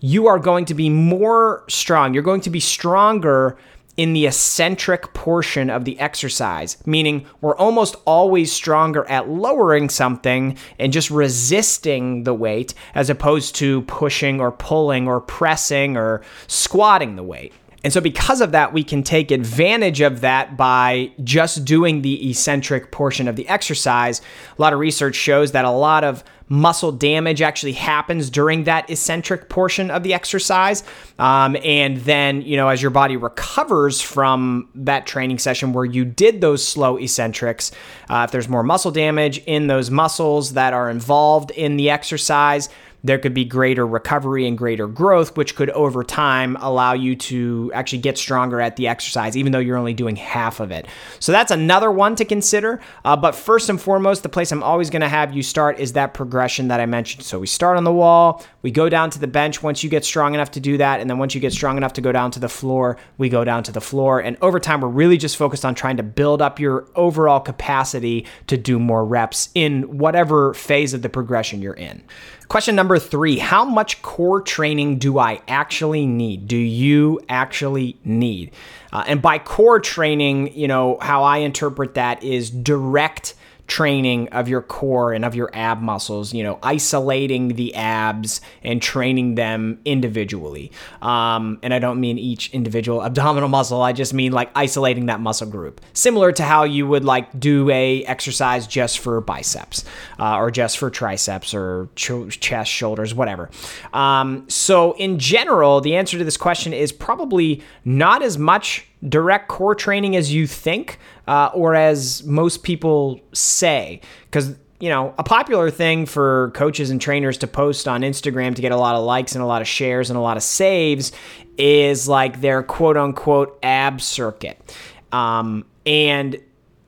you 0.06 0.28
are 0.28 0.38
going 0.38 0.66
to 0.66 0.74
be 0.74 0.90
more 0.90 1.64
strong. 1.68 2.14
You're 2.14 2.22
going 2.22 2.42
to 2.42 2.50
be 2.50 2.60
stronger 2.60 3.58
in 3.98 4.14
the 4.14 4.28
eccentric 4.28 5.14
portion 5.14 5.70
of 5.70 5.86
the 5.86 6.00
exercise, 6.00 6.78
meaning 6.86 7.26
we're 7.42 7.56
almost 7.56 7.96
always 8.06 8.52
stronger 8.52 9.06
at 9.06 9.30
lowering 9.30 9.90
something 9.90 10.58
and 10.80 10.92
just 10.92 11.10
resisting 11.10 12.24
the 12.24 12.34
weight 12.34 12.74
as 12.94 13.10
opposed 13.10 13.56
to 13.56 13.82
pushing 13.84 14.42
or 14.42 14.52
pulling 14.52 15.08
or 15.08 15.22
pressing 15.22 15.96
or 15.96 16.22
squatting 16.48 17.16
the 17.16 17.24
weight. 17.24 17.54
And 17.86 17.94
so, 17.94 18.02
because 18.02 18.42
of 18.42 18.52
that, 18.54 18.74
we 18.74 18.84
can 18.84 19.04
take 19.04 19.30
advantage 19.30 20.02
of 20.02 20.22
that 20.22 20.58
by 20.58 21.12
just 21.24 21.66
doing 21.66 22.02
the 22.02 22.32
eccentric 22.32 22.92
portion 22.92 23.28
of 23.28 23.36
the 23.36 23.48
exercise. 23.48 24.22
A 24.58 24.62
lot 24.62 24.74
of 24.74 24.80
research 24.80 25.14
shows 25.14 25.52
that 25.52 25.66
a 25.66 25.70
lot 25.70 26.04
of 26.04 26.24
muscle 26.48 26.92
damage 26.92 27.42
actually 27.42 27.74
happens 27.74 28.30
during 28.30 28.66
that 28.66 28.90
eccentric 28.90 29.50
portion 29.50 29.90
of 29.90 30.04
the 30.04 30.14
exercise. 30.14 30.84
Um, 31.18 31.58
and 31.64 31.98
then, 31.98 32.42
you 32.42 32.58
know, 32.58 32.68
as 32.68 32.82
your 32.82 32.92
body 32.92 33.18
recovers 33.18 34.02
from 34.02 34.70
that 34.76 35.08
training 35.08 35.40
session 35.40 35.74
where 35.74 35.86
you 35.86 36.06
did 36.06 36.42
those 36.42 36.66
slow 36.66 36.98
eccentrics, 36.98 37.72
uh, 38.10 38.24
if 38.26 38.32
there's 38.32 38.48
more 38.48 38.64
muscle 38.64 38.92
damage 38.92 39.40
in 39.46 39.68
those 39.68 39.90
muscles 39.90 40.54
that 40.54 40.74
are 40.74 40.90
involved 40.90 41.52
in 41.52 41.78
the 41.78 41.90
exercise, 41.90 42.70
there 43.06 43.20
could 43.20 43.36
be 43.36 43.46
greater 43.46 43.86
recovery 43.86 44.48
and 44.48 44.58
greater 44.58 44.88
growth, 44.88 45.38
which 45.38 45.56
could 45.56 45.70
over 45.72 46.04
time 46.04 46.58
allow 46.60 46.94
you 46.94 47.16
to 47.16 47.72
actually 47.76 48.00
get 48.00 48.18
stronger 48.18 48.60
at 48.60 48.78
the 48.78 48.88
exercise, 48.88 49.38
even 49.38 49.52
though 49.52 49.60
you're 49.60 49.78
only 49.78 49.94
doing 49.94 50.16
half 50.16 50.60
of 50.60 50.72
it. 50.72 50.88
So 51.20 51.32
that's 51.32 51.52
another 51.52 51.92
one 51.92 52.16
to 52.16 52.26
consider. 52.26 52.82
Uh, 53.04 53.16
but 53.16 53.36
first 53.36 53.70
and 53.70 53.80
foremost, 53.80 54.24
the 54.24 54.30
place 54.30 54.52
I'm 54.52 54.64
always 54.64 54.90
going 54.90 55.04
to 55.04 55.08
have 55.08 55.36
you 55.36 55.44
start 55.44 55.78
is 55.80 55.94
that 55.94 56.16
progression 56.16 56.70
that 56.70 56.80
I 56.80 56.88
mentioned. 56.88 57.24
So 57.24 57.38
we 57.38 57.46
start 57.46 57.78
on 57.78 57.84
the 57.84 57.94
wall, 57.94 58.44
we 58.64 58.72
go 58.72 58.90
down 58.90 59.12
to 59.12 59.20
the 59.20 59.28
bench 59.28 59.62
once 59.62 59.84
you 59.84 59.90
get 59.92 60.04
strong 60.04 60.34
enough 60.34 60.50
to 60.52 60.60
do 60.60 60.78
that. 60.78 61.00
And 61.00 61.08
then 61.08 61.20
once 61.20 61.36
you 61.36 61.42
get 61.42 61.54
strong 61.54 61.78
enough 61.78 61.94
to 61.94 62.02
go 62.02 62.12
down 62.12 62.32
to 62.32 62.40
the 62.40 62.50
floor, 62.50 62.98
we 63.20 63.30
go 63.30 63.44
down 63.44 63.62
to 63.64 63.72
the 63.72 63.82
floor. 63.82 64.20
And 64.20 64.36
over 64.42 64.60
time, 64.60 64.82
we're 64.82 64.88
really 64.88 65.18
just 65.18 65.38
focused 65.38 65.64
on 65.64 65.76
trying 65.76 65.98
to 65.98 66.04
build 66.04 66.42
up 66.42 66.60
your 66.60 66.88
overall 66.96 67.40
capacity 67.40 68.26
to 68.48 68.58
do 68.58 68.80
more 68.80 69.06
reps 69.06 69.50
in 69.54 70.00
whatever 70.00 70.56
phase 70.56 70.96
of 70.96 71.04
the 71.04 71.10
progression 71.10 71.62
you're 71.62 71.74
in. 71.74 72.04
Question 72.48 72.76
number 72.76 73.00
three 73.00 73.38
How 73.40 73.66
much 73.66 74.02
core 74.02 74.42
training 74.42 75.00
do 75.00 75.18
I 75.18 75.42
actually 75.48 76.06
need? 76.06 76.48
Do 76.48 76.58
you 76.58 77.20
actually 77.28 77.98
need? 78.04 78.52
Uh, 78.94 79.04
and 79.08 79.22
by 79.22 79.40
core 79.40 79.80
training, 79.80 80.56
you 80.56 80.68
know, 80.68 80.98
how 81.02 81.24
I 81.24 81.40
interpret 81.40 81.96
that 81.96 82.24
is 82.24 82.50
direct 82.50 83.34
training 83.68 84.30
of 84.30 84.48
your 84.48 84.62
core 84.62 85.14
and 85.14 85.26
of 85.26 85.36
your 85.36 85.50
ab 85.54 85.82
muscles, 85.82 86.34
you 86.34 86.44
know, 86.44 86.60
isolating 86.62 87.50
the 87.50 87.74
abs 87.76 88.42
and 88.64 88.82
training 88.82 89.36
them 89.36 89.80
individually. 89.86 90.72
Um, 91.02 91.60
and 91.64 91.74
I 91.74 91.80
don't 91.80 92.00
mean 92.00 92.18
each 92.18 92.52
individual 92.52 93.04
abdominal 93.04 93.50
muscle, 93.50 93.82
I 93.82 93.94
just 93.94 94.14
mean 94.14 94.32
like 94.32 94.52
isolating 94.56 95.08
that 95.08 95.20
muscle 95.20 95.48
group. 95.48 95.82
Similar 95.94 96.32
to 96.34 96.44
how 96.44 96.64
you 96.64 96.88
would 96.88 97.04
like 97.04 97.40
do 97.40 97.70
a 97.70 98.04
exercise 98.06 98.68
just 98.68 99.00
for 99.00 99.20
biceps 99.22 99.84
uh, 100.20 100.38
or 100.38 100.52
just 100.52 100.78
for 100.78 100.90
triceps 100.90 101.54
or 101.54 101.90
ch- 101.96 102.40
chest, 102.40 102.72
shoulders, 102.72 103.14
whatever. 103.14 103.50
Um, 103.94 104.46
so 104.50 104.94
in 104.98 105.18
general, 105.20 105.82
the 105.82 105.96
answer 105.96 106.18
to 106.18 106.24
this 106.24 106.38
question 106.38 106.74
is 106.74 106.92
probably 106.92 107.64
not 107.84 108.22
as 108.22 108.38
much 108.38 108.86
direct 109.08 109.48
core 109.48 109.76
training 109.76 110.16
as 110.16 110.34
you 110.34 110.48
think 110.48 111.00
uh, 111.28 111.50
or 111.54 111.76
as 111.76 112.24
most 112.24 112.64
people 112.64 113.20
say. 113.34 114.02
Because, 114.26 114.56
you 114.80 114.90
know, 114.90 115.14
a 115.18 115.24
popular 115.24 115.70
thing 115.70 116.06
for 116.06 116.52
coaches 116.56 116.90
and 116.90 117.00
trainers 117.00 117.38
to 117.40 117.48
post 117.48 117.88
on 117.88 118.02
Instagram 118.02 118.56
to 118.56 118.62
get 118.62 118.72
a 118.72 118.78
lot 118.78 118.96
of 118.96 119.04
likes 119.04 119.36
and 119.36 119.44
a 119.44 119.48
lot 119.48 119.62
of 119.62 119.68
shares 119.68 120.10
and 120.10 120.18
a 120.18 120.22
lot 120.22 120.38
of 120.38 120.44
saves 120.44 121.12
is 121.58 122.08
like 122.08 122.42
their 122.42 122.64
quote 122.64 122.98
unquote 122.98 123.58
ab 123.64 124.02
circuit. 124.02 124.76
Um, 125.12 125.66
and 125.86 126.40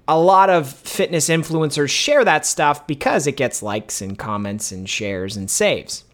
a 0.07 0.19
lot 0.19 0.49
of 0.49 0.71
fitness 0.71 1.29
influencers 1.29 1.89
share 1.89 2.23
that 2.23 2.45
stuff 2.45 2.87
because 2.87 3.27
it 3.27 3.37
gets 3.37 3.61
likes 3.61 4.01
and 4.01 4.17
comments 4.17 4.71
and 4.71 4.89
shares 4.89 5.35
and 5.35 5.49
saves. 5.49 6.05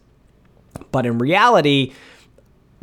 But 0.90 1.06
in 1.06 1.18
reality, 1.18 1.92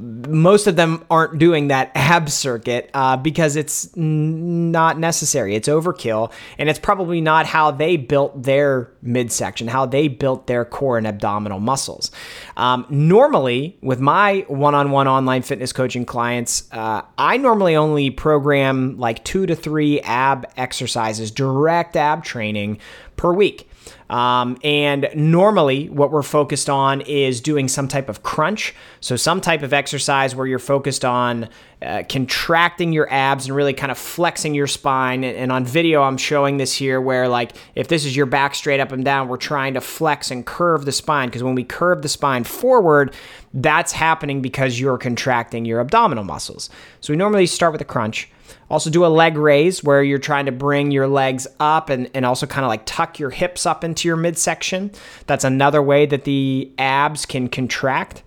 most 0.02 0.68
of 0.68 0.76
them 0.76 1.06
aren't 1.10 1.38
doing 1.38 1.68
that 1.68 1.92
ab 1.96 2.30
circuit 2.30 2.90
uh, 2.94 3.18
because 3.18 3.56
it's 3.56 3.96
n- 3.96 4.72
not 4.72 4.98
necessary. 4.98 5.56
It's 5.56 5.68
overkill, 5.68 6.32
and 6.58 6.70
it's 6.70 6.80
probably 6.80 7.22
not 7.22 7.46
how 7.46 7.72
they 7.72 7.98
built 7.98 8.44
their 8.44 8.92
midsection, 9.02 9.68
how 9.68 9.86
they 9.86 10.08
built 10.08 10.48
their 10.48 10.66
core 10.66 10.98
and 10.98 11.06
abdominal 11.06 11.60
muscles. 11.60 12.12
Um, 12.58 12.86
normally, 12.90 13.78
with 13.82 14.00
my 14.00 14.46
one 14.48 14.76
on 14.76 14.92
one 14.92 15.08
online 15.08 15.44
fitness 15.44 15.72
coaching 15.72 16.06
clients, 16.06 16.68
uh, 16.72 17.04
I 17.18 17.38
normally 17.38 17.76
only 17.76 18.10
program 18.10 18.98
like 18.98 19.24
two 19.24 19.46
to 19.46 19.56
three 19.56 20.02
ab 20.02 20.52
exercises, 20.58 21.32
direct 21.32 21.96
ab 21.96 22.24
training 22.24 22.80
per 23.16 23.34
week. 23.34 23.68
Um, 24.12 24.58
and 24.62 25.10
normally, 25.16 25.88
what 25.88 26.12
we're 26.12 26.22
focused 26.22 26.70
on 26.70 27.00
is 27.00 27.40
doing 27.40 27.70
some 27.70 27.88
type 27.88 28.10
of 28.10 28.24
crunch. 28.24 28.76
So, 29.00 29.16
some 29.16 29.40
type 29.40 29.64
of 29.64 29.72
exercise 29.72 30.36
where 30.36 30.46
you're 30.46 30.60
focused 30.60 31.06
on 31.06 31.48
uh, 31.82 32.04
contracting 32.10 32.92
your 32.92 33.12
abs 33.12 33.46
and 33.46 33.56
really 33.56 33.72
kind 33.74 33.90
of 33.90 33.98
flexing 33.98 34.54
your 34.54 34.68
spine. 34.68 35.24
And, 35.24 35.38
and 35.38 35.52
on 35.52 35.64
video, 35.64 36.04
I'm 36.04 36.18
showing 36.18 36.58
this 36.58 36.74
here 36.74 37.00
where, 37.00 37.30
like, 37.30 37.54
if 37.74 37.88
this 37.88 38.04
is 38.04 38.14
your 38.14 38.26
back 38.26 38.54
straight 38.54 38.82
up 38.82 38.92
and 38.92 39.06
down, 39.06 39.30
we're 39.30 39.38
trying 39.38 39.76
to 39.76 39.82
flex 39.82 40.30
and 40.30 40.46
curve 40.46 40.84
the 40.84 40.92
spine. 40.92 41.30
Because 41.30 41.42
when 41.42 41.56
we 41.56 41.64
curve 41.64 42.02
the 42.02 42.10
spine 42.10 42.44
forward, 42.44 43.16
that's 43.54 43.94
happening 43.94 44.42
because 44.42 44.78
you're 44.78 44.98
contracting 44.98 45.64
your 45.64 45.80
abdominal 45.80 46.26
muscles. 46.26 46.70
So, 47.00 47.14
we 47.14 47.18
normally 47.18 47.46
start 47.46 47.72
with 47.72 47.80
a 47.80 47.86
crunch. 47.86 48.30
Also, 48.70 48.90
do 48.90 49.06
a 49.06 49.08
leg 49.08 49.38
raise 49.38 49.84
where 49.84 50.04
you're 50.04 50.20
trying 50.20 50.46
to 50.46 50.52
bring 50.52 50.92
your 50.92 51.08
legs 51.08 51.48
up 51.60 51.90
and, 51.90 52.10
and 52.14 52.26
also 52.26 52.46
kind 52.46 52.66
of 52.66 52.70
like 52.70 52.86
tuck 52.86 53.20
your 53.20 53.30
hips 53.30 53.66
up 53.66 53.84
into 53.84 54.08
your 54.08 54.18
midsection. 54.18 54.92
That's 55.28 55.44
another 55.44 55.82
way 55.82 56.06
that 56.06 56.24
the 56.24 56.72
abs 56.78 57.26
can 57.26 57.50
contract. 57.50 58.24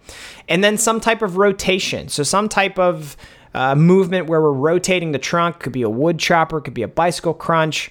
And 0.49 0.63
then 0.63 0.79
some 0.79 1.01
type 1.01 1.23
of 1.23 1.37
rotation. 1.37 2.09
So, 2.09 2.23
some 2.23 2.49
type 2.49 2.79
of 2.79 3.17
uh, 3.55 3.75
movement 3.75 4.27
where 4.27 4.41
we're 4.41 4.53
rotating 4.53 5.13
the 5.13 5.19
trunk. 5.19 5.61
Could 5.61 5.73
be 5.73 5.83
a 5.83 5.91
wood 5.91 6.19
chopper, 6.19 6.61
could 6.61 6.75
be 6.75 6.83
a 6.83 6.89
bicycle 6.89 7.35
crunch. 7.35 7.91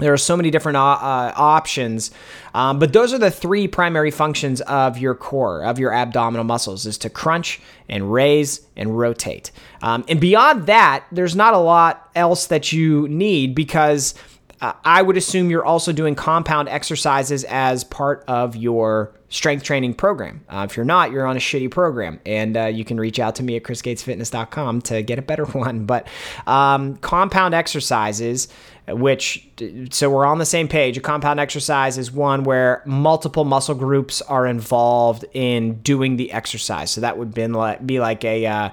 There 0.00 0.12
are 0.12 0.18
so 0.18 0.36
many 0.36 0.50
different 0.50 0.76
uh, 0.76 0.92
uh, 0.92 1.32
options, 1.36 2.10
um, 2.54 2.78
but 2.78 2.92
those 2.92 3.12
are 3.12 3.18
the 3.18 3.30
three 3.30 3.68
primary 3.68 4.10
functions 4.10 4.60
of 4.62 4.98
your 4.98 5.14
core, 5.14 5.62
of 5.62 5.78
your 5.78 5.92
abdominal 5.92 6.44
muscles, 6.44 6.86
is 6.86 6.98
to 6.98 7.10
crunch 7.10 7.60
and 7.88 8.12
raise 8.12 8.60
and 8.76 8.98
rotate. 8.98 9.50
Um, 9.82 10.04
and 10.08 10.20
beyond 10.20 10.66
that, 10.66 11.04
there's 11.12 11.36
not 11.36 11.54
a 11.54 11.58
lot 11.58 12.10
else 12.14 12.46
that 12.46 12.72
you 12.72 13.08
need 13.08 13.54
because 13.54 14.14
uh, 14.60 14.72
I 14.84 15.02
would 15.02 15.16
assume 15.16 15.50
you're 15.50 15.64
also 15.64 15.92
doing 15.92 16.14
compound 16.14 16.68
exercises 16.68 17.44
as 17.44 17.84
part 17.84 18.24
of 18.28 18.56
your 18.56 19.12
strength 19.30 19.62
training 19.62 19.94
program. 19.94 20.44
Uh, 20.48 20.66
if 20.68 20.76
you're 20.76 20.84
not, 20.84 21.12
you're 21.12 21.26
on 21.26 21.36
a 21.36 21.40
shitty 21.40 21.70
program, 21.70 22.20
and 22.26 22.56
uh, 22.56 22.66
you 22.66 22.84
can 22.84 22.98
reach 22.98 23.18
out 23.18 23.36
to 23.36 23.42
me 23.42 23.56
at 23.56 23.62
chrisgatesfitness.com 23.62 24.82
to 24.82 25.02
get 25.02 25.18
a 25.18 25.22
better 25.22 25.44
one. 25.46 25.86
But 25.86 26.06
um, 26.46 26.96
compound 26.96 27.54
exercises 27.54 28.48
which 28.92 29.46
so 29.90 30.10
we're 30.10 30.24
on 30.24 30.38
the 30.38 30.46
same 30.46 30.68
page. 30.68 30.96
A 30.96 31.00
compound 31.00 31.40
exercise 31.40 31.98
is 31.98 32.10
one 32.10 32.44
where 32.44 32.82
multiple 32.86 33.44
muscle 33.44 33.74
groups 33.74 34.22
are 34.22 34.46
involved 34.46 35.24
in 35.32 35.74
doing 35.82 36.16
the 36.16 36.32
exercise. 36.32 36.90
So 36.90 37.00
that 37.00 37.18
would 37.18 37.34
be 37.34 37.46
like, 37.46 37.86
be 37.86 38.00
like 38.00 38.24
a 38.24 38.46
uh, 38.46 38.70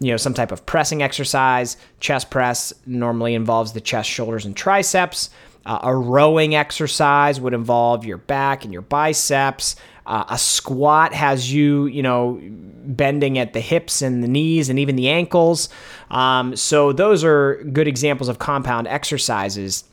you 0.00 0.10
know 0.10 0.16
some 0.16 0.34
type 0.34 0.52
of 0.52 0.66
pressing 0.66 1.02
exercise. 1.02 1.76
Chest 2.00 2.30
press 2.30 2.72
normally 2.86 3.34
involves 3.34 3.72
the 3.72 3.80
chest, 3.80 4.08
shoulders, 4.08 4.44
and 4.44 4.56
triceps. 4.56 5.30
Uh, 5.64 5.80
a 5.82 5.96
rowing 5.96 6.54
exercise 6.54 7.40
would 7.40 7.52
involve 7.52 8.04
your 8.04 8.18
back 8.18 8.62
and 8.62 8.72
your 8.72 8.82
biceps. 8.82 9.74
Uh, 10.06 10.24
a 10.28 10.38
squat 10.38 11.12
has 11.12 11.52
you, 11.52 11.86
you 11.86 12.02
know, 12.02 12.40
bending 12.86 13.38
at 13.38 13.52
the 13.52 13.60
hips 13.60 14.02
and 14.02 14.22
the 14.22 14.28
knees 14.28 14.68
and 14.68 14.78
even 14.78 14.96
the 14.96 15.08
ankles. 15.08 15.68
Um, 16.10 16.54
so 16.54 16.92
those 16.92 17.24
are 17.24 17.62
good 17.72 17.88
examples 17.88 18.28
of 18.28 18.38
compound 18.38 18.86
exercises. 18.86 19.84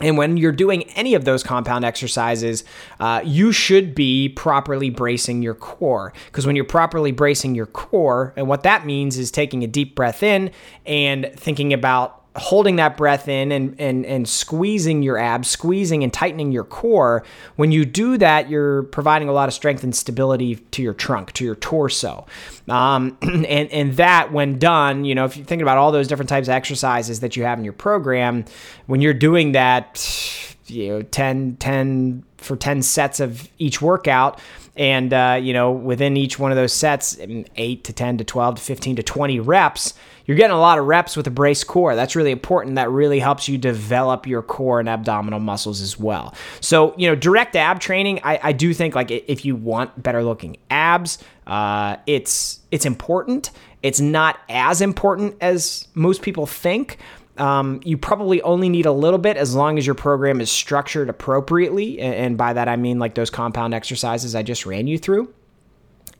And 0.00 0.16
when 0.16 0.36
you're 0.36 0.52
doing 0.52 0.84
any 0.90 1.14
of 1.14 1.24
those 1.24 1.42
compound 1.42 1.84
exercises, 1.84 2.62
uh, 3.00 3.20
you 3.24 3.50
should 3.50 3.94
be 3.94 4.28
properly 4.28 4.90
bracing 4.90 5.42
your 5.42 5.54
core. 5.54 6.12
Because 6.26 6.46
when 6.46 6.54
you're 6.54 6.64
properly 6.64 7.10
bracing 7.10 7.54
your 7.54 7.66
core, 7.66 8.32
and 8.36 8.46
what 8.46 8.62
that 8.62 8.86
means 8.86 9.18
is 9.18 9.30
taking 9.30 9.64
a 9.64 9.66
deep 9.66 9.96
breath 9.96 10.22
in 10.22 10.52
and 10.86 11.32
thinking 11.34 11.72
about 11.72 12.17
holding 12.38 12.76
that 12.76 12.96
breath 12.96 13.28
in 13.28 13.52
and, 13.52 13.74
and, 13.78 14.06
and 14.06 14.28
squeezing 14.28 15.02
your 15.02 15.18
abs, 15.18 15.48
squeezing 15.48 16.02
and 16.02 16.12
tightening 16.12 16.52
your 16.52 16.64
core, 16.64 17.24
when 17.56 17.72
you 17.72 17.84
do 17.84 18.18
that, 18.18 18.48
you're 18.48 18.84
providing 18.84 19.28
a 19.28 19.32
lot 19.32 19.48
of 19.48 19.54
strength 19.54 19.82
and 19.82 19.94
stability 19.94 20.56
to 20.56 20.82
your 20.82 20.94
trunk, 20.94 21.32
to 21.32 21.44
your 21.44 21.56
torso. 21.56 22.26
Um, 22.68 23.16
and, 23.22 23.46
and 23.46 23.96
that, 23.96 24.32
when 24.32 24.58
done, 24.58 25.04
you 25.04 25.14
know, 25.14 25.24
if 25.24 25.36
you're 25.36 25.46
thinking 25.46 25.62
about 25.62 25.78
all 25.78 25.92
those 25.92 26.08
different 26.08 26.28
types 26.28 26.48
of 26.48 26.52
exercises 26.52 27.20
that 27.20 27.36
you 27.36 27.44
have 27.44 27.58
in 27.58 27.64
your 27.64 27.72
program, 27.72 28.44
when 28.86 29.00
you're 29.00 29.14
doing 29.14 29.52
that, 29.52 30.56
you 30.66 30.88
know, 30.88 31.02
10, 31.02 31.56
10 31.56 32.24
for 32.38 32.56
10 32.56 32.82
sets 32.82 33.20
of 33.20 33.48
each 33.58 33.82
workout, 33.82 34.40
and, 34.78 35.12
uh, 35.12 35.38
you 35.42 35.52
know, 35.52 35.72
within 35.72 36.16
each 36.16 36.38
one 36.38 36.52
of 36.52 36.56
those 36.56 36.72
sets, 36.72 37.18
8 37.18 37.84
to 37.84 37.92
10 37.92 38.18
to 38.18 38.24
12 38.24 38.54
to 38.54 38.62
15 38.62 38.96
to 38.96 39.02
20 39.02 39.40
reps, 39.40 39.94
you're 40.28 40.36
getting 40.36 40.54
a 40.54 40.60
lot 40.60 40.78
of 40.78 40.84
reps 40.84 41.16
with 41.16 41.26
a 41.26 41.30
brace 41.30 41.64
core. 41.64 41.96
That's 41.96 42.14
really 42.14 42.30
important. 42.30 42.74
That 42.74 42.90
really 42.90 43.18
helps 43.18 43.48
you 43.48 43.56
develop 43.56 44.26
your 44.26 44.42
core 44.42 44.78
and 44.78 44.86
abdominal 44.86 45.40
muscles 45.40 45.80
as 45.80 45.98
well. 45.98 46.34
So, 46.60 46.94
you 46.98 47.08
know, 47.08 47.14
direct 47.14 47.56
ab 47.56 47.80
training, 47.80 48.20
I, 48.22 48.38
I 48.42 48.52
do 48.52 48.74
think 48.74 48.94
like 48.94 49.10
if 49.10 49.46
you 49.46 49.56
want 49.56 50.00
better 50.02 50.22
looking 50.22 50.58
abs, 50.68 51.18
uh, 51.46 51.96
it's 52.06 52.60
it's 52.70 52.84
important. 52.84 53.52
It's 53.82 54.00
not 54.00 54.38
as 54.50 54.82
important 54.82 55.36
as 55.40 55.88
most 55.94 56.20
people 56.20 56.44
think. 56.44 56.98
Um, 57.38 57.80
you 57.84 57.96
probably 57.96 58.42
only 58.42 58.68
need 58.68 58.84
a 58.84 58.92
little 58.92 59.18
bit 59.18 59.38
as 59.38 59.54
long 59.54 59.78
as 59.78 59.86
your 59.86 59.94
program 59.94 60.42
is 60.42 60.50
structured 60.50 61.08
appropriately. 61.08 62.00
And 62.00 62.36
by 62.36 62.52
that, 62.52 62.68
I 62.68 62.76
mean 62.76 62.98
like 62.98 63.14
those 63.14 63.30
compound 63.30 63.72
exercises 63.72 64.34
I 64.34 64.42
just 64.42 64.66
ran 64.66 64.88
you 64.88 64.98
through. 64.98 65.32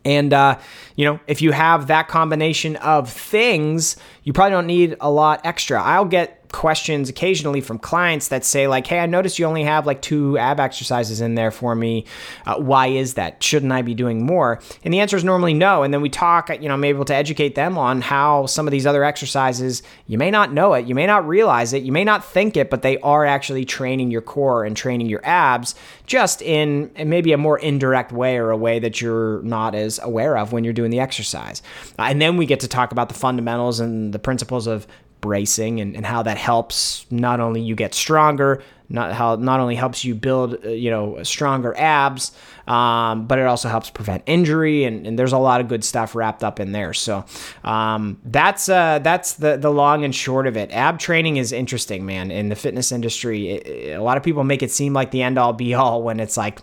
And, 0.04 0.32
uh, 0.32 0.58
you 0.96 1.04
know, 1.04 1.20
if 1.26 1.42
you 1.42 1.52
have 1.52 1.88
that 1.88 2.08
combination 2.08 2.76
of 2.76 3.10
things, 3.10 3.96
you 4.22 4.32
probably 4.32 4.52
don't 4.52 4.66
need 4.66 4.96
a 5.00 5.10
lot 5.10 5.40
extra. 5.44 5.82
I'll 5.82 6.04
get 6.04 6.37
questions 6.52 7.08
occasionally 7.08 7.60
from 7.60 7.78
clients 7.78 8.28
that 8.28 8.44
say 8.44 8.66
like 8.66 8.86
hey 8.86 8.98
i 8.98 9.06
noticed 9.06 9.38
you 9.38 9.44
only 9.44 9.64
have 9.64 9.86
like 9.86 10.00
two 10.02 10.38
ab 10.38 10.60
exercises 10.60 11.20
in 11.20 11.34
there 11.34 11.50
for 11.50 11.74
me. 11.74 12.04
Uh, 12.46 12.56
why 12.56 12.86
is 12.86 13.14
that? 13.14 13.42
Shouldn't 13.42 13.72
i 13.72 13.82
be 13.82 13.94
doing 13.94 14.24
more? 14.24 14.60
And 14.84 14.92
the 14.92 15.00
answer 15.00 15.16
is 15.16 15.24
normally 15.24 15.54
no. 15.54 15.82
And 15.82 15.92
then 15.92 16.00
we 16.00 16.08
talk 16.08 16.48
you 16.48 16.68
know 16.68 16.74
i'm 16.74 16.84
able 16.84 17.04
to 17.04 17.14
educate 17.14 17.54
them 17.54 17.76
on 17.78 18.00
how 18.00 18.46
some 18.46 18.66
of 18.66 18.72
these 18.72 18.86
other 18.86 19.04
exercises 19.04 19.82
you 20.06 20.18
may 20.18 20.30
not 20.30 20.52
know 20.52 20.74
it 20.74 20.86
you 20.86 20.94
may 20.94 21.06
not 21.06 21.26
realize 21.26 21.72
it 21.72 21.82
you 21.82 21.92
may 21.92 22.04
not 22.04 22.24
think 22.24 22.56
it 22.56 22.70
but 22.70 22.82
they 22.82 22.98
are 23.00 23.24
actually 23.24 23.64
training 23.64 24.10
your 24.10 24.22
core 24.22 24.64
and 24.64 24.76
training 24.76 25.08
your 25.08 25.24
abs 25.24 25.74
just 26.06 26.42
in 26.42 26.90
maybe 27.04 27.32
a 27.32 27.38
more 27.38 27.58
indirect 27.58 28.12
way 28.12 28.36
or 28.38 28.50
a 28.50 28.56
way 28.56 28.78
that 28.78 29.00
you're 29.00 29.42
not 29.42 29.74
as 29.74 29.98
aware 30.02 30.36
of 30.36 30.52
when 30.52 30.64
you're 30.64 30.72
doing 30.72 30.90
the 30.90 31.00
exercise. 31.00 31.62
Uh, 31.98 32.02
and 32.02 32.20
then 32.20 32.36
we 32.36 32.46
get 32.46 32.60
to 32.60 32.68
talk 32.68 32.92
about 32.92 33.08
the 33.08 33.14
fundamentals 33.14 33.78
and 33.80 34.12
the 34.12 34.18
principles 34.18 34.66
of 34.66 34.86
bracing 35.20 35.80
and, 35.80 35.96
and 35.96 36.06
how 36.06 36.22
that 36.22 36.38
helps 36.38 37.06
not 37.10 37.40
only 37.40 37.60
you 37.60 37.74
get 37.74 37.94
stronger, 37.94 38.62
not 38.88 39.12
how 39.12 39.36
not 39.36 39.60
only 39.60 39.74
helps 39.74 40.04
you 40.04 40.14
build 40.14 40.64
uh, 40.64 40.68
you 40.70 40.90
know 40.90 41.22
stronger 41.22 41.74
abs, 41.76 42.32
um, 42.66 43.26
but 43.26 43.38
it 43.38 43.46
also 43.46 43.68
helps 43.68 43.90
prevent 43.90 44.22
injury 44.26 44.84
and, 44.84 45.06
and, 45.06 45.18
there's 45.18 45.32
a 45.32 45.38
lot 45.38 45.60
of 45.60 45.68
good 45.68 45.84
stuff 45.84 46.14
wrapped 46.14 46.44
up 46.44 46.60
in 46.60 46.72
there. 46.72 46.94
So 46.94 47.24
um, 47.64 48.18
that's 48.24 48.68
uh, 48.68 49.00
that's 49.00 49.34
the 49.34 49.56
the 49.56 49.70
long 49.70 50.04
and 50.04 50.14
short 50.14 50.46
of 50.46 50.56
it. 50.56 50.70
Ab 50.72 50.98
training 50.98 51.36
is 51.36 51.52
interesting, 51.52 52.06
man. 52.06 52.30
In 52.30 52.48
the 52.48 52.56
fitness 52.56 52.92
industry, 52.92 53.50
it, 53.50 53.66
it, 53.66 53.92
a 53.92 54.02
lot 54.02 54.16
of 54.16 54.22
people 54.22 54.44
make 54.44 54.62
it 54.62 54.70
seem 54.70 54.92
like 54.92 55.10
the 55.10 55.22
end 55.22 55.38
all 55.38 55.52
be 55.52 55.74
all 55.74 56.02
when 56.02 56.20
it's 56.20 56.36
like 56.36 56.60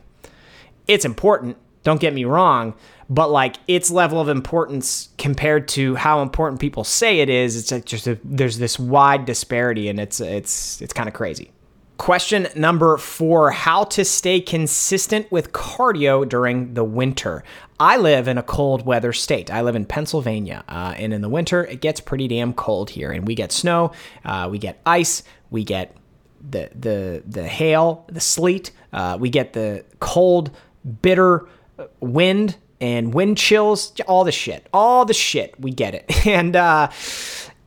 it's 0.87 1.05
important. 1.05 1.57
Don't 1.83 2.01
get 2.01 2.15
me 2.15 2.25
wrong, 2.25 2.73
but 3.09 3.29
like 3.29 3.57
its 3.67 3.91
level 3.91 4.19
of 4.19 4.29
importance 4.29 5.09
compared 5.17 5.67
to 5.69 5.95
how 5.95 6.21
important 6.21 6.59
people 6.59 6.83
say 6.83 7.19
it 7.19 7.29
is, 7.29 7.71
it's 7.71 7.85
just 7.85 8.07
a, 8.07 8.17
there's 8.23 8.57
this 8.57 8.79
wide 8.79 9.25
disparity, 9.25 9.89
and 9.89 9.99
it's 9.99 10.19
it's 10.19 10.81
it's 10.81 10.93
kind 10.93 11.07
of 11.07 11.13
crazy. 11.13 11.51
Question 11.97 12.47
number 12.55 12.97
four 12.97 13.51
How 13.51 13.83
to 13.85 14.03
stay 14.03 14.41
consistent 14.41 15.31
with 15.31 15.53
cardio 15.53 16.27
during 16.27 16.73
the 16.73 16.83
winter. 16.83 17.43
I 17.79 17.97
live 17.97 18.27
in 18.27 18.37
a 18.37 18.43
cold 18.43 18.85
weather 18.85 19.13
state. 19.13 19.51
I 19.51 19.61
live 19.61 19.75
in 19.75 19.85
Pennsylvania, 19.85 20.63
uh, 20.67 20.95
and 20.97 21.13
in 21.13 21.21
the 21.21 21.29
winter, 21.29 21.63
it 21.63 21.81
gets 21.81 21.99
pretty 21.99 22.27
damn 22.27 22.53
cold 22.53 22.89
here. 22.89 23.11
And 23.11 23.27
we 23.27 23.35
get 23.35 23.51
snow, 23.51 23.91
uh, 24.23 24.47
we 24.51 24.57
get 24.57 24.81
ice, 24.85 25.23
we 25.51 25.63
get 25.63 25.95
the, 26.49 26.69
the, 26.73 27.23
the 27.27 27.47
hail, 27.47 28.05
the 28.07 28.19
sleet, 28.19 28.71
uh, 28.91 29.17
we 29.19 29.29
get 29.29 29.53
the 29.53 29.85
cold, 29.99 30.51
bitter 31.01 31.47
wind 31.99 32.57
and 32.81 33.13
wind 33.13 33.37
chills, 33.37 33.93
all 34.07 34.23
the 34.23 34.31
shit, 34.31 34.67
all 34.73 35.05
the 35.05 35.13
shit. 35.13 35.59
We 35.59 35.71
get 35.71 35.95
it. 35.95 36.05
And 36.25 36.55
uh, 36.55 36.89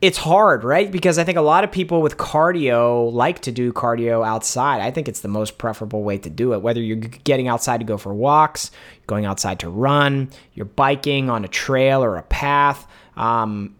it's 0.01 0.17
hard, 0.17 0.63
right? 0.63 0.91
Because 0.91 1.17
I 1.17 1.23
think 1.23 1.37
a 1.37 1.41
lot 1.41 1.63
of 1.63 1.71
people 1.71 2.01
with 2.01 2.17
cardio 2.17 3.11
like 3.11 3.39
to 3.41 3.51
do 3.51 3.71
cardio 3.73 4.25
outside. 4.25 4.81
I 4.81 4.91
think 4.91 5.07
it's 5.07 5.21
the 5.21 5.27
most 5.29 5.57
preferable 5.57 6.03
way 6.03 6.17
to 6.19 6.29
do 6.29 6.53
it. 6.53 6.61
Whether 6.61 6.81
you're 6.81 6.97
getting 6.97 7.47
outside 7.47 7.79
to 7.79 7.85
go 7.85 7.97
for 7.97 8.13
walks, 8.13 8.71
going 9.07 9.25
outside 9.25 9.59
to 9.59 9.69
run, 9.69 10.29
you're 10.53 10.65
biking 10.65 11.29
on 11.29 11.43
a 11.45 11.47
trail 11.47 12.03
or 12.03 12.17
a 12.17 12.23
path. 12.23 12.85
Um, 13.17 13.75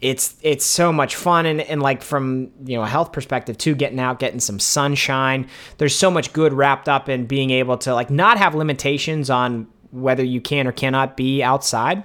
it's 0.00 0.36
it's 0.42 0.64
so 0.64 0.92
much 0.92 1.14
fun 1.14 1.46
and, 1.46 1.60
and 1.60 1.80
like 1.80 2.02
from 2.02 2.50
you 2.64 2.76
know 2.76 2.82
a 2.82 2.88
health 2.88 3.12
perspective 3.12 3.56
too 3.56 3.74
getting 3.74 4.00
out 4.00 4.18
getting 4.18 4.40
some 4.40 4.58
sunshine 4.58 5.46
there's 5.78 5.96
so 5.96 6.10
much 6.10 6.32
good 6.32 6.52
wrapped 6.52 6.88
up 6.88 7.08
in 7.08 7.24
being 7.24 7.50
able 7.50 7.78
to 7.78 7.94
like 7.94 8.10
not 8.10 8.36
have 8.36 8.52
limitations 8.56 9.30
on 9.30 9.68
whether 9.92 10.24
you 10.24 10.40
can 10.40 10.66
or 10.66 10.72
cannot 10.72 11.16
be 11.16 11.42
outside. 11.42 12.02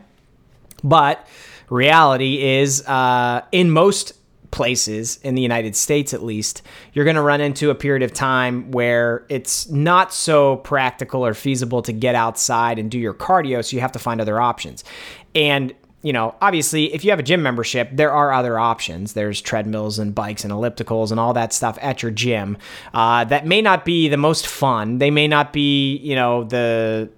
But 0.84 1.26
reality 1.70 2.44
is, 2.44 2.86
uh, 2.88 3.42
in 3.52 3.72
most 3.72 4.14
places 4.52 5.20
in 5.24 5.36
the 5.36 5.42
United 5.42 5.76
States, 5.76 6.14
at 6.14 6.24
least, 6.24 6.62
you're 6.94 7.06
going 7.06 7.16
to 7.16 7.22
run 7.22 7.42
into 7.42 7.70
a 7.70 7.76
period 7.76 8.04
of 8.04 8.14
time 8.14 8.72
where 8.72 9.26
it's 9.30 9.70
not 9.70 10.14
so 10.14 10.58
practical 10.58 11.26
or 11.26 11.34
feasible 11.34 11.82
to 11.82 11.94
get 11.94 12.16
outside 12.16 12.80
and 12.80 12.90
do 12.90 13.00
your 13.00 13.14
cardio. 13.14 13.64
So 13.64 13.76
you 13.76 13.82
have 13.82 13.92
to 13.94 14.00
find 14.00 14.22
other 14.22 14.40
options. 14.40 14.84
And 15.36 15.74
you 16.04 16.14
know, 16.14 16.36
obviously, 16.42 16.94
if 16.94 17.04
you 17.04 17.10
have 17.10 17.20
a 17.20 17.24
gym 17.24 17.42
membership, 17.42 17.90
there 17.92 18.12
are 18.12 18.32
other 18.32 18.58
options. 18.60 19.14
There's 19.14 19.42
treadmills 19.42 20.00
and 20.00 20.14
bikes 20.14 20.44
and 20.44 20.54
ellipticals 20.54 21.12
and 21.12 21.20
all 21.20 21.34
that 21.34 21.54
stuff 21.54 21.78
at 21.82 22.02
your 22.02 22.12
gym 22.12 22.58
uh, 22.94 23.26
that 23.26 23.46
may 23.46 23.62
not 23.62 23.84
be 23.84 24.08
the 24.08 24.16
most 24.16 24.48
fun. 24.48 25.00
They 25.00 25.10
may 25.10 25.28
not 25.28 25.52
be, 25.52 25.98
you 25.98 26.16
know, 26.16 26.44
the 26.44 27.10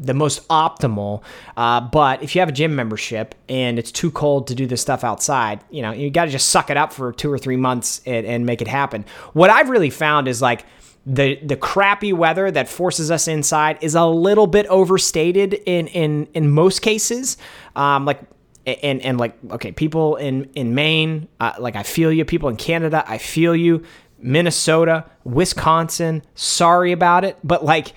the 0.00 0.14
most 0.14 0.48
optimal. 0.48 1.22
Uh, 1.56 1.80
but 1.80 2.22
if 2.22 2.34
you 2.34 2.40
have 2.40 2.48
a 2.48 2.52
gym 2.52 2.74
membership 2.74 3.34
and 3.48 3.78
it's 3.78 3.92
too 3.92 4.10
cold 4.10 4.46
to 4.48 4.54
do 4.54 4.66
this 4.66 4.80
stuff 4.80 5.04
outside, 5.04 5.62
you 5.70 5.82
know, 5.82 5.92
you 5.92 6.10
got 6.10 6.24
to 6.24 6.30
just 6.30 6.48
suck 6.48 6.70
it 6.70 6.76
up 6.76 6.92
for 6.92 7.12
two 7.12 7.30
or 7.30 7.38
three 7.38 7.56
months 7.56 8.00
and, 8.06 8.26
and 8.26 8.46
make 8.46 8.62
it 8.62 8.68
happen. 8.68 9.04
What 9.34 9.50
I've 9.50 9.68
really 9.68 9.90
found 9.90 10.26
is 10.26 10.42
like, 10.42 10.64
the 11.06 11.36
the 11.42 11.56
crappy 11.56 12.12
weather 12.12 12.50
that 12.50 12.68
forces 12.68 13.10
us 13.10 13.26
inside 13.26 13.78
is 13.80 13.94
a 13.94 14.04
little 14.04 14.46
bit 14.46 14.66
overstated 14.66 15.54
in 15.54 15.86
in 15.86 16.28
in 16.34 16.50
most 16.50 16.82
cases. 16.82 17.38
Um, 17.74 18.04
like 18.04 18.20
and 18.66 19.00
and 19.00 19.18
like 19.18 19.34
okay, 19.50 19.72
people 19.72 20.16
in 20.16 20.50
in 20.54 20.74
Maine, 20.74 21.26
uh, 21.40 21.52
like 21.58 21.74
I 21.74 21.84
feel 21.84 22.12
you. 22.12 22.24
People 22.26 22.50
in 22.50 22.56
Canada, 22.56 23.02
I 23.06 23.16
feel 23.16 23.56
you. 23.56 23.82
Minnesota, 24.22 25.06
Wisconsin, 25.24 26.22
sorry 26.34 26.92
about 26.92 27.24
it, 27.24 27.38
but 27.42 27.64
like 27.64 27.94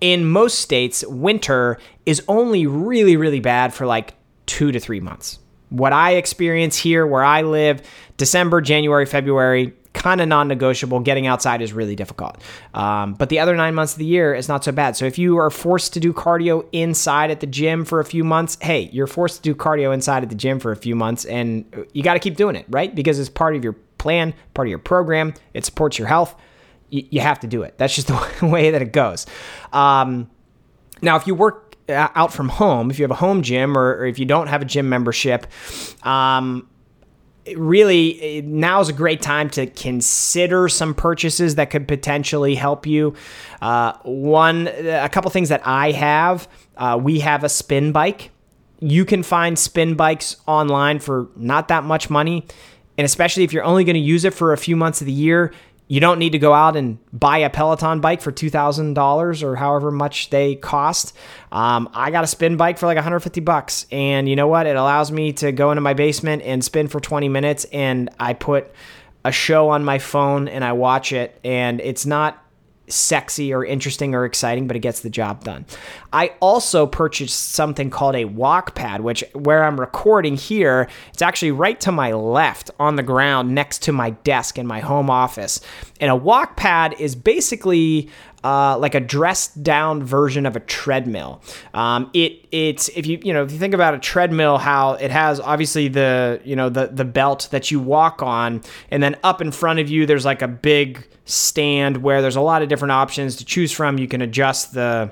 in 0.00 0.26
most 0.26 0.58
states, 0.58 1.04
winter 1.06 1.78
is 2.06 2.22
only 2.28 2.66
really, 2.66 3.16
really 3.16 3.40
bad 3.40 3.72
for 3.72 3.86
like 3.86 4.14
two 4.46 4.72
to 4.72 4.80
three 4.80 5.00
months. 5.00 5.38
What 5.70 5.92
I 5.92 6.12
experience 6.12 6.76
here 6.76 7.06
where 7.06 7.24
I 7.24 7.42
live, 7.42 7.82
December, 8.16 8.60
January, 8.60 9.06
February, 9.06 9.74
kind 9.94 10.20
of 10.20 10.28
non 10.28 10.48
negotiable. 10.48 11.00
Getting 11.00 11.26
outside 11.26 11.62
is 11.62 11.72
really 11.72 11.96
difficult. 11.96 12.36
Um, 12.74 13.14
but 13.14 13.30
the 13.30 13.38
other 13.38 13.56
nine 13.56 13.74
months 13.74 13.94
of 13.94 13.98
the 13.98 14.04
year 14.04 14.34
is 14.34 14.48
not 14.48 14.62
so 14.62 14.72
bad. 14.72 14.96
So 14.96 15.06
if 15.06 15.18
you 15.18 15.38
are 15.38 15.50
forced 15.50 15.94
to 15.94 16.00
do 16.00 16.12
cardio 16.12 16.66
inside 16.72 17.30
at 17.30 17.40
the 17.40 17.46
gym 17.46 17.84
for 17.84 18.00
a 18.00 18.04
few 18.04 18.22
months, 18.24 18.58
hey, 18.60 18.90
you're 18.92 19.06
forced 19.06 19.36
to 19.36 19.42
do 19.42 19.54
cardio 19.54 19.94
inside 19.94 20.22
at 20.22 20.28
the 20.28 20.34
gym 20.34 20.60
for 20.60 20.72
a 20.72 20.76
few 20.76 20.94
months 20.94 21.24
and 21.24 21.64
you 21.92 22.02
got 22.02 22.14
to 22.14 22.20
keep 22.20 22.36
doing 22.36 22.56
it, 22.56 22.66
right? 22.68 22.94
Because 22.94 23.18
it's 23.18 23.30
part 23.30 23.56
of 23.56 23.64
your 23.64 23.74
plan, 23.96 24.34
part 24.52 24.68
of 24.68 24.70
your 24.70 24.78
program, 24.78 25.32
it 25.54 25.64
supports 25.64 25.98
your 25.98 26.08
health 26.08 26.34
you, 27.10 27.20
have 27.20 27.40
to 27.40 27.46
do 27.46 27.62
it. 27.62 27.76
That's 27.78 27.94
just 27.94 28.08
the 28.40 28.46
way 28.46 28.70
that 28.70 28.82
it 28.82 28.92
goes. 28.92 29.26
Um, 29.72 30.30
now, 31.02 31.16
if 31.16 31.26
you 31.26 31.34
work 31.34 31.76
uh, 31.88 32.08
out 32.14 32.32
from 32.32 32.48
home, 32.48 32.90
if 32.90 32.98
you 32.98 33.04
have 33.04 33.10
a 33.10 33.16
home 33.16 33.42
gym 33.42 33.76
or, 33.76 33.96
or 33.96 34.06
if 34.06 34.18
you 34.18 34.24
don't 34.24 34.46
have 34.46 34.62
a 34.62 34.64
gym 34.64 34.88
membership, 34.88 35.46
um, 36.02 36.68
really 37.56 38.42
now 38.44 38.80
is 38.80 38.88
a 38.88 38.92
great 38.92 39.20
time 39.20 39.50
to 39.50 39.66
consider 39.66 40.68
some 40.68 40.94
purchases 40.94 41.56
that 41.56 41.70
could 41.70 41.86
potentially 41.86 42.54
help 42.54 42.86
you. 42.86 43.14
Uh, 43.60 43.92
one, 44.02 44.68
a 44.68 45.08
couple 45.08 45.30
things 45.30 45.50
that 45.50 45.62
I 45.64 45.92
have. 45.92 46.48
Uh, 46.76 46.98
we 47.00 47.20
have 47.20 47.44
a 47.44 47.48
spin 47.48 47.92
bike. 47.92 48.30
You 48.80 49.04
can 49.04 49.22
find 49.22 49.58
spin 49.58 49.94
bikes 49.94 50.36
online 50.46 50.98
for 50.98 51.28
not 51.36 51.68
that 51.68 51.84
much 51.84 52.10
money. 52.10 52.46
And 52.96 53.04
especially 53.04 53.44
if 53.44 53.52
you're 53.52 53.64
only 53.64 53.84
going 53.84 53.94
to 53.94 54.00
use 54.00 54.24
it 54.24 54.34
for 54.34 54.52
a 54.52 54.58
few 54.58 54.76
months 54.76 55.00
of 55.00 55.06
the 55.06 55.12
year, 55.12 55.52
you 55.94 56.00
don't 56.00 56.18
need 56.18 56.30
to 56.30 56.40
go 56.40 56.52
out 56.52 56.74
and 56.74 56.98
buy 57.12 57.38
a 57.38 57.48
Peloton 57.48 58.00
bike 58.00 58.20
for 58.20 58.32
$2,000 58.32 59.42
or 59.44 59.54
however 59.54 59.92
much 59.92 60.28
they 60.30 60.56
cost. 60.56 61.16
Um, 61.52 61.88
I 61.94 62.10
got 62.10 62.24
a 62.24 62.26
spin 62.26 62.56
bike 62.56 62.78
for 62.78 62.86
like 62.86 62.96
150 62.96 63.40
bucks. 63.42 63.86
And 63.92 64.28
you 64.28 64.34
know 64.34 64.48
what? 64.48 64.66
It 64.66 64.74
allows 64.74 65.12
me 65.12 65.32
to 65.34 65.52
go 65.52 65.70
into 65.70 65.82
my 65.82 65.94
basement 65.94 66.42
and 66.42 66.64
spin 66.64 66.88
for 66.88 66.98
20 66.98 67.28
minutes. 67.28 67.64
And 67.66 68.10
I 68.18 68.32
put 68.32 68.72
a 69.24 69.30
show 69.30 69.68
on 69.68 69.84
my 69.84 70.00
phone 70.00 70.48
and 70.48 70.64
I 70.64 70.72
watch 70.72 71.12
it. 71.12 71.38
And 71.44 71.80
it's 71.80 72.04
not 72.04 72.43
sexy 72.88 73.52
or 73.52 73.64
interesting 73.64 74.14
or 74.14 74.24
exciting, 74.24 74.66
but 74.66 74.76
it 74.76 74.80
gets 74.80 75.00
the 75.00 75.10
job 75.10 75.44
done. 75.44 75.64
I 76.12 76.32
also 76.40 76.86
purchased 76.86 77.52
something 77.52 77.90
called 77.90 78.14
a 78.14 78.24
walk 78.26 78.74
pad, 78.74 79.00
which 79.00 79.24
where 79.32 79.64
I'm 79.64 79.80
recording 79.80 80.36
here, 80.36 80.88
it's 81.12 81.22
actually 81.22 81.52
right 81.52 81.80
to 81.80 81.92
my 81.92 82.12
left 82.12 82.70
on 82.78 82.96
the 82.96 83.02
ground 83.02 83.54
next 83.54 83.82
to 83.82 83.92
my 83.92 84.10
desk 84.10 84.58
in 84.58 84.66
my 84.66 84.80
home 84.80 85.10
office. 85.10 85.60
And 86.00 86.10
a 86.10 86.16
walk 86.16 86.56
pad 86.56 86.94
is 86.98 87.14
basically 87.14 88.10
uh, 88.44 88.76
like 88.78 88.94
a 88.94 89.00
dressed 89.00 89.62
down 89.62 90.04
version 90.04 90.44
of 90.44 90.54
a 90.54 90.60
treadmill. 90.60 91.42
Um, 91.72 92.10
it 92.12 92.46
it's 92.52 92.88
if 92.88 93.06
you 93.06 93.18
you 93.22 93.32
know 93.32 93.42
if 93.42 93.50
you 93.50 93.58
think 93.58 93.74
about 93.74 93.94
a 93.94 93.98
treadmill, 93.98 94.58
how 94.58 94.92
it 94.92 95.10
has 95.10 95.40
obviously 95.40 95.88
the 95.88 96.40
you 96.44 96.54
know 96.54 96.68
the 96.68 96.88
the 96.88 97.06
belt 97.06 97.48
that 97.50 97.70
you 97.70 97.80
walk 97.80 98.22
on, 98.22 98.62
and 98.90 99.02
then 99.02 99.16
up 99.24 99.40
in 99.40 99.50
front 99.50 99.80
of 99.80 99.88
you 99.88 100.04
there's 100.04 100.26
like 100.26 100.42
a 100.42 100.48
big 100.48 101.08
stand 101.24 101.96
where 101.96 102.20
there's 102.20 102.36
a 102.36 102.40
lot 102.42 102.60
of 102.62 102.68
different 102.68 102.92
options 102.92 103.36
to 103.36 103.44
choose 103.46 103.72
from. 103.72 103.98
You 103.98 104.06
can 104.06 104.20
adjust 104.20 104.74
the 104.74 105.10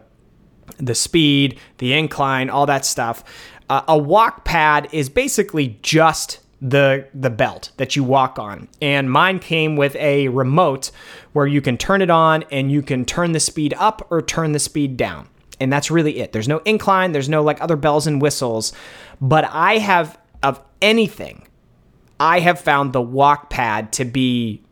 the 0.77 0.95
speed, 0.95 1.59
the 1.79 1.95
incline, 1.95 2.51
all 2.51 2.67
that 2.67 2.85
stuff. 2.85 3.25
Uh, 3.71 3.83
a 3.89 3.97
walk 3.97 4.45
pad 4.45 4.89
is 4.93 5.09
basically 5.09 5.79
just 5.81 6.41
the 6.63 7.09
the 7.13 7.29
belt 7.29 7.73
that 7.77 7.97
you 7.97 8.05
walk 8.05 8.39
on. 8.39 8.69
And 8.81 9.11
mine 9.11 9.41
came 9.41 9.77
with 9.77 9.97
a 9.97 10.29
remote 10.29 10.93
where 11.33 11.47
you 11.47 11.61
can 11.61 11.77
turn 11.77 12.01
it 12.01 12.11
on 12.11 12.45
and 12.53 12.71
you 12.71 12.83
can 12.83 13.05
turn 13.05 13.33
the 13.33 13.41
speed 13.41 13.75
up 13.77 14.07
or 14.11 14.23
turn 14.23 14.53
the 14.53 14.61
speed 14.61 14.97
down. 14.97 15.29
And 15.61 15.73
that's 15.73 15.91
really 15.91 16.21
it. 16.21 16.33
There's 16.33 16.49
no 16.49 16.59
incline, 16.59 17.13
there's 17.13 17.29
no 17.29 17.43
like 17.43 17.61
other 17.61 17.77
bells 17.77 18.07
and 18.07 18.23
whistles, 18.23 18.73
but 19.21 19.45
I 19.51 19.79
have 19.79 20.17
of 20.43 20.61
anything 20.81 21.47
I 22.21 22.39
have 22.41 22.61
found 22.61 22.93
the 22.93 23.03
walk 23.03 23.51
pad 23.51 23.93
to 23.95 24.05
be 24.05 24.63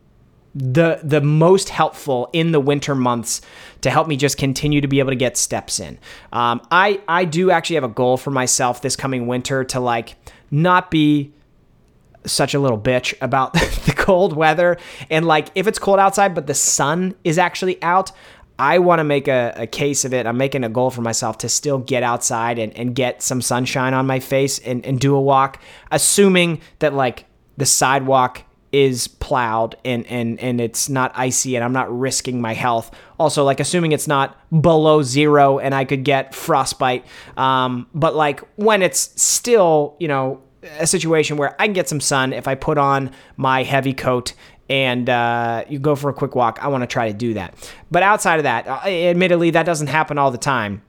the 0.55 1.01
the 1.03 1.21
most 1.21 1.69
helpful 1.69 2.29
in 2.31 2.51
the 2.53 2.59
winter 2.59 2.95
months 2.95 3.41
to 3.81 3.89
help 3.89 4.07
me 4.07 4.15
just 4.15 4.37
continue 4.37 4.79
to 4.79 4.87
be 4.87 4.99
able 4.99 5.11
to 5.11 5.17
get 5.17 5.35
steps 5.35 5.79
in. 5.79 5.99
Um, 6.31 6.61
I 6.71 7.01
I 7.09 7.25
do 7.25 7.51
actually 7.51 7.75
have 7.75 7.83
a 7.83 7.89
goal 7.89 8.15
for 8.15 8.31
myself 8.31 8.81
this 8.81 8.95
coming 8.95 9.27
winter 9.27 9.65
to 9.65 9.81
like 9.81 10.15
not 10.49 10.89
be 10.89 11.33
such 12.25 12.53
a 12.53 12.59
little 12.59 12.79
bitch 12.79 13.13
about 13.21 13.53
the 13.85 13.93
cold 13.95 14.35
weather. 14.35 14.77
And 15.09 15.25
like, 15.25 15.49
if 15.55 15.67
it's 15.67 15.79
cold 15.79 15.99
outside, 15.99 16.35
but 16.35 16.47
the 16.47 16.53
sun 16.53 17.15
is 17.23 17.37
actually 17.37 17.81
out, 17.81 18.11
I 18.59 18.77
want 18.77 18.99
to 18.99 19.03
make 19.03 19.27
a, 19.27 19.53
a, 19.55 19.65
case 19.65 20.05
of 20.05 20.13
it. 20.13 20.27
I'm 20.27 20.37
making 20.37 20.63
a 20.63 20.69
goal 20.69 20.91
for 20.91 21.01
myself 21.01 21.39
to 21.39 21.49
still 21.49 21.79
get 21.79 22.03
outside 22.03 22.59
and, 22.59 22.71
and 22.77 22.93
get 22.93 23.23
some 23.23 23.41
sunshine 23.41 23.95
on 23.95 24.05
my 24.05 24.19
face 24.19 24.59
and, 24.59 24.85
and 24.85 24.99
do 24.99 25.15
a 25.15 25.21
walk, 25.21 25.59
assuming 25.89 26.61
that 26.77 26.93
like 26.93 27.25
the 27.57 27.65
sidewalk 27.65 28.43
is 28.71 29.07
plowed 29.07 29.75
and, 29.83 30.05
and, 30.07 30.39
and 30.39 30.61
it's 30.61 30.89
not 30.89 31.11
icy 31.15 31.55
and 31.55 31.63
I'm 31.63 31.73
not 31.73 31.91
risking 31.97 32.39
my 32.39 32.53
health. 32.53 32.91
Also, 33.19 33.43
like 33.43 33.59
assuming 33.59 33.93
it's 33.93 34.07
not 34.07 34.37
below 34.61 35.01
zero 35.01 35.59
and 35.59 35.73
I 35.73 35.83
could 35.83 36.03
get 36.03 36.35
frostbite. 36.35 37.05
Um, 37.37 37.87
but 37.93 38.15
like 38.15 38.41
when 38.57 38.81
it's 38.81 39.19
still, 39.21 39.95
you 39.99 40.07
know, 40.07 40.41
a 40.79 40.87
situation 40.87 41.37
where 41.37 41.55
I 41.59 41.65
can 41.65 41.73
get 41.73 41.89
some 41.89 42.01
sun 42.01 42.33
if 42.33 42.47
I 42.47 42.55
put 42.55 42.77
on 42.77 43.11
my 43.37 43.63
heavy 43.63 43.93
coat 43.93 44.33
and 44.69 45.09
uh, 45.09 45.65
you 45.67 45.79
go 45.79 45.95
for 45.95 46.09
a 46.09 46.13
quick 46.13 46.35
walk. 46.35 46.59
I 46.61 46.67
want 46.67 46.81
to 46.81 46.87
try 46.87 47.07
to 47.07 47.13
do 47.13 47.33
that. 47.33 47.55
But 47.89 48.03
outside 48.03 48.37
of 48.37 48.43
that, 48.43 48.67
uh, 48.67 48.87
admittedly, 48.87 49.49
that 49.51 49.65
doesn't 49.65 49.87
happen 49.87 50.17
all 50.17 50.31
the 50.31 50.37
time 50.37 50.81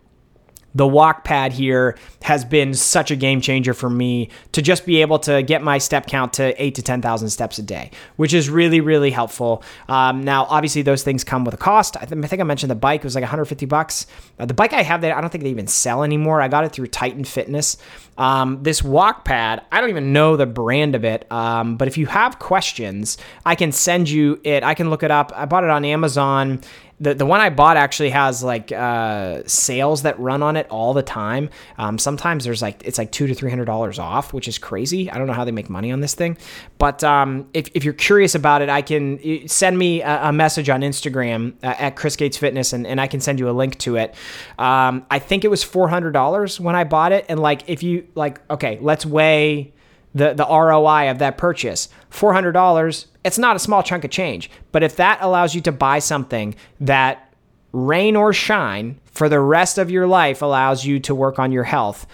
the 0.74 0.86
walk 0.86 1.24
pad 1.24 1.52
here 1.52 1.98
has 2.22 2.44
been 2.44 2.74
such 2.74 3.10
a 3.10 3.16
game 3.16 3.40
changer 3.40 3.74
for 3.74 3.90
me 3.90 4.28
to 4.52 4.62
just 4.62 4.86
be 4.86 5.00
able 5.00 5.18
to 5.20 5.42
get 5.42 5.62
my 5.62 5.78
step 5.78 6.06
count 6.06 6.34
to 6.34 6.62
eight 6.62 6.74
to 6.76 6.82
10,000 6.82 7.28
steps 7.28 7.58
a 7.58 7.62
day, 7.62 7.90
which 8.16 8.32
is 8.32 8.48
really, 8.48 8.80
really 8.80 9.10
helpful. 9.10 9.62
Um, 9.88 10.22
now, 10.22 10.44
obviously, 10.44 10.82
those 10.82 11.02
things 11.02 11.24
come 11.24 11.44
with 11.44 11.54
a 11.54 11.58
cost. 11.58 11.96
I, 11.96 12.04
th- 12.04 12.24
I 12.24 12.26
think 12.26 12.40
I 12.40 12.44
mentioned 12.44 12.70
the 12.70 12.76
bike 12.76 13.04
was 13.04 13.14
like 13.14 13.22
150 13.22 13.66
bucks. 13.66 14.06
Uh, 14.38 14.46
the 14.46 14.54
bike 14.54 14.72
I 14.72 14.82
have 14.82 15.00
that 15.02 15.16
I 15.16 15.20
don't 15.20 15.30
think 15.30 15.44
they 15.44 15.50
even 15.50 15.66
sell 15.66 16.04
anymore. 16.04 16.40
I 16.40 16.48
got 16.48 16.64
it 16.64 16.72
through 16.72 16.88
Titan 16.88 17.24
Fitness. 17.24 17.76
Um, 18.18 18.62
this 18.62 18.82
walk 18.82 19.24
pad, 19.24 19.62
I 19.72 19.80
don't 19.80 19.90
even 19.90 20.12
know 20.12 20.36
the 20.36 20.46
brand 20.46 20.94
of 20.94 21.04
it, 21.04 21.30
um, 21.32 21.76
but 21.76 21.88
if 21.88 21.96
you 21.96 22.06
have 22.06 22.38
questions, 22.38 23.16
I 23.46 23.54
can 23.54 23.72
send 23.72 24.08
you 24.10 24.38
it. 24.44 24.62
I 24.62 24.74
can 24.74 24.90
look 24.90 25.02
it 25.02 25.10
up. 25.10 25.32
I 25.34 25.46
bought 25.46 25.64
it 25.64 25.70
on 25.70 25.84
Amazon 25.84 26.60
the 27.02 27.14
the 27.14 27.26
one 27.26 27.40
I 27.40 27.50
bought 27.50 27.76
actually 27.76 28.10
has 28.10 28.44
like 28.44 28.70
uh, 28.70 29.42
sales 29.44 30.02
that 30.02 30.18
run 30.20 30.40
on 30.42 30.56
it 30.56 30.68
all 30.70 30.94
the 30.94 31.02
time. 31.02 31.50
Um, 31.76 31.98
sometimes 31.98 32.44
there's 32.44 32.62
like 32.62 32.80
it's 32.84 32.96
like 32.96 33.10
two 33.10 33.26
to 33.26 33.34
three 33.34 33.50
hundred 33.50 33.64
dollars 33.64 33.98
off, 33.98 34.32
which 34.32 34.46
is 34.46 34.56
crazy. 34.56 35.10
I 35.10 35.18
don't 35.18 35.26
know 35.26 35.32
how 35.32 35.44
they 35.44 35.50
make 35.50 35.68
money 35.68 35.90
on 35.90 36.00
this 36.00 36.14
thing, 36.14 36.38
but 36.78 37.02
um, 37.02 37.48
if 37.52 37.68
if 37.74 37.84
you're 37.84 37.92
curious 37.92 38.36
about 38.36 38.62
it, 38.62 38.68
I 38.68 38.82
can 38.82 39.48
send 39.48 39.76
me 39.76 40.00
a, 40.00 40.28
a 40.28 40.32
message 40.32 40.70
on 40.70 40.82
Instagram 40.82 41.54
uh, 41.64 41.74
at 41.76 41.96
Chris 41.96 42.14
Gates 42.14 42.36
Fitness, 42.36 42.72
and, 42.72 42.86
and 42.86 43.00
I 43.00 43.08
can 43.08 43.20
send 43.20 43.40
you 43.40 43.50
a 43.50 43.52
link 43.52 43.78
to 43.78 43.96
it. 43.96 44.14
Um, 44.58 45.04
I 45.10 45.18
think 45.18 45.44
it 45.44 45.48
was 45.48 45.64
four 45.64 45.88
hundred 45.88 46.12
dollars 46.12 46.60
when 46.60 46.76
I 46.76 46.84
bought 46.84 47.10
it, 47.10 47.26
and 47.28 47.40
like 47.40 47.68
if 47.68 47.82
you 47.82 48.06
like, 48.14 48.40
okay, 48.48 48.78
let's 48.80 49.04
weigh 49.04 49.72
the 50.14 50.34
the 50.34 50.46
ROI 50.46 51.10
of 51.10 51.18
that 51.18 51.38
purchase. 51.38 51.88
$400, 52.10 53.06
it's 53.24 53.38
not 53.38 53.56
a 53.56 53.58
small 53.58 53.82
chunk 53.82 54.04
of 54.04 54.10
change, 54.10 54.50
but 54.70 54.82
if 54.82 54.96
that 54.96 55.18
allows 55.20 55.54
you 55.54 55.60
to 55.62 55.72
buy 55.72 55.98
something 55.98 56.54
that 56.80 57.32
rain 57.72 58.16
or 58.16 58.32
shine 58.32 59.00
for 59.06 59.28
the 59.28 59.40
rest 59.40 59.78
of 59.78 59.90
your 59.90 60.06
life 60.06 60.42
allows 60.42 60.84
you 60.84 61.00
to 61.00 61.14
work 61.14 61.38
on 61.38 61.52
your 61.52 61.64
health, 61.64 62.06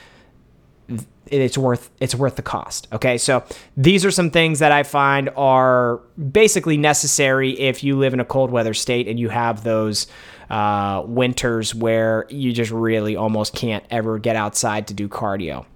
it's 1.31 1.59
worth 1.59 1.91
it's 2.01 2.15
worth 2.15 2.37
the 2.37 2.43
cost. 2.43 2.89
Okay, 2.93 3.19
so 3.19 3.45
these 3.77 4.05
are 4.05 4.11
some 4.11 4.31
things 4.31 4.61
that 4.61 4.73
I 4.73 4.83
find 4.83 5.31
are 5.37 5.99
basically 6.33 6.77
necessary 6.77 7.59
if 7.59 7.85
you 7.85 7.99
live 7.99 8.15
in 8.15 8.21
a 8.21 8.25
cold 8.25 8.51
weather 8.51 8.75
state 8.75 9.09
and 9.09 9.19
you 9.19 9.29
have 9.29 9.65
those 9.65 10.07
uh, 10.51 11.03
winters 11.07 11.75
where 11.75 12.27
you 12.31 12.53
just 12.53 12.71
really 12.71 13.17
almost 13.17 13.55
can't 13.55 13.85
ever 13.91 14.19
get 14.19 14.37
outside 14.37 14.89
to 14.89 14.95
do 14.95 15.09
cardio. 15.09 15.67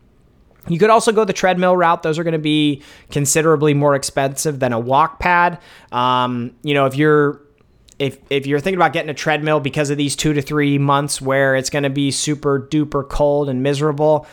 You 0.69 0.79
could 0.79 0.91
also 0.91 1.13
go 1.13 1.25
the 1.25 1.33
treadmill 1.33 1.77
route. 1.77 2.03
Those 2.03 2.19
are 2.19 2.25
going 2.25 2.33
to 2.33 2.39
be 2.39 2.83
considerably 3.11 3.75
more 3.75 3.95
expensive 3.95 4.61
than 4.61 4.73
a 4.73 4.79
walk 4.79 5.19
pad. 5.19 5.59
Um, 5.91 6.55
you 6.63 6.75
know, 6.75 6.87
if 6.87 6.97
you're 6.97 7.41
if 7.99 8.19
if 8.31 8.47
you're 8.47 8.61
thinking 8.61 8.79
about 8.79 8.93
getting 8.93 9.11
a 9.11 9.15
treadmill 9.15 9.61
because 9.61 9.91
of 9.91 9.97
these 9.97 10.17
two 10.17 10.33
to 10.33 10.43
three 10.43 10.79
months 10.79 11.21
where 11.21 11.55
it's 11.57 11.71
going 11.71 11.83
to 11.83 11.91
be 11.91 12.11
super 12.11 12.61
duper 12.61 13.09
cold 13.09 13.49
and 13.49 13.63
miserable, 13.63 14.27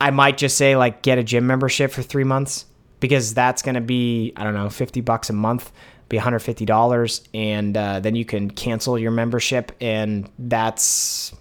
I 0.00 0.10
might 0.10 0.38
just 0.38 0.56
say 0.56 0.76
like 0.76 1.02
get 1.02 1.18
a 1.18 1.22
gym 1.22 1.46
membership 1.46 1.90
for 1.90 2.02
three 2.02 2.24
months 2.24 2.66
because 3.00 3.34
that's 3.34 3.62
going 3.62 3.74
to 3.74 3.80
be 3.80 4.32
I 4.36 4.44
don't 4.44 4.54
know 4.54 4.70
fifty 4.70 5.00
bucks 5.00 5.30
a 5.30 5.34
month, 5.34 5.70
be 6.08 6.16
one 6.16 6.24
hundred 6.24 6.40
fifty 6.40 6.64
dollars, 6.64 7.22
and 7.34 7.76
uh, 7.76 8.00
then 8.00 8.14
you 8.14 8.24
can 8.24 8.50
cancel 8.50 8.98
your 8.98 9.10
membership, 9.10 9.72
and 9.80 10.30
that's 10.38 11.34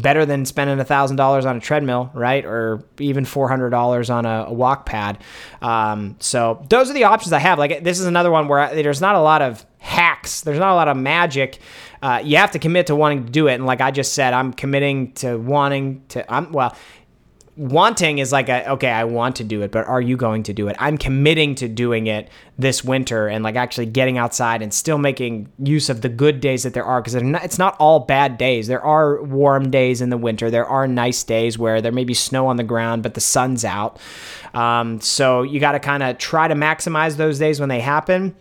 better 0.00 0.26
than 0.26 0.44
spending 0.44 0.78
$1,000 0.78 1.44
on 1.44 1.56
a 1.56 1.60
treadmill, 1.60 2.10
right? 2.14 2.44
Or 2.44 2.82
even 2.98 3.24
$400 3.24 4.14
on 4.14 4.26
a, 4.26 4.46
a 4.48 4.52
walk 4.52 4.86
pad. 4.86 5.18
Um, 5.62 6.16
so 6.20 6.64
those 6.68 6.90
are 6.90 6.94
the 6.94 7.04
options 7.04 7.32
I 7.32 7.38
have. 7.38 7.58
Like 7.58 7.84
this 7.84 8.00
is 8.00 8.06
another 8.06 8.30
one 8.30 8.48
where 8.48 8.60
I, 8.60 8.74
there's 8.74 9.00
not 9.00 9.14
a 9.14 9.20
lot 9.20 9.42
of 9.42 9.64
hacks. 9.78 10.42
There's 10.42 10.58
not 10.58 10.72
a 10.72 10.74
lot 10.74 10.88
of 10.88 10.96
magic. 10.96 11.58
Uh, 12.02 12.20
you 12.24 12.36
have 12.36 12.52
to 12.52 12.58
commit 12.58 12.86
to 12.88 12.96
wanting 12.96 13.24
to 13.26 13.30
do 13.30 13.48
it. 13.48 13.54
And 13.54 13.66
like 13.66 13.80
I 13.80 13.90
just 13.90 14.12
said, 14.14 14.32
I'm 14.32 14.52
committing 14.52 15.12
to 15.14 15.36
wanting 15.36 16.02
to, 16.08 16.32
I'm, 16.32 16.52
well, 16.52 16.76
wanting 17.60 18.18
is 18.18 18.32
like 18.32 18.48
a 18.48 18.70
okay 18.70 18.88
i 18.88 19.04
want 19.04 19.36
to 19.36 19.44
do 19.44 19.60
it 19.60 19.70
but 19.70 19.86
are 19.86 20.00
you 20.00 20.16
going 20.16 20.42
to 20.44 20.52
do 20.52 20.68
it? 20.68 20.76
I'm 20.78 20.96
committing 20.96 21.54
to 21.56 21.68
doing 21.68 22.06
it 22.06 22.28
this 22.58 22.84
winter 22.84 23.28
and 23.28 23.42
like 23.44 23.56
actually 23.56 23.86
getting 23.86 24.18
outside 24.18 24.62
and 24.62 24.72
still 24.72 24.98
making 24.98 25.50
use 25.58 25.88
of 25.88 26.02
the 26.02 26.08
good 26.08 26.40
days 26.40 26.62
that 26.62 26.74
there 26.74 26.84
are 26.84 27.00
because 27.00 27.14
it's 27.14 27.58
not 27.58 27.76
all 27.78 28.00
bad 28.00 28.38
days. 28.38 28.66
There 28.66 28.82
are 28.82 29.22
warm 29.22 29.70
days 29.70 30.00
in 30.00 30.10
the 30.10 30.16
winter. 30.16 30.50
There 30.50 30.66
are 30.66 30.86
nice 30.86 31.22
days 31.22 31.58
where 31.58 31.80
there 31.80 31.92
may 31.92 32.04
be 32.04 32.14
snow 32.14 32.46
on 32.46 32.56
the 32.56 32.64
ground 32.64 33.02
but 33.02 33.14
the 33.14 33.20
sun's 33.20 33.64
out. 33.64 33.98
Um, 34.54 35.00
so 35.00 35.42
you 35.42 35.60
got 35.60 35.72
to 35.72 35.80
kind 35.80 36.02
of 36.02 36.18
try 36.18 36.48
to 36.48 36.54
maximize 36.54 37.16
those 37.16 37.38
days 37.38 37.60
when 37.60 37.68
they 37.68 37.80
happen 37.80 38.34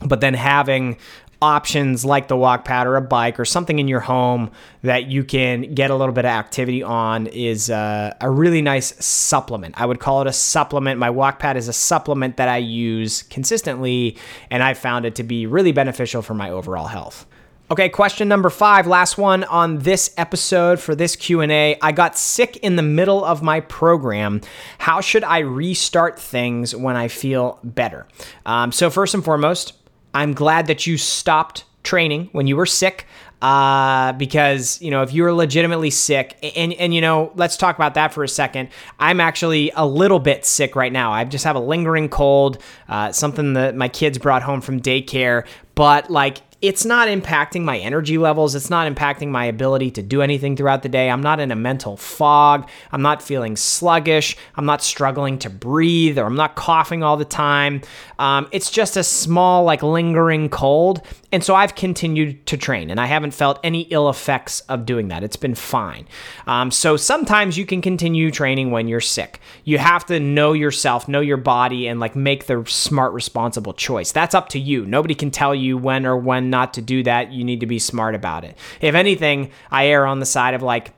but 0.00 0.20
then 0.20 0.34
having 0.34 0.98
options 1.42 2.04
like 2.04 2.28
the 2.28 2.36
walk 2.36 2.64
pad 2.64 2.86
or 2.86 2.96
a 2.96 3.02
bike 3.02 3.38
or 3.38 3.44
something 3.44 3.78
in 3.78 3.88
your 3.88 4.00
home 4.00 4.50
that 4.82 5.06
you 5.06 5.22
can 5.22 5.74
get 5.74 5.90
a 5.90 5.94
little 5.94 6.14
bit 6.14 6.24
of 6.24 6.30
activity 6.30 6.82
on 6.82 7.26
is 7.26 7.70
uh, 7.70 8.14
a 8.20 8.30
really 8.30 8.62
nice 8.62 8.94
supplement. 9.04 9.78
I 9.78 9.86
would 9.86 10.00
call 10.00 10.22
it 10.22 10.26
a 10.26 10.32
supplement. 10.32 10.98
My 10.98 11.10
walk 11.10 11.38
pad 11.38 11.56
is 11.56 11.68
a 11.68 11.72
supplement 11.72 12.38
that 12.38 12.48
I 12.48 12.58
use 12.58 13.22
consistently, 13.24 14.16
and 14.50 14.62
I 14.62 14.74
found 14.74 15.04
it 15.04 15.14
to 15.16 15.22
be 15.22 15.46
really 15.46 15.72
beneficial 15.72 16.22
for 16.22 16.34
my 16.34 16.50
overall 16.50 16.86
health. 16.86 17.26
Okay, 17.68 17.88
question 17.88 18.28
number 18.28 18.48
5, 18.48 18.86
last 18.86 19.18
one 19.18 19.42
on 19.42 19.78
this 19.78 20.14
episode 20.16 20.78
for 20.78 20.94
this 20.94 21.16
Q&A. 21.16 21.76
I 21.82 21.90
got 21.90 22.16
sick 22.16 22.58
in 22.58 22.76
the 22.76 22.82
middle 22.82 23.24
of 23.24 23.42
my 23.42 23.58
program. 23.58 24.40
How 24.78 25.00
should 25.00 25.24
I 25.24 25.38
restart 25.38 26.16
things 26.16 26.76
when 26.76 26.94
I 26.94 27.08
feel 27.08 27.58
better? 27.64 28.06
Um, 28.46 28.70
so 28.70 28.88
first 28.88 29.14
and 29.14 29.24
foremost, 29.24 29.75
I'm 30.16 30.32
glad 30.32 30.66
that 30.68 30.86
you 30.86 30.96
stopped 30.96 31.64
training 31.82 32.30
when 32.32 32.46
you 32.46 32.56
were 32.56 32.66
sick 32.66 33.06
uh, 33.42 34.12
because 34.14 34.80
you 34.80 34.90
know 34.90 35.02
if 35.02 35.12
you're 35.12 35.32
legitimately 35.32 35.90
sick 35.90 36.38
and 36.56 36.72
and 36.72 36.94
you 36.94 37.02
know 37.02 37.32
let's 37.34 37.58
talk 37.58 37.76
about 37.76 37.94
that 37.94 38.14
for 38.14 38.24
a 38.24 38.28
second. 38.28 38.70
I'm 38.98 39.20
actually 39.20 39.70
a 39.76 39.86
little 39.86 40.18
bit 40.18 40.46
sick 40.46 40.74
right 40.74 40.92
now. 40.92 41.12
I 41.12 41.24
just 41.24 41.44
have 41.44 41.54
a 41.54 41.60
lingering 41.60 42.08
cold 42.08 42.58
uh, 42.88 43.12
something 43.12 43.52
that 43.52 43.76
my 43.76 43.88
kids 43.88 44.16
brought 44.16 44.42
home 44.42 44.62
from 44.62 44.80
daycare 44.80 45.46
but 45.74 46.10
like 46.10 46.38
it's 46.62 46.86
not 46.86 47.08
impacting 47.08 47.62
my 47.64 47.78
energy 47.78 48.16
levels. 48.16 48.54
It's 48.54 48.70
not 48.70 48.90
impacting 48.90 49.28
my 49.28 49.44
ability 49.44 49.90
to 49.92 50.02
do 50.02 50.22
anything 50.22 50.56
throughout 50.56 50.82
the 50.82 50.88
day. 50.88 51.10
I'm 51.10 51.20
not 51.20 51.38
in 51.38 51.50
a 51.50 51.56
mental 51.56 51.98
fog. 51.98 52.68
I'm 52.90 53.02
not 53.02 53.22
feeling 53.22 53.56
sluggish. 53.56 54.36
I'm 54.56 54.64
not 54.64 54.82
struggling 54.82 55.38
to 55.40 55.50
breathe 55.50 56.18
or 56.18 56.24
I'm 56.24 56.36
not 56.36 56.56
coughing 56.56 57.02
all 57.02 57.18
the 57.18 57.26
time. 57.26 57.82
Um, 58.18 58.48
it's 58.52 58.70
just 58.70 58.96
a 58.96 59.04
small, 59.04 59.64
like 59.64 59.82
lingering 59.82 60.48
cold. 60.48 61.02
And 61.30 61.44
so 61.44 61.54
I've 61.54 61.74
continued 61.74 62.46
to 62.46 62.56
train 62.56 62.90
and 62.90 62.98
I 62.98 63.06
haven't 63.06 63.32
felt 63.34 63.60
any 63.62 63.82
ill 63.82 64.08
effects 64.08 64.60
of 64.60 64.86
doing 64.86 65.08
that. 65.08 65.22
It's 65.22 65.36
been 65.36 65.54
fine. 65.54 66.06
Um, 66.46 66.70
so 66.70 66.96
sometimes 66.96 67.58
you 67.58 67.66
can 67.66 67.82
continue 67.82 68.30
training 68.30 68.70
when 68.70 68.88
you're 68.88 69.00
sick. 69.02 69.40
You 69.64 69.76
have 69.76 70.06
to 70.06 70.18
know 70.18 70.54
yourself, 70.54 71.06
know 71.06 71.20
your 71.20 71.36
body, 71.36 71.86
and 71.86 72.00
like 72.00 72.16
make 72.16 72.46
the 72.46 72.64
smart, 72.66 73.12
responsible 73.12 73.74
choice. 73.74 74.12
That's 74.12 74.34
up 74.34 74.48
to 74.50 74.58
you. 74.58 74.86
Nobody 74.86 75.14
can 75.14 75.30
tell 75.30 75.54
you 75.54 75.76
when 75.76 76.06
or 76.06 76.16
when 76.16 76.50
not 76.56 76.74
to 76.74 76.82
do 76.82 77.02
that. 77.02 77.32
You 77.32 77.44
need 77.44 77.60
to 77.60 77.66
be 77.66 77.78
smart 77.78 78.14
about 78.14 78.44
it. 78.44 78.56
If 78.80 78.94
anything, 78.94 79.50
I 79.70 79.88
err 79.88 80.06
on 80.06 80.20
the 80.20 80.26
side 80.26 80.54
of 80.54 80.62
like, 80.62 80.94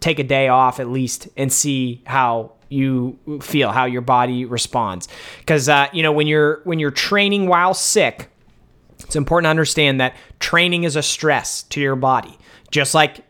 take 0.00 0.18
a 0.18 0.24
day 0.24 0.48
off 0.48 0.80
at 0.80 0.88
least 0.88 1.28
and 1.36 1.52
see 1.52 2.02
how 2.06 2.52
you 2.68 3.18
feel 3.40 3.70
how 3.70 3.84
your 3.84 4.02
body 4.02 4.44
responds 4.44 5.06
because 5.38 5.68
uh, 5.68 5.86
you 5.92 6.02
know 6.02 6.10
when 6.10 6.26
you're 6.26 6.60
when 6.64 6.80
you're 6.80 6.90
training 6.90 7.46
while 7.46 7.72
sick 7.72 8.28
it's 9.00 9.16
important 9.16 9.46
to 9.46 9.50
understand 9.50 10.00
that 10.00 10.16
training 10.40 10.84
is 10.84 10.96
a 10.96 11.02
stress 11.02 11.62
to 11.64 11.80
your 11.80 11.96
body, 11.96 12.36
just 12.70 12.94
like 12.94 13.24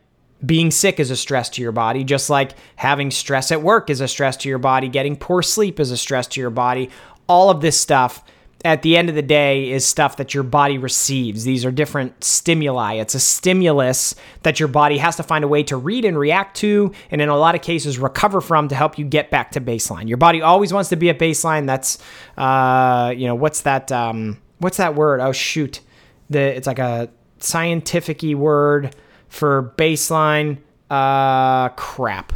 being 0.45 0.71
sick 0.71 0.99
is 0.99 1.11
a 1.11 1.15
stress 1.15 1.49
to 1.49 1.61
your 1.61 1.71
body, 1.71 2.03
just 2.03 2.29
like 2.29 2.53
having 2.75 3.11
stress 3.11 3.51
at 3.51 3.61
work 3.61 3.89
is 3.89 4.01
a 4.01 4.07
stress 4.07 4.37
to 4.37 4.49
your 4.49 4.59
body, 4.59 4.87
getting 4.87 5.15
poor 5.15 5.41
sleep 5.41 5.79
is 5.79 5.91
a 5.91 5.97
stress 5.97 6.27
to 6.27 6.41
your 6.41 6.49
body. 6.49 6.89
All 7.27 7.49
of 7.49 7.61
this 7.61 7.79
stuff 7.79 8.23
at 8.65 8.81
the 8.81 8.97
end 8.97 9.07
of 9.09 9.15
the 9.15 9.21
day 9.21 9.71
is 9.71 9.85
stuff 9.85 10.17
that 10.17 10.33
your 10.33 10.43
body 10.43 10.77
receives. 10.77 11.43
These 11.43 11.63
are 11.63 11.71
different 11.71 12.23
stimuli. 12.23 12.95
It's 12.95 13.13
a 13.13 13.19
stimulus 13.19 14.15
that 14.43 14.59
your 14.59 14.67
body 14.67 14.97
has 14.97 15.15
to 15.17 15.23
find 15.23 15.43
a 15.43 15.47
way 15.47 15.63
to 15.63 15.77
read 15.77 16.05
and 16.05 16.17
react 16.17 16.57
to, 16.57 16.91
and 17.11 17.21
in 17.21 17.29
a 17.29 17.37
lot 17.37 17.55
of 17.55 17.61
cases, 17.61 17.99
recover 17.99 18.41
from 18.41 18.67
to 18.69 18.75
help 18.75 18.97
you 18.97 19.05
get 19.05 19.29
back 19.29 19.51
to 19.51 19.61
baseline. 19.61 20.07
Your 20.07 20.17
body 20.17 20.41
always 20.41 20.73
wants 20.73 20.89
to 20.89 20.95
be 20.95 21.09
at 21.09 21.19
baseline. 21.19 21.67
That's, 21.67 21.99
uh, 22.35 23.13
you 23.15 23.27
know, 23.27 23.35
what's 23.35 23.61
that? 23.61 23.91
Um, 23.91 24.39
what's 24.59 24.77
that 24.77 24.95
word? 24.95 25.19
Oh 25.19 25.31
shoot, 25.31 25.81
the 26.29 26.39
it's 26.39 26.67
like 26.67 26.79
a 26.79 27.09
scientific 27.39 28.21
word 28.23 28.95
for 29.29 29.73
baseline. 29.77 30.57
Uh, 30.89 31.69
crap. 31.69 32.33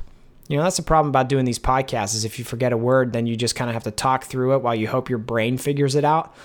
You 0.52 0.58
know 0.58 0.64
that's 0.64 0.78
the 0.78 0.84
problem 0.84 1.10
about 1.10 1.30
doing 1.30 1.46
these 1.46 1.60
podcasts 1.60 2.14
is 2.14 2.26
if 2.26 2.38
you 2.38 2.44
forget 2.44 2.74
a 2.74 2.78
word, 2.78 3.14
then 3.14 3.26
you 3.26 3.38
just 3.38 3.56
kind 3.56 3.70
of 3.70 3.74
have 3.74 3.86
to 3.86 3.92
talk 3.92 4.26
through 4.26 4.56
it 4.56 4.62
while 4.62 4.76
you 4.76 4.88
hope 4.88 5.10
your 5.10 5.18
brain 5.18 5.58
figures 5.58 5.96
it 5.96 6.04
out. 6.04 6.36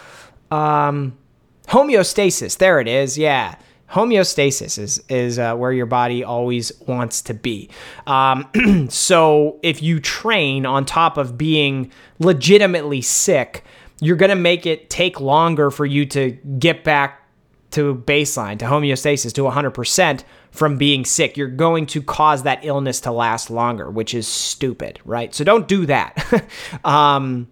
Um, 0.51 1.19
homeostasis. 1.67 2.59
There 2.59 2.81
it 2.81 2.89
is. 2.89 3.19
Yeah 3.19 3.57
homeostasis 3.91 4.79
is 4.79 5.03
is 5.09 5.39
uh, 5.39 5.55
where 5.55 5.73
your 5.73 5.87
body 5.87 6.25
always 6.25 6.73
wants 6.87 7.23
to 7.23 7.35
be. 7.35 7.71
Um, 8.07 8.47
so 8.91 9.59
if 9.63 9.83
you 9.83 10.01
train 10.01 10.67
on 10.67 10.85
top 10.85 11.17
of 11.17 11.39
being 11.39 11.93
legitimately 12.19 13.03
sick, 13.03 13.65
you're 14.01 14.17
going 14.17 14.31
to 14.31 14.37
make 14.37 14.67
it 14.67 14.91
take 14.91 15.21
longer 15.21 15.71
for 15.71 15.87
you 15.87 16.05
to 16.07 16.33
get 16.59 16.85
back 16.85 17.23
to 17.73 17.95
baseline, 18.07 18.59
to 18.59 18.65
homeostasis, 18.65 19.33
to 19.35 19.43
100% 19.43 20.25
from 20.57 20.77
being 20.79 21.05
sick. 21.05 21.37
You're 21.37 21.49
going 21.49 21.87
to 21.87 22.03
cause 22.03 22.43
that 22.45 22.65
illness 22.65 23.01
to 23.01 23.13
last 23.13 23.51
longer, 23.51 23.91
which 23.91 24.15
is 24.15 24.27
stupid, 24.27 25.01
right? 25.05 25.35
So 25.35 25.45
don't 25.45 25.69
do 25.69 25.87
that. 25.87 26.45
um, 26.85 27.49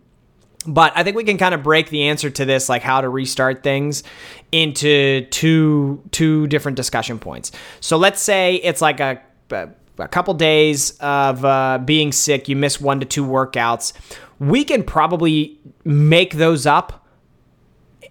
but 0.67 0.93
I 0.97 1.05
think 1.05 1.17
we 1.17 1.25
can 1.25 1.37
kind 1.37 1.55
of 1.55 1.63
break 1.63 1.91
the 1.91 2.05
answer 2.05 2.31
to 2.31 2.45
this, 2.45 2.69
like 2.69 2.83
how 2.83 3.01
to 3.01 3.09
restart 3.09 3.63
things, 3.63 4.03
into 4.51 5.27
two 5.27 6.03
two 6.11 6.47
different 6.47 6.77
discussion 6.77 7.19
points. 7.19 7.53
So 7.81 7.97
let's 7.97 8.23
say 8.23 8.57
it's 8.57 8.81
like 8.81 9.01
a 9.01 9.21
a 9.99 10.09
couple 10.09 10.35
days 10.35 10.93
of 10.99 11.45
uh, 11.45 11.79
being 11.85 12.11
sick, 12.13 12.49
you 12.49 12.57
miss 12.57 12.81
one 12.81 12.99
to 13.01 13.07
two 13.07 13.25
workouts 13.25 13.93
we 14.39 14.65
can 14.65 14.83
probably 14.83 15.59
make 15.85 16.35
those 16.35 16.67
up 16.67 17.04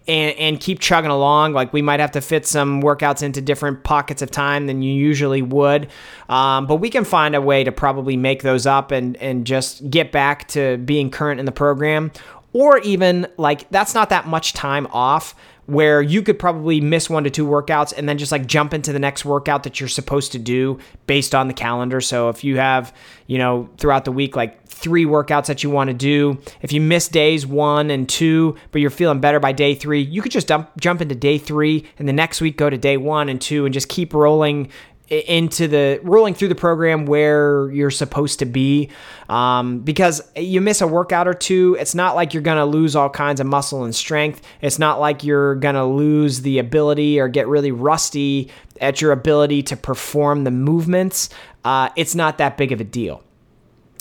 and, 0.06 0.36
and 0.38 0.60
keep 0.60 0.80
chugging 0.80 1.10
along. 1.10 1.52
Like 1.52 1.72
we 1.72 1.82
might 1.82 2.00
have 2.00 2.12
to 2.12 2.20
fit 2.20 2.46
some 2.46 2.82
workouts 2.82 3.22
into 3.22 3.40
different 3.40 3.84
pockets 3.84 4.22
of 4.22 4.30
time 4.30 4.66
than 4.66 4.82
you 4.82 4.92
usually 4.92 5.42
would. 5.42 5.88
Um, 6.28 6.66
but 6.66 6.76
we 6.76 6.90
can 6.90 7.04
find 7.04 7.34
a 7.34 7.40
way 7.40 7.64
to 7.64 7.72
probably 7.72 8.16
make 8.16 8.42
those 8.42 8.66
up 8.66 8.90
and, 8.90 9.16
and 9.16 9.46
just 9.46 9.88
get 9.90 10.12
back 10.12 10.48
to 10.48 10.78
being 10.78 11.10
current 11.10 11.40
in 11.40 11.46
the 11.46 11.52
program. 11.52 12.12
Or 12.54 12.78
even 12.78 13.26
like 13.36 13.68
that's 13.68 13.94
not 13.94 14.08
that 14.08 14.26
much 14.26 14.54
time 14.54 14.86
off 14.92 15.34
where 15.66 16.02
you 16.02 16.22
could 16.22 16.38
probably 16.38 16.80
miss 16.80 17.08
one 17.08 17.24
to 17.24 17.30
two 17.30 17.46
workouts 17.46 17.92
and 17.96 18.08
then 18.08 18.18
just 18.18 18.30
like 18.30 18.46
jump 18.46 18.74
into 18.74 18.92
the 18.92 18.98
next 18.98 19.24
workout 19.24 19.62
that 19.62 19.80
you're 19.80 19.88
supposed 19.88 20.32
to 20.32 20.38
do 20.38 20.78
based 21.06 21.34
on 21.34 21.48
the 21.48 21.54
calendar. 21.54 22.00
So 22.00 22.28
if 22.28 22.44
you 22.44 22.58
have, 22.58 22.94
you 23.26 23.38
know, 23.38 23.68
throughout 23.78 24.04
the 24.04 24.12
week, 24.12 24.36
like 24.36 24.66
three 24.66 25.06
workouts 25.06 25.46
that 25.46 25.62
you 25.62 25.70
want 25.70 25.88
to 25.88 25.94
do, 25.94 26.38
if 26.60 26.72
you 26.72 26.80
miss 26.80 27.08
days 27.08 27.46
one 27.46 27.90
and 27.90 28.08
two, 28.08 28.56
but 28.72 28.80
you're 28.80 28.90
feeling 28.90 29.20
better 29.20 29.40
by 29.40 29.52
day 29.52 29.74
three, 29.74 30.02
you 30.02 30.20
could 30.20 30.32
just 30.32 30.46
dump, 30.46 30.70
jump 30.78 31.00
into 31.00 31.14
day 31.14 31.38
three 31.38 31.84
and 31.98 32.06
the 32.06 32.12
next 32.12 32.40
week 32.40 32.56
go 32.56 32.68
to 32.68 32.76
day 32.76 32.96
one 32.96 33.28
and 33.28 33.40
two 33.40 33.64
and 33.64 33.72
just 33.72 33.88
keep 33.88 34.12
rolling 34.12 34.68
into 35.08 35.68
the 35.68 36.00
rolling 36.02 36.34
through 36.34 36.48
the 36.48 36.54
program 36.54 37.06
where 37.06 37.70
you're 37.70 37.90
supposed 37.90 38.38
to 38.38 38.46
be. 38.46 38.90
Um, 39.28 39.80
because 39.80 40.22
you 40.36 40.60
miss 40.60 40.80
a 40.80 40.86
workout 40.86 41.28
or 41.28 41.34
two 41.34 41.76
it's 41.78 41.94
not 41.94 42.14
like 42.14 42.34
you're 42.34 42.42
going 42.42 42.58
to 42.58 42.64
lose 42.64 42.94
all 42.94 43.10
kinds 43.10 43.40
of 43.40 43.46
muscle 43.46 43.84
and 43.84 43.94
strength. 43.94 44.42
It's 44.60 44.78
not 44.78 45.00
like 45.00 45.24
you're 45.24 45.56
going 45.56 45.74
to 45.74 45.84
lose 45.84 46.42
the 46.42 46.58
ability 46.58 47.20
or 47.20 47.28
get 47.28 47.48
really 47.48 47.72
rusty 47.72 48.50
at 48.80 49.00
your 49.00 49.12
ability 49.12 49.62
to 49.64 49.76
perform 49.76 50.44
the 50.44 50.50
movements. 50.50 51.28
Uh, 51.64 51.90
it's 51.96 52.14
not 52.14 52.38
that 52.38 52.56
big 52.56 52.72
of 52.72 52.80
a 52.80 52.84
deal 52.84 53.22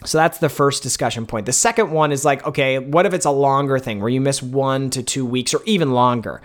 so 0.05 0.17
that's 0.17 0.37
the 0.39 0.49
first 0.49 0.83
discussion 0.83 1.25
point. 1.25 1.45
The 1.45 1.53
second 1.53 1.91
one 1.91 2.11
is 2.11 2.25
like, 2.25 2.45
okay, 2.45 2.79
what 2.79 3.05
if 3.05 3.13
it's 3.13 3.25
a 3.25 3.31
longer 3.31 3.79
thing 3.79 3.99
where 3.99 4.09
you 4.09 4.21
miss 4.21 4.41
one 4.41 4.89
to 4.91 5.03
two 5.03 5.25
weeks 5.25 5.53
or 5.53 5.61
even 5.65 5.91
longer? 5.91 6.41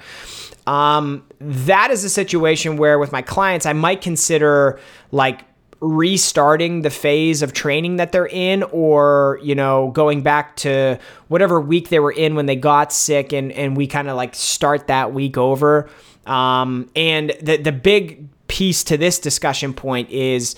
Um, 0.67 1.25
that 1.41 1.91
is 1.91 2.05
a 2.05 2.11
situation 2.11 2.77
where 2.77 2.99
with 2.99 3.11
my 3.11 3.23
clients, 3.23 3.65
I 3.65 3.73
might 3.73 4.03
consider 4.03 4.79
like 5.13 5.41
restarting 5.81 6.83
the 6.83 6.91
phase 6.91 7.41
of 7.41 7.53
training 7.53 7.97
that 7.97 8.11
they're 8.11 8.27
in 8.27 8.65
or 8.65 9.39
you 9.43 9.55
know 9.55 9.93
going 9.93 10.23
back 10.23 10.57
to 10.57 10.99
whatever 11.29 11.61
week 11.61 11.89
they 11.89 12.01
were 12.01 12.11
in 12.11 12.35
when 12.35 12.47
they 12.47 12.57
got 12.57 12.93
sick 12.93 13.33
and 13.33 13.53
and 13.53 13.77
we 13.77 13.87
kind 13.87 14.09
of 14.09 14.17
like 14.17 14.35
start 14.35 14.89
that 14.89 15.15
week 15.15 15.39
over 15.39 15.89
um, 16.27 16.91
and 16.97 17.33
the 17.41 17.59
the 17.59 17.71
big 17.71 18.27
piece 18.49 18.83
to 18.83 18.97
this 18.97 19.21
discussion 19.21 19.73
point 19.73 20.11
is 20.11 20.57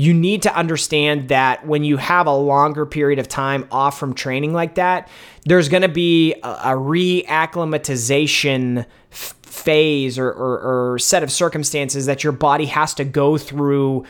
you 0.00 0.14
need 0.14 0.40
to 0.42 0.56
understand 0.56 1.28
that 1.28 1.66
when 1.66 1.84
you 1.84 1.98
have 1.98 2.26
a 2.26 2.34
longer 2.34 2.86
period 2.86 3.18
of 3.18 3.28
time 3.28 3.68
off 3.70 3.98
from 3.98 4.14
training 4.14 4.54
like 4.54 4.76
that, 4.76 5.10
there's 5.44 5.68
going 5.68 5.82
to 5.82 5.88
be 5.88 6.32
a, 6.42 6.48
a 6.48 6.74
reacclimatization 6.74 8.86
phase 9.10 10.18
or, 10.18 10.30
or, 10.30 10.92
or 10.92 10.98
set 10.98 11.22
of 11.22 11.30
circumstances 11.30 12.06
that 12.06 12.24
your 12.24 12.32
body 12.32 12.64
has 12.64 12.94
to 12.94 13.04
go 13.04 13.36
through 13.36 14.06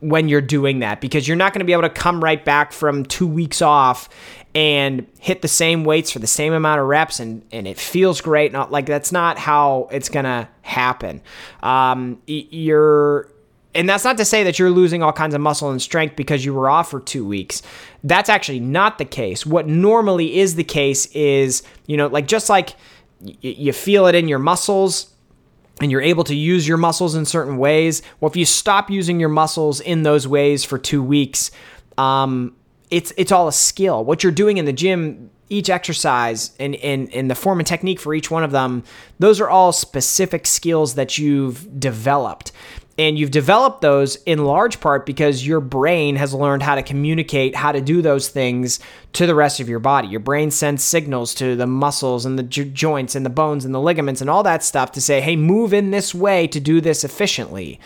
when 0.00 0.28
you're 0.28 0.40
doing 0.40 0.80
that 0.80 1.00
because 1.00 1.26
you're 1.26 1.36
not 1.36 1.52
going 1.52 1.60
to 1.60 1.64
be 1.64 1.72
able 1.72 1.82
to 1.82 1.90
come 1.90 2.22
right 2.22 2.44
back 2.44 2.72
from 2.72 3.04
two 3.04 3.26
weeks 3.26 3.62
off 3.62 4.08
and 4.54 5.06
hit 5.18 5.42
the 5.42 5.48
same 5.48 5.84
weights 5.84 6.10
for 6.10 6.18
the 6.18 6.26
same 6.26 6.52
amount 6.52 6.80
of 6.80 6.86
reps 6.86 7.18
and, 7.18 7.42
and 7.50 7.66
it 7.66 7.78
feels 7.78 8.20
great. 8.20 8.52
Not 8.52 8.70
like 8.70 8.86
that's 8.86 9.10
not 9.10 9.38
how 9.38 9.88
it's 9.90 10.10
going 10.10 10.26
to 10.26 10.48
happen. 10.60 11.22
Um, 11.62 12.20
you're, 12.26 13.31
and 13.74 13.88
that's 13.88 14.04
not 14.04 14.16
to 14.18 14.24
say 14.24 14.44
that 14.44 14.58
you're 14.58 14.70
losing 14.70 15.02
all 15.02 15.12
kinds 15.12 15.34
of 15.34 15.40
muscle 15.40 15.70
and 15.70 15.80
strength 15.80 16.16
because 16.16 16.44
you 16.44 16.52
were 16.52 16.68
off 16.68 16.90
for 16.90 17.00
two 17.00 17.26
weeks. 17.26 17.62
That's 18.04 18.28
actually 18.28 18.60
not 18.60 18.98
the 18.98 19.04
case. 19.04 19.46
What 19.46 19.66
normally 19.66 20.38
is 20.38 20.56
the 20.56 20.64
case 20.64 21.06
is, 21.06 21.62
you 21.86 21.96
know, 21.96 22.08
like 22.08 22.26
just 22.26 22.48
like 22.50 22.74
you 23.40 23.72
feel 23.72 24.06
it 24.06 24.14
in 24.14 24.28
your 24.28 24.38
muscles 24.38 25.12
and 25.80 25.90
you're 25.90 26.02
able 26.02 26.24
to 26.24 26.34
use 26.34 26.68
your 26.68 26.76
muscles 26.76 27.14
in 27.14 27.24
certain 27.24 27.56
ways. 27.56 28.02
Well, 28.20 28.30
if 28.30 28.36
you 28.36 28.44
stop 28.44 28.90
using 28.90 29.18
your 29.18 29.28
muscles 29.28 29.80
in 29.80 30.02
those 30.02 30.28
ways 30.28 30.64
for 30.64 30.78
two 30.78 31.02
weeks, 31.02 31.50
um, 31.96 32.54
it's 32.90 33.12
it's 33.16 33.32
all 33.32 33.48
a 33.48 33.52
skill. 33.52 34.04
What 34.04 34.22
you're 34.22 34.32
doing 34.32 34.58
in 34.58 34.66
the 34.66 34.72
gym, 34.72 35.30
each 35.48 35.70
exercise 35.70 36.52
and, 36.58 36.74
and, 36.76 37.12
and 37.12 37.30
the 37.30 37.34
form 37.34 37.58
and 37.58 37.66
technique 37.66 38.00
for 38.00 38.14
each 38.14 38.30
one 38.30 38.44
of 38.44 38.50
them, 38.50 38.84
those 39.18 39.40
are 39.40 39.48
all 39.48 39.72
specific 39.72 40.46
skills 40.46 40.94
that 40.94 41.18
you've 41.18 41.80
developed. 41.80 42.52
And 42.98 43.18
you've 43.18 43.30
developed 43.30 43.80
those 43.80 44.16
in 44.26 44.44
large 44.44 44.78
part 44.78 45.06
because 45.06 45.46
your 45.46 45.60
brain 45.60 46.16
has 46.16 46.34
learned 46.34 46.62
how 46.62 46.74
to 46.74 46.82
communicate 46.82 47.56
how 47.56 47.72
to 47.72 47.80
do 47.80 48.02
those 48.02 48.28
things 48.28 48.80
to 49.14 49.26
the 49.26 49.34
rest 49.34 49.60
of 49.60 49.68
your 49.68 49.78
body. 49.78 50.08
Your 50.08 50.20
brain 50.20 50.50
sends 50.50 50.84
signals 50.84 51.34
to 51.36 51.56
the 51.56 51.66
muscles 51.66 52.26
and 52.26 52.38
the 52.38 52.42
joints 52.42 53.14
and 53.14 53.24
the 53.24 53.30
bones 53.30 53.64
and 53.64 53.74
the 53.74 53.80
ligaments 53.80 54.20
and 54.20 54.28
all 54.28 54.42
that 54.42 54.62
stuff 54.62 54.92
to 54.92 55.00
say, 55.00 55.22
hey, 55.22 55.36
move 55.36 55.72
in 55.72 55.90
this 55.90 56.14
way 56.14 56.46
to 56.48 56.60
do 56.60 56.82
this 56.82 57.02
efficiently. 57.02 57.80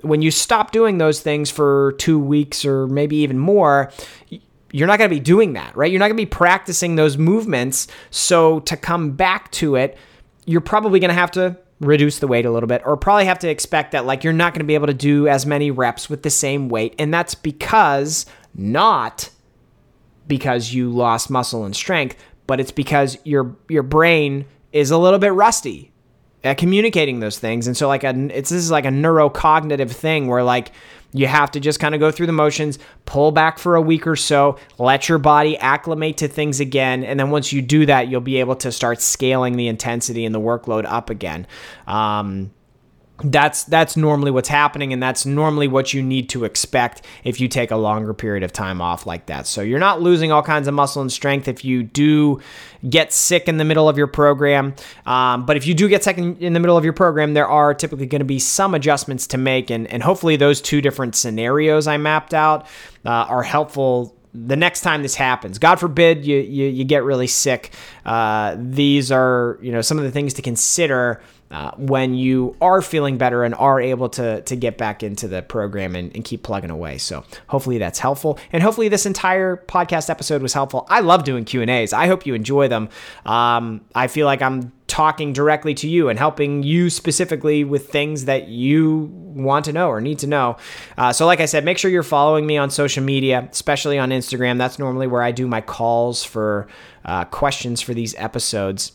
When 0.00 0.20
you 0.20 0.32
stop 0.32 0.72
doing 0.72 0.98
those 0.98 1.20
things 1.20 1.48
for 1.48 1.94
two 1.98 2.18
weeks 2.18 2.64
or 2.64 2.88
maybe 2.88 3.16
even 3.18 3.38
more, 3.38 3.92
you're 4.72 4.86
not 4.88 4.98
going 4.98 5.10
to 5.10 5.16
be 5.16 5.20
doing 5.20 5.52
that, 5.52 5.76
right? 5.76 5.90
You're 5.90 6.00
not 6.00 6.08
going 6.08 6.16
to 6.16 6.22
be 6.22 6.26
practicing 6.26 6.96
those 6.96 7.16
movements. 7.16 7.86
So 8.10 8.60
to 8.60 8.76
come 8.76 9.12
back 9.12 9.50
to 9.52 9.76
it, 9.76 9.96
you're 10.44 10.60
probably 10.60 10.98
going 10.98 11.10
to 11.10 11.14
have 11.14 11.30
to 11.32 11.56
reduce 11.80 12.18
the 12.18 12.26
weight 12.26 12.44
a 12.44 12.50
little 12.50 12.66
bit 12.66 12.82
or 12.84 12.96
probably 12.96 13.24
have 13.26 13.38
to 13.38 13.48
expect 13.48 13.92
that 13.92 14.04
like 14.04 14.24
you're 14.24 14.32
not 14.32 14.52
going 14.52 14.60
to 14.60 14.66
be 14.66 14.74
able 14.74 14.88
to 14.88 14.94
do 14.94 15.28
as 15.28 15.46
many 15.46 15.70
reps 15.70 16.10
with 16.10 16.22
the 16.22 16.30
same 16.30 16.68
weight 16.68 16.94
and 16.98 17.14
that's 17.14 17.34
because 17.34 18.26
not 18.54 19.30
because 20.26 20.72
you 20.72 20.90
lost 20.90 21.30
muscle 21.30 21.64
and 21.64 21.76
strength 21.76 22.16
but 22.48 22.58
it's 22.58 22.72
because 22.72 23.16
your 23.24 23.56
your 23.68 23.84
brain 23.84 24.44
is 24.72 24.90
a 24.90 24.98
little 24.98 25.20
bit 25.20 25.32
rusty 25.32 25.92
at 26.44 26.56
communicating 26.58 27.20
those 27.20 27.38
things 27.38 27.66
and 27.66 27.76
so 27.76 27.88
like 27.88 28.04
a 28.04 28.10
it's 28.36 28.50
this 28.50 28.62
is 28.62 28.70
like 28.70 28.84
a 28.84 28.90
neurocognitive 28.90 29.90
thing 29.90 30.28
where 30.28 30.42
like 30.42 30.72
you 31.12 31.26
have 31.26 31.50
to 31.52 31.60
just 31.60 31.80
kind 31.80 31.94
of 31.94 32.00
go 32.00 32.10
through 32.10 32.26
the 32.26 32.32
motions, 32.32 32.78
pull 33.06 33.32
back 33.32 33.58
for 33.58 33.76
a 33.76 33.80
week 33.80 34.06
or 34.06 34.16
so, 34.16 34.58
let 34.78 35.08
your 35.08 35.18
body 35.18 35.56
acclimate 35.56 36.18
to 36.18 36.28
things 36.28 36.60
again. 36.60 37.02
And 37.02 37.18
then 37.18 37.30
once 37.30 37.52
you 37.52 37.62
do 37.62 37.86
that, 37.86 38.08
you'll 38.08 38.20
be 38.20 38.40
able 38.40 38.56
to 38.56 38.70
start 38.70 39.00
scaling 39.00 39.56
the 39.56 39.68
intensity 39.68 40.24
and 40.24 40.34
the 40.34 40.40
workload 40.40 40.84
up 40.84 41.08
again. 41.08 41.46
Um, 41.86 42.50
that's 43.24 43.64
that's 43.64 43.96
normally 43.96 44.30
what's 44.30 44.48
happening 44.48 44.92
and 44.92 45.02
that's 45.02 45.26
normally 45.26 45.66
what 45.66 45.92
you 45.92 46.02
need 46.02 46.28
to 46.30 46.44
expect 46.44 47.04
if 47.24 47.40
you 47.40 47.48
take 47.48 47.70
a 47.70 47.76
longer 47.76 48.14
period 48.14 48.44
of 48.44 48.52
time 48.52 48.80
off 48.80 49.06
like 49.06 49.26
that. 49.26 49.46
So 49.46 49.60
you're 49.60 49.80
not 49.80 50.00
losing 50.00 50.30
all 50.30 50.42
kinds 50.42 50.68
of 50.68 50.74
muscle 50.74 51.02
and 51.02 51.10
strength 51.10 51.48
if 51.48 51.64
you 51.64 51.82
do 51.82 52.40
get 52.88 53.12
sick 53.12 53.48
in 53.48 53.56
the 53.56 53.64
middle 53.64 53.88
of 53.88 53.98
your 53.98 54.06
program. 54.06 54.74
Um, 55.04 55.46
but 55.46 55.56
if 55.56 55.66
you 55.66 55.74
do 55.74 55.88
get 55.88 56.04
sick 56.04 56.16
in, 56.16 56.52
the 56.52 56.60
middle 56.60 56.76
of 56.76 56.84
your 56.84 56.92
program 56.92 57.34
there 57.34 57.48
are 57.48 57.74
typically 57.74 58.06
going 58.06 58.20
to 58.20 58.24
be 58.24 58.38
some 58.38 58.74
adjustments 58.74 59.26
to 59.28 59.38
make 59.38 59.70
and, 59.70 59.86
and 59.88 60.02
hopefully 60.02 60.36
those 60.36 60.60
two 60.60 60.80
different 60.80 61.14
scenarios 61.14 61.86
i 61.86 61.96
mapped 61.96 62.34
out 62.34 62.66
uh, 63.04 63.10
are 63.10 63.42
helpful 63.42 64.14
the 64.34 64.56
next 64.56 64.82
time 64.82 65.02
this 65.02 65.14
happens. 65.14 65.58
God 65.58 65.80
forbid 65.80 66.24
you 66.24 66.38
you, 66.38 66.66
you 66.66 66.84
get 66.84 67.02
really 67.02 67.26
sick. 67.26 67.72
Uh, 68.04 68.56
these 68.58 69.10
are 69.10 69.58
you 69.60 69.72
know 69.72 69.80
some 69.80 69.98
of 69.98 70.04
the 70.04 70.10
things 70.10 70.34
to 70.34 70.42
consider 70.42 71.22
uh, 71.50 71.70
when 71.76 72.14
you 72.14 72.54
are 72.60 72.82
feeling 72.82 73.16
better 73.16 73.42
and 73.42 73.54
are 73.54 73.80
able 73.80 74.08
to 74.10 74.42
to 74.42 74.56
get 74.56 74.76
back 74.76 75.02
into 75.02 75.26
the 75.26 75.42
program 75.42 75.96
and, 75.96 76.14
and, 76.14 76.24
keep 76.24 76.42
plugging 76.42 76.70
away. 76.70 76.98
So 76.98 77.24
hopefully 77.46 77.78
that's 77.78 77.98
helpful, 77.98 78.38
and 78.52 78.62
hopefully 78.62 78.88
this 78.88 79.06
entire 79.06 79.56
podcast 79.56 80.10
episode 80.10 80.42
was 80.42 80.52
helpful. 80.52 80.86
I 80.90 81.00
love 81.00 81.24
doing 81.24 81.44
Q 81.44 81.62
and 81.62 81.70
A's. 81.70 81.92
I 81.92 82.06
hope 82.06 82.26
you 82.26 82.34
enjoy 82.34 82.68
them. 82.68 82.88
Um, 83.24 83.80
I 83.94 84.08
feel 84.08 84.26
like 84.26 84.42
I'm 84.42 84.72
talking 84.88 85.32
directly 85.32 85.74
to 85.74 85.88
you 85.88 86.08
and 86.08 86.18
helping 86.18 86.62
you 86.62 86.90
specifically 86.90 87.62
with 87.62 87.88
things 87.88 88.24
that 88.24 88.48
you 88.48 89.10
want 89.12 89.66
to 89.66 89.72
know 89.72 89.88
or 89.88 90.00
need 90.00 90.18
to 90.18 90.26
know. 90.26 90.56
Uh, 90.96 91.12
so, 91.12 91.24
like 91.24 91.40
I 91.40 91.46
said, 91.46 91.64
make 91.64 91.78
sure 91.78 91.90
you're 91.90 92.02
following 92.02 92.46
me 92.46 92.56
on 92.56 92.70
social 92.70 93.04
media, 93.04 93.48
especially 93.50 93.98
on 93.98 94.10
Instagram. 94.10 94.58
That's 94.58 94.78
normally 94.78 95.06
where 95.06 95.22
I 95.22 95.30
do 95.30 95.46
my 95.46 95.60
calls 95.60 96.24
for 96.24 96.66
uh, 97.04 97.24
questions 97.26 97.80
for 97.80 97.94
these 97.94 98.14
episodes. 98.16 98.92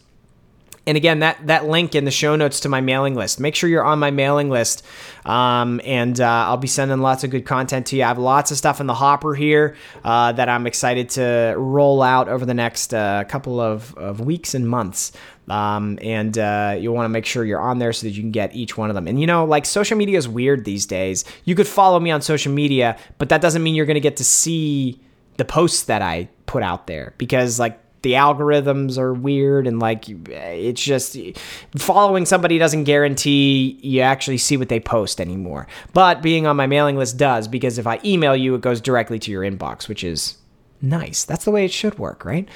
And 0.86 0.98
again, 0.98 1.20
that 1.20 1.48
that 1.48 1.66
link 1.66 1.96
in 1.96 2.04
the 2.04 2.12
show 2.12 2.36
notes 2.36 2.60
to 2.62 2.70
my 2.70 2.82
mailing 2.82 3.16
list. 3.16 3.40
Make 3.40 3.56
sure 3.56 3.70
you're 3.70 3.86
on 3.86 4.00
my 4.00 4.12
mailing 4.12 4.50
list, 4.50 4.84
um, 5.26 5.80
and 5.86 6.20
uh, 6.20 6.26
I'll 6.26 6.58
be 6.58 6.68
sending 6.68 7.00
lots 7.00 7.24
of 7.24 7.30
good 7.30 7.46
content 7.46 7.88
to 7.88 7.96
you. 7.96 8.04
I 8.04 8.10
have 8.10 8.18
lots 8.18 8.52
of 8.52 8.58
stuff 8.58 8.82
in 8.82 8.88
the 8.88 8.94
hopper 8.94 9.34
here 9.34 9.78
uh, 10.04 10.34
that 10.34 10.50
I'm 10.50 10.68
excited 10.68 11.10
to 11.12 11.56
roll 11.58 12.02
out 12.02 12.28
over 12.28 12.46
the 12.46 12.54
next 12.54 12.94
uh, 12.94 13.24
couple 13.30 13.62
of, 13.62 13.96
of 13.98 14.20
weeks 14.20 14.54
and 14.54 14.68
months. 14.68 15.14
Um, 15.50 16.00
and 16.02 16.38
uh, 16.38 16.78
you'll 16.80 16.96
want 16.96 17.06
to 17.06 17.10
make 17.10 17.26
sure 17.26 17.44
you're 17.44 17.60
on 17.60 17.80
there 17.80 17.92
so 17.94 18.08
that 18.08 18.12
you 18.12 18.22
can 18.22 18.32
get 18.32 18.56
each 18.56 18.78
one 18.78 18.90
of 18.90 18.96
them. 18.96 19.08
And 19.08 19.20
you 19.20 19.28
know, 19.28 19.46
like 19.46 19.66
social 19.66 19.98
media 19.98 20.18
is 20.18 20.28
weird 20.28 20.66
these 20.66 20.86
days. 20.86 21.26
You 21.46 21.56
could 21.56 21.68
follow 21.68 22.00
me 22.00 22.12
on 22.12 22.22
social 22.22 22.52
media, 22.52 22.98
but 23.18 23.30
that 23.30 23.42
doesn't 23.42 23.64
mean 23.64 23.76
you're 23.76 23.86
going 23.86 23.96
to 23.96 24.02
get 24.02 24.18
to 24.18 24.24
see 24.24 25.00
the 25.38 25.46
posts 25.46 25.84
that 25.84 26.02
I 26.02 26.30
put 26.46 26.64
out 26.64 26.88
there 26.88 27.14
because 27.18 27.60
like 27.60 27.80
the 28.04 28.14
algorithms 28.14 28.98
are 28.98 29.14
weird 29.14 29.66
and 29.66 29.80
like 29.80 30.06
it's 30.08 30.84
just 30.84 31.18
following 31.76 32.26
somebody 32.26 32.58
doesn't 32.58 32.84
guarantee 32.84 33.80
you 33.82 34.02
actually 34.02 34.38
see 34.38 34.58
what 34.58 34.70
they 34.70 34.80
post 34.80 35.20
anymore. 35.20 35.68
But 35.94 36.22
being 36.22 36.46
on 36.46 36.56
my 36.56 36.68
mailing 36.68 36.98
list 36.98 37.18
does 37.18 37.48
because 37.48 37.78
if 37.80 37.88
I 37.88 38.00
email 38.06 38.36
you, 38.36 38.56
it 38.56 38.62
goes 38.62 38.82
directly 38.82 39.20
to 39.20 39.32
your 39.32 39.42
inbox, 39.42 39.88
which 39.88 40.04
is 40.04 40.38
nice. 40.82 41.24
That's 41.24 41.46
the 41.46 41.52
way 41.52 41.66
it 41.66 41.72
should 41.72 41.98
work, 41.98 42.26
right? 42.26 42.48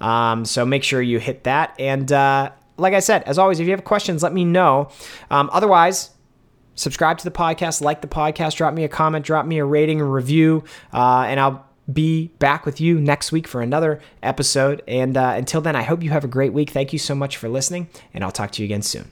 Um, 0.00 0.44
so 0.44 0.64
make 0.64 0.84
sure 0.84 1.02
you 1.02 1.18
hit 1.18 1.44
that. 1.44 1.74
And 1.78 2.10
uh, 2.10 2.52
like 2.76 2.94
I 2.94 3.00
said, 3.00 3.24
as 3.24 3.38
always, 3.38 3.60
if 3.60 3.66
you 3.66 3.72
have 3.72 3.84
questions, 3.84 4.22
let 4.22 4.32
me 4.32 4.44
know. 4.44 4.88
Um, 5.30 5.50
otherwise, 5.52 6.10
subscribe 6.76 7.18
to 7.18 7.24
the 7.24 7.30
podcast, 7.32 7.82
like 7.82 8.02
the 8.02 8.08
podcast, 8.08 8.56
drop 8.56 8.72
me 8.72 8.84
a 8.84 8.88
comment, 8.88 9.24
drop 9.24 9.46
me 9.46 9.58
a 9.58 9.64
rating, 9.64 10.00
a 10.00 10.04
review, 10.04 10.62
uh, 10.92 11.24
and 11.26 11.40
I'll 11.40 11.66
be 11.90 12.28
back 12.38 12.66
with 12.66 12.80
you 12.80 13.00
next 13.00 13.32
week 13.32 13.48
for 13.48 13.62
another 13.62 14.00
episode. 14.22 14.82
And 14.86 15.16
uh, 15.16 15.34
until 15.36 15.60
then, 15.60 15.76
I 15.76 15.82
hope 15.82 16.02
you 16.02 16.10
have 16.10 16.24
a 16.24 16.28
great 16.28 16.52
week. 16.52 16.70
Thank 16.70 16.92
you 16.92 16.98
so 16.98 17.14
much 17.14 17.36
for 17.36 17.48
listening, 17.48 17.88
and 18.12 18.22
I'll 18.22 18.32
talk 18.32 18.52
to 18.52 18.62
you 18.62 18.66
again 18.66 18.82
soon. 18.82 19.10